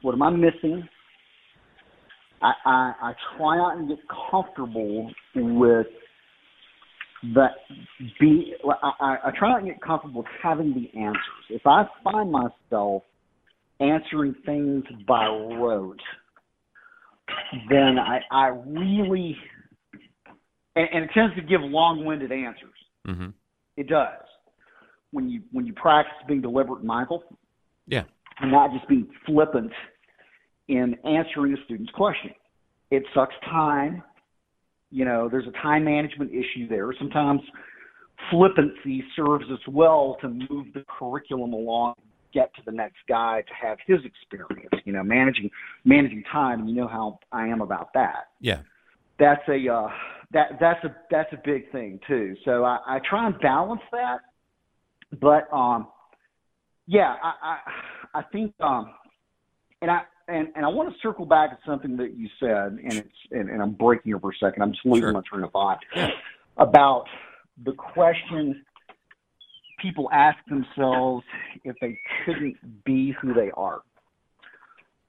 What 0.03 0.15
am 0.15 0.23
I 0.23 0.31
missing? 0.31 0.89
I, 2.43 2.53
I, 2.65 2.93
I 3.01 3.13
try 3.37 3.57
not 3.57 3.77
and 3.77 3.89
get 3.89 3.99
comfortable 4.31 5.13
with 5.37 5.87
that. 7.35 7.51
Be 8.19 8.55
I, 8.65 8.91
I, 9.01 9.17
I 9.27 9.31
try 9.39 9.51
not 9.51 9.59
and 9.61 9.69
get 9.69 9.81
comfortable 9.81 10.23
with 10.23 10.31
having 10.43 10.75
the 10.75 10.99
answers. 10.99 11.21
If 11.51 11.63
I 11.67 11.85
find 12.03 12.33
myself 12.33 13.05
answering 13.79 14.35
things 14.45 14.83
by 15.07 15.27
rote, 15.27 16.01
then 17.71 17.97
I, 17.97 18.19
I 18.33 18.47
really 18.49 19.37
and, 20.79 20.89
and 20.93 21.05
it 21.05 21.11
tends 21.13 21.35
to 21.35 21.43
give 21.43 21.61
long-winded 21.61 22.31
answers. 22.31 22.71
Mm-hmm. 23.09 23.29
It 23.77 23.89
does 23.89 24.23
when 25.11 25.29
you 25.31 25.43
when 25.53 25.67
you 25.67 25.73
practice 25.73 26.13
being 26.27 26.43
deliberate 26.43 26.79
and 26.81 26.87
mindful 26.87 27.25
Yeah. 27.87 28.05
and 28.41 28.51
not 28.51 28.71
just 28.73 28.87
being 28.89 29.09
flippant 29.25 29.73
in 30.69 30.95
answering 31.05 31.55
a 31.55 31.65
student's 31.65 31.93
question. 31.93 32.31
It 32.91 33.03
sucks 33.15 33.35
time. 33.45 34.03
You 34.91 35.05
know, 35.05 35.29
there's 35.31 35.47
a 35.47 35.63
time 35.63 35.85
management 35.85 36.31
issue 36.33 36.69
there. 36.69 36.93
Sometimes 36.99 37.41
flippancy 38.31 39.05
serves 39.17 39.45
us 39.51 39.61
well 39.69 40.17
to 40.21 40.29
move 40.29 40.67
the 40.75 40.85
curriculum 40.99 41.53
along, 41.53 41.95
get 42.35 42.55
to 42.57 42.63
the 42.67 42.73
next 42.73 42.97
guy 43.09 43.43
to 43.47 43.55
have 43.67 43.79
his 43.87 43.99
experience. 44.05 44.75
You 44.85 44.93
know, 44.93 45.03
managing 45.03 45.51
managing 45.85 46.25
time. 46.31 46.69
You 46.69 46.75
know 46.75 46.89
how 46.89 47.19
I 47.33 47.47
am 47.47 47.61
about 47.63 47.93
that 47.95 48.29
Yeah. 48.41 48.61
that's 49.19 49.47
a 49.49 49.69
uh, 49.73 49.89
that 50.33 50.59
that's 50.61 50.83
a 50.85 50.95
that's 51.11 51.33
a 51.33 51.41
big 51.45 51.71
thing 51.73 51.99
too. 52.07 52.37
So 52.45 52.65
I, 52.65 52.79
I 52.87 53.01
try 53.09 53.27
and 53.27 53.39
balance 53.41 53.81
that, 53.93 54.21
but 55.21 55.53
um, 55.53 55.89
yeah, 56.87 57.17
I 57.23 57.33
I, 57.43 58.21
I 58.21 58.23
think 58.33 58.55
um, 58.61 58.93
and 59.81 59.91
I 59.91 60.03
and, 60.29 60.49
and 60.55 60.65
I 60.65 60.69
want 60.69 60.93
to 60.93 61.01
circle 61.01 61.25
back 61.25 61.51
to 61.51 61.57
something 61.67 61.97
that 61.97 62.15
you 62.15 62.29
said, 62.39 62.79
and 62.83 62.93
it's 62.93 63.09
and, 63.31 63.49
and 63.49 63.63
I'm 63.63 63.73
breaking 63.73 64.11
here 64.11 64.21
for 64.21 64.31
a 64.31 64.37
second. 64.39 64.63
I'm 64.63 64.73
just 64.73 64.85
losing 64.85 65.03
Sure. 65.03 65.13
my 65.13 65.23
train 65.29 65.45
of 65.45 65.53
thought 65.53 65.79
about 66.59 67.05
the 67.65 67.73
question 67.73 68.65
people 69.81 70.09
ask 70.13 70.37
themselves 70.49 71.25
if 71.65 71.77
they 71.81 71.99
couldn't 72.25 72.57
be 72.85 73.15
who 73.21 73.33
they 73.33 73.51
are. 73.57 73.81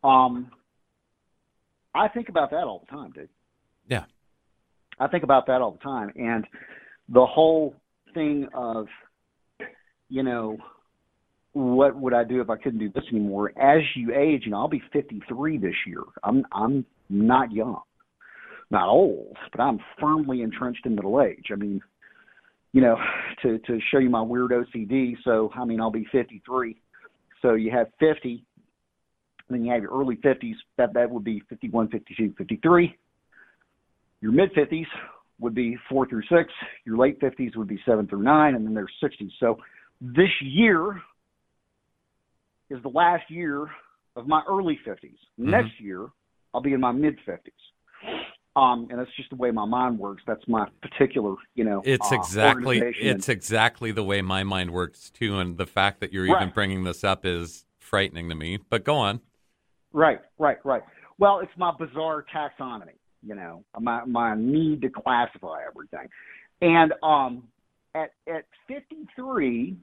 Um, 0.04 0.52
I 1.94 2.08
think 2.08 2.30
about 2.30 2.52
that 2.52 2.64
all 2.64 2.86
the 2.88 2.96
time, 2.96 3.12
dude. 3.12 3.30
Yeah. 3.88 4.04
I 5.00 5.08
think 5.08 5.24
about 5.24 5.48
that 5.48 5.62
all 5.62 5.72
the 5.72 5.80
time. 5.80 6.12
And 6.16 6.46
the 7.08 7.26
whole 7.26 7.76
thing 8.14 8.48
of, 8.54 8.88
you 10.10 10.24
know, 10.24 10.58
what 11.54 11.96
would 11.96 12.14
I 12.14 12.24
do 12.24 12.42
if 12.42 12.50
I 12.50 12.58
couldn't 12.58 12.80
do 12.80 12.92
this 12.92 13.04
anymore? 13.12 13.52
As 13.60 13.82
you 13.96 14.14
age, 14.14 14.44
and 14.46 14.54
I'll 14.54 14.68
be 14.68 14.82
53 14.94 15.58
this 15.58 15.74
year. 15.88 16.04
I'm 16.24 16.46
I'm 16.52 16.86
not 17.10 17.52
young, 17.52 17.82
not 18.70 18.88
old, 18.88 19.36
but 19.52 19.62
I'm 19.62 19.80
firmly 20.00 20.42
entrenched 20.42 20.86
in 20.86 20.96
middle 20.96 21.22
age. 21.22 21.48
I 21.52 21.56
mean, 21.56 21.82
you 22.72 22.82
know, 22.82 22.98
to 23.42 23.58
to 23.60 23.80
show 23.92 23.98
you 23.98 24.10
my 24.10 24.22
weird 24.22 24.52
OCD. 24.52 25.16
So 25.24 25.52
I 25.56 25.66
mean, 25.66 25.82
I'll 25.82 25.92
be 25.92 26.06
53. 26.12 26.80
So 27.42 27.54
you 27.54 27.72
have 27.72 27.88
50, 28.00 28.44
then 29.50 29.64
you 29.64 29.72
have 29.72 29.82
your 29.82 29.92
early 29.92 30.18
50s. 30.18 30.56
That 30.78 30.94
that 30.94 31.10
would 31.10 31.24
be 31.24 31.42
51, 31.50 31.90
52, 31.90 32.34
53. 32.38 32.96
Your 34.22 34.32
mid 34.32 34.54
50s 34.54 34.86
would 35.40 35.56
be 35.56 35.78
four 35.90 36.08
through 36.08 36.24
six. 36.24 36.52
Your 36.86 36.98
late 36.98 37.20
50s 37.22 37.56
would 37.56 37.68
be 37.68 37.80
seven 37.86 38.08
through 38.08 38.24
nine, 38.24 38.56
and 38.56 38.66
then 38.66 38.74
there's 38.74 38.92
60s. 39.02 39.32
So 39.40 39.58
this 40.02 40.30
year 40.42 41.02
is 42.70 42.82
the 42.84 42.90
last 42.90 43.24
year 43.30 43.70
of 44.16 44.28
my 44.28 44.42
early 44.50 44.80
50s. 44.86 45.18
Next 45.38 45.80
year, 45.80 46.08
I'll 46.54 46.62
be 46.62 46.74
in 46.74 46.82
my 46.82 46.92
mid 46.92 47.18
50s. 47.28 47.38
Um, 48.56 48.88
and 48.90 49.00
that's 49.00 49.16
just 49.16 49.30
the 49.30 49.36
way 49.36 49.52
my 49.52 49.66
mind 49.66 49.98
works. 50.00 50.24
That's 50.28 50.46
my 50.48 50.68
particular, 50.82 51.36
you 51.56 51.64
know. 51.64 51.82
It's 51.86 52.12
uh, 52.12 52.16
exactly 52.16 52.80
it's 52.80 53.30
exactly 53.30 53.92
the 53.92 54.04
way 54.04 54.22
my 54.22 54.44
mind 54.44 54.72
works 54.72 55.10
too, 55.12 55.40
and 55.40 55.58
the 55.58 55.68
fact 55.68 56.02
that 56.02 56.12
you're 56.12 56.26
even 56.26 56.50
bringing 56.50 56.84
this 56.84 57.04
up 57.04 57.26
is 57.26 57.66
frightening 57.78 58.28
to 58.30 58.36
me. 58.36 58.58
But 58.70 58.84
go 58.84 58.96
on. 58.96 59.22
Right, 59.94 60.20
right, 60.38 60.58
right. 60.66 60.82
Well, 61.20 61.40
it's 61.40 61.52
my 61.58 61.72
bizarre 61.78 62.26
taxonomy, 62.36 62.99
you 63.26 63.36
know, 63.36 63.64
my 63.80 64.04
my 64.06 64.36
need 64.36 64.82
to 64.82 64.90
classify 64.90 65.60
everything. 65.68 66.08
And 66.62 66.94
um 67.04 67.44
at 67.96 68.12
at 68.28 68.46
53, 68.68 69.76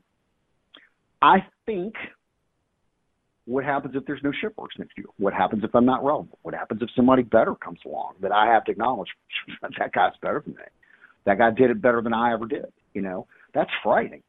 I 1.23 1.37
think 1.65 1.95
what 3.47 3.65
happens 3.65 3.95
if 3.95 4.05
there's 4.07 4.23
no 4.25 4.31
ShivWorks 4.31 4.79
next 4.79 4.99
year? 4.99 5.07
What 5.19 5.33
happens 5.33 5.63
if 5.63 5.75
I'm 5.75 5.85
not 5.85 6.05
relevant? 6.05 6.37
What 6.43 6.55
happens 6.55 6.83
if 6.83 6.89
somebody 6.97 7.23
better 7.23 7.55
comes 7.55 7.79
along 7.87 8.15
that 8.21 8.33
I 8.33 8.47
have 8.47 8.65
to 8.65 8.73
acknowledge 8.73 9.09
that 9.63 9.93
guy's 9.93 10.13
better 10.21 10.43
than 10.45 10.55
me? 10.55 10.63
That 11.27 11.39
guy 11.39 11.51
did 11.51 11.71
it 11.71 11.81
better 11.81 12.03
than 12.03 12.13
I 12.13 12.33
ever 12.33 12.47
did, 12.47 12.67
you 12.93 13.03
know? 13.03 13.27
That's 13.55 13.71
frightening. 13.85 14.23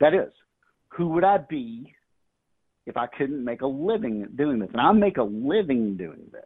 That 0.00 0.14
is. 0.14 0.32
Who 0.96 1.08
would 1.10 1.22
I 1.24 1.38
be 1.38 1.94
if 2.90 2.96
I 2.96 3.06
couldn't 3.06 3.42
make 3.42 3.62
a 3.62 3.66
living 3.66 4.26
doing 4.36 4.58
this. 4.58 4.68
And 4.72 4.80
I 4.80 4.92
make 4.92 5.16
a 5.16 5.22
living 5.22 5.96
doing 5.96 6.26
this. 6.32 6.42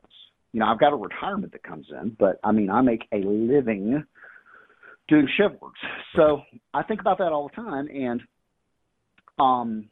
You 0.54 0.60
know, 0.60 0.66
I've 0.66 0.78
got 0.78 0.92
a 0.92 0.96
retirement 0.96 1.50
that 1.50 1.64
comes 1.64 1.88
in, 1.90 2.16
but 2.16 2.38
I 2.44 2.52
mean, 2.52 2.70
I 2.70 2.80
make 2.80 3.08
a 3.12 3.16
living 3.16 4.04
doing 5.08 5.28
ShivWorks. 5.36 5.72
So 6.14 6.42
I 6.72 6.84
think 6.84 7.00
about 7.00 7.18
that 7.18 7.32
all 7.32 7.48
the 7.48 7.60
time, 7.60 7.88
and 7.88 8.22
um, 9.40 9.88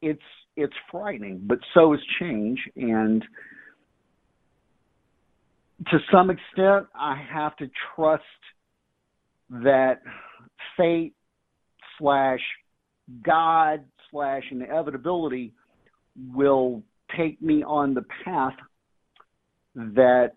it's 0.00 0.20
it's 0.56 0.74
frightening. 0.90 1.42
But 1.44 1.58
so 1.72 1.94
is 1.94 2.00
change, 2.18 2.58
and 2.74 3.24
to 5.92 5.98
some 6.10 6.28
extent, 6.28 6.88
I 6.92 7.14
have 7.32 7.54
to 7.58 7.70
trust 7.94 8.24
that 9.50 10.02
fate 10.76 11.14
slash 11.96 12.40
God 13.24 13.84
slash 14.10 14.42
inevitability 14.50 15.54
will 16.34 16.82
take 17.16 17.40
me 17.40 17.62
on 17.62 17.94
the 17.94 18.04
path 18.24 18.54
that 19.74 20.32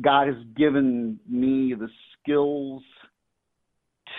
God 0.00 0.28
has 0.28 0.36
given 0.56 1.18
me 1.28 1.74
the 1.74 1.88
skills 2.22 2.82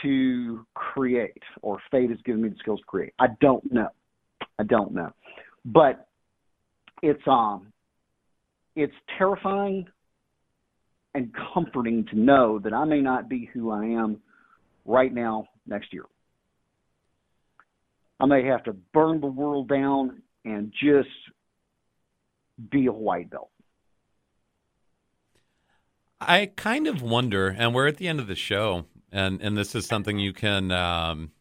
to 0.01 0.65
create, 0.73 1.43
or 1.61 1.79
fate 1.91 2.09
has 2.09 2.19
given 2.25 2.41
me 2.41 2.49
the 2.49 2.55
skills 2.59 2.79
to 2.79 2.85
create. 2.85 3.13
I 3.19 3.27
don't 3.41 3.71
know. 3.71 3.89
I 4.57 4.63
don't 4.63 4.93
know. 4.93 5.11
But 5.65 6.07
it's 7.01 7.21
um 7.27 7.71
it's 8.75 8.93
terrifying 9.17 9.87
and 11.15 11.33
comforting 11.53 12.05
to 12.11 12.19
know 12.19 12.59
that 12.59 12.73
I 12.73 12.85
may 12.85 13.01
not 13.01 13.29
be 13.29 13.49
who 13.53 13.71
I 13.71 13.83
am 13.83 14.19
right 14.85 15.13
now 15.13 15.47
next 15.65 15.91
year. 15.91 16.05
I 18.19 18.25
may 18.25 18.45
have 18.45 18.63
to 18.65 18.73
burn 18.93 19.21
the 19.21 19.27
world 19.27 19.69
down 19.69 20.21
and 20.45 20.71
just 20.71 21.09
be 22.69 22.87
a 22.87 22.91
white 22.91 23.29
belt. 23.29 23.49
I 26.21 26.47
kind 26.55 26.87
of 26.87 27.01
wonder, 27.01 27.47
and 27.47 27.73
we're 27.73 27.87
at 27.87 27.97
the 27.97 28.07
end 28.07 28.19
of 28.19 28.27
the 28.27 28.35
show, 28.35 28.85
and 29.11 29.41
and 29.41 29.57
this 29.57 29.73
is 29.75 29.85
something 29.85 30.19
you 30.19 30.33
can, 30.33 30.71
um, 30.71 31.31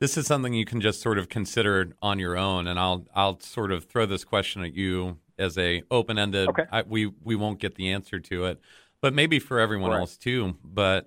this 0.00 0.16
is 0.16 0.26
something 0.26 0.54
you 0.54 0.64
can 0.64 0.80
just 0.80 1.00
sort 1.02 1.18
of 1.18 1.28
consider 1.28 1.92
on 2.00 2.18
your 2.18 2.36
own, 2.36 2.66
and 2.66 2.78
I'll 2.78 3.06
I'll 3.14 3.40
sort 3.40 3.70
of 3.72 3.84
throw 3.84 4.06
this 4.06 4.24
question 4.24 4.62
at 4.64 4.74
you 4.74 5.18
as 5.38 5.58
a 5.58 5.82
open 5.90 6.18
ended. 6.18 6.48
Okay. 6.48 6.82
we 6.86 7.06
we 7.22 7.36
won't 7.36 7.58
get 7.60 7.74
the 7.74 7.92
answer 7.92 8.18
to 8.20 8.46
it, 8.46 8.60
but 9.00 9.12
maybe 9.14 9.38
for 9.38 9.58
everyone 9.60 9.90
Right. 9.90 10.00
else 10.00 10.16
too. 10.16 10.56
But 10.64 11.06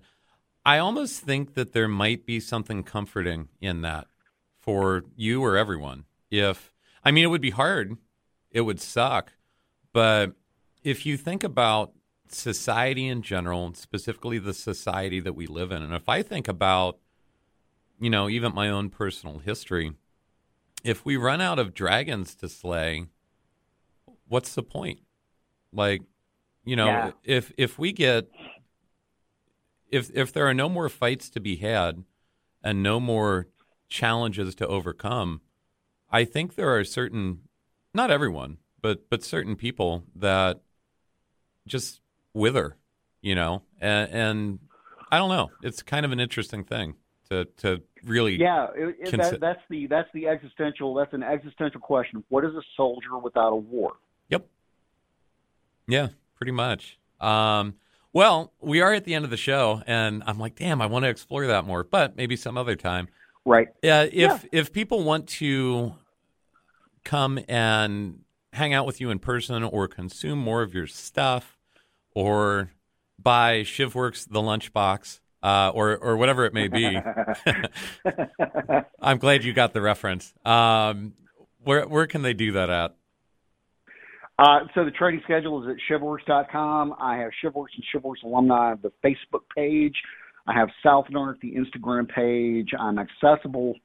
I 0.64 0.78
almost 0.78 1.22
think 1.22 1.56
that 1.56 1.74
there 1.74 1.88
might 1.88 2.26
be 2.26 2.40
something 2.40 2.84
comforting 2.84 3.50
in 3.60 3.82
that 3.82 4.08
for 4.60 5.04
you 5.16 5.44
or 5.44 5.58
everyone. 5.58 6.06
If 6.30 6.72
I 7.04 7.10
mean, 7.10 7.24
it 7.24 7.28
would 7.28 7.42
be 7.42 7.50
hard, 7.50 7.98
it 8.52 8.62
would 8.62 8.80
suck, 8.80 9.34
but 9.94 10.34
if 10.84 11.06
you 11.08 11.18
think 11.18 11.44
about 11.44 11.94
society 12.34 13.08
in 13.08 13.22
general, 13.22 13.66
and 13.66 13.78
specifically 13.78 14.38
the 14.40 14.54
society 14.54 15.20
that 15.20 15.34
we 15.34 15.48
live 15.48 15.72
in, 15.72 15.82
and 15.82 15.94
if 15.94 16.08
I 16.10 16.22
think 16.22 16.48
about, 16.48 16.98
you 18.00 18.10
know, 18.10 18.30
even 18.30 18.54
my 18.54 18.70
own 18.70 18.90
personal 18.90 19.40
history, 19.40 19.94
if 20.84 21.06
we 21.06 21.18
run 21.18 21.42
out 21.42 21.60
of 21.60 21.74
dragons 21.74 22.34
to 22.36 22.50
slay, 22.50 23.06
what's 24.28 24.56
the 24.56 24.64
point? 24.64 25.00
Like, 25.72 26.02
you 26.64 26.76
know, 26.76 26.88
Yeah. 26.88 27.12
if 27.24 27.52
if 27.58 27.78
we 27.78 27.92
get 27.92 28.30
if 29.90 30.10
if 30.14 30.32
there 30.32 30.48
are 30.48 30.54
no 30.54 30.70
more 30.70 30.90
fights 30.90 31.30
to 31.30 31.40
be 31.40 31.58
had 31.58 32.04
and 32.64 32.82
no 32.82 33.00
more 33.00 33.48
challenges 33.90 34.56
to 34.56 34.68
overcome, 34.68 35.42
I 36.10 36.24
think 36.26 36.56
there 36.56 36.76
are 36.76 36.84
certain 36.84 37.48
not 37.94 38.10
everyone, 38.10 38.58
but 38.82 39.10
but 39.10 39.24
certain 39.24 39.56
people 39.56 40.06
that 40.16 40.62
just 41.68 42.02
wither, 42.34 42.78
you 43.22 43.36
know, 43.36 43.64
and, 43.80 44.12
and 44.12 44.60
I 45.12 45.18
don't 45.18 45.30
know. 45.30 45.52
It's 45.62 45.82
kind 45.84 46.06
of 46.06 46.12
an 46.12 46.20
interesting 46.20 46.64
thing 46.64 46.96
to 47.30 47.46
to 47.58 47.82
really. 48.04 48.40
Yeah, 48.40 48.68
it, 48.76 48.96
it, 49.00 49.12
Consi- 49.14 49.32
that, 49.32 49.40
that's 49.40 49.62
the 49.70 49.88
that's 49.88 50.10
the 50.14 50.28
existential 50.28 50.94
that's 50.94 51.14
an 51.14 51.24
existential 51.24 51.82
question. 51.82 52.24
What 52.30 52.46
is 52.46 52.54
a 52.56 52.62
soldier 52.78 53.18
without 53.18 53.52
a 53.52 53.56
war? 53.56 53.94
Yep. 54.30 54.48
Yeah, 55.88 56.10
pretty 56.36 56.52
much. 56.52 56.98
Um, 57.20 57.76
well, 58.14 58.54
we 58.60 58.82
are 58.82 58.94
at 58.94 59.06
the 59.06 59.14
end 59.14 59.26
of 59.26 59.32
the 59.32 59.38
show, 59.38 59.82
and 59.88 60.24
I'm 60.26 60.38
like, 60.38 60.56
damn, 60.56 60.82
I 60.82 60.86
want 60.86 61.04
to 61.04 61.10
explore 61.10 61.48
that 61.48 61.66
more, 61.66 61.84
but 61.84 62.16
maybe 62.18 62.36
some 62.36 62.58
other 62.58 62.76
time. 62.76 63.08
Right. 63.46 63.70
Yeah, 63.82 64.04
if 64.04 64.14
Yeah. 64.14 64.40
if 64.52 64.74
people 64.74 65.04
want 65.04 65.28
to 65.30 65.96
come 67.04 67.40
and 67.48 68.20
hang 68.54 68.74
out 68.74 68.86
with 68.86 69.00
you 69.02 69.10
in 69.10 69.20
person 69.20 69.64
or 69.64 69.88
consume 69.88 70.38
more 70.38 70.62
of 70.62 70.74
your 70.74 70.86
stuff 70.88 71.58
or 72.14 72.72
buy 73.22 73.62
ShivWorks 73.62 74.28
the 74.30 74.40
lunchbox 74.40 75.20
uh, 75.44 75.72
or 75.74 75.98
or 75.98 76.18
whatever 76.18 76.46
it 76.46 76.54
may 76.54 76.68
be, 76.68 77.00
I'm 79.02 79.18
glad 79.18 79.44
you 79.44 79.54
got 79.54 79.74
the 79.74 79.82
reference. 79.82 80.34
Um, 80.46 81.14
where 81.64 81.88
where 81.88 82.08
can 82.08 82.22
they 82.22 82.34
do 82.34 82.54
that 82.54 82.70
at? 82.70 82.96
Uh, 84.38 84.60
so 84.74 84.84
the 84.84 84.92
trading 84.92 85.22
schedule 85.24 85.64
is 85.64 85.70
at 85.70 85.78
shivworks.com. 85.90 86.96
I 87.00 87.18
have 87.18 87.32
ShivWorks 87.44 87.68
and 87.76 87.84
ShivWorks 87.94 88.24
alumni, 88.24 88.74
the 88.82 88.92
Facebook 89.06 89.44
page. 89.56 89.96
I 90.48 90.54
have 90.54 90.70
SouthNarc, 90.84 91.40
the 91.42 91.54
Instagram 91.54 92.10
page. 92.10 92.70
I'm 92.80 92.98
accessible. 92.98 93.76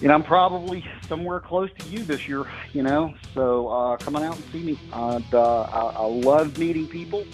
And 0.00 0.12
I'm 0.12 0.22
probably 0.22 0.84
somewhere 1.08 1.40
close 1.40 1.70
to 1.78 1.88
you 1.88 2.04
this 2.04 2.28
year, 2.28 2.44
you 2.72 2.82
know. 2.84 3.14
So 3.34 3.68
uh, 3.68 3.96
come 3.96 4.14
on 4.14 4.22
out 4.22 4.36
and 4.36 4.44
see 4.52 4.62
me. 4.62 4.78
Uh, 4.92 5.20
the, 5.30 5.38
I, 5.40 5.92
I 5.96 6.04
love 6.06 6.56
meeting 6.56 6.86
people. 6.86 7.24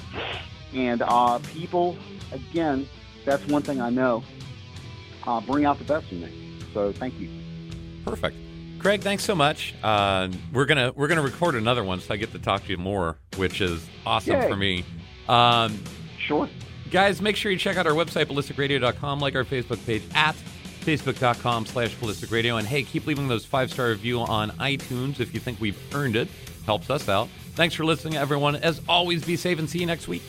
And 0.73 1.03
uh, 1.03 1.39
people, 1.53 1.97
again, 2.33 2.89
that's 3.27 3.47
one 3.49 3.63
thing 3.63 3.81
I 3.81 3.91
know, 3.91 4.25
uh, 5.27 5.41
bring 5.43 5.65
out 5.67 5.79
the 5.79 5.85
best 5.85 6.11
in 6.11 6.23
me. 6.23 6.59
So 6.73 6.91
thank 6.93 7.19
you. 7.21 7.29
Perfect. 8.05 8.37
Craig, 8.81 9.03
thanks 9.03 9.25
so 9.25 9.35
much. 9.35 9.75
Uh, 9.83 10.29
we're 10.53 10.67
gonna 10.67 10.93
we're 10.95 11.09
gonna 11.09 11.23
record 11.23 11.55
another 11.55 11.83
one, 11.85 12.01
so 12.01 12.13
I 12.13 12.17
get 12.19 12.33
to 12.33 12.39
talk 12.39 12.65
to 12.65 12.71
you 12.71 12.77
more, 12.77 13.17
which 13.37 13.61
is 13.63 13.87
awesome 14.05 14.35
Yay. 14.43 14.49
for 14.49 14.57
me. 14.57 14.85
Um, 15.29 15.83
Sure. 16.19 16.49
guys, 16.91 17.23
make 17.23 17.37
sure 17.37 17.51
you 17.53 17.57
check 17.59 17.77
out 17.79 17.87
our 17.87 17.95
website, 17.95 18.27
ballisticradio.com, 18.27 19.21
like 19.21 19.35
our 19.37 19.45
Facebook 19.45 19.85
page 19.87 20.03
at 20.15 20.35
facebook.com 20.85 21.67
slash 21.67 21.95
ballistic 21.97 22.31
radio. 22.31 22.57
And 22.57 22.67
hey, 22.67 22.83
keep 22.83 23.07
leaving 23.07 23.29
those 23.29 23.45
five 23.45 23.71
star 23.71 23.89
review 23.89 24.21
on 24.21 24.51
iTunes 24.53 25.21
if 25.21 25.35
you 25.35 25.41
think 25.41 25.61
we've 25.61 25.79
earned 25.95 26.17
it. 26.17 26.29
Helps 26.67 26.91
us 26.91 27.09
out. 27.09 27.29
Thanks 27.55 27.75
for 27.75 27.85
listening, 27.85 28.17
everyone. 28.17 28.57
As 28.57 28.81
always, 28.89 29.25
be 29.25 29.37
safe 29.37 29.59
and 29.59 29.69
see 29.69 29.79
you 29.79 29.87
next 29.87 30.09
week. 30.09 30.23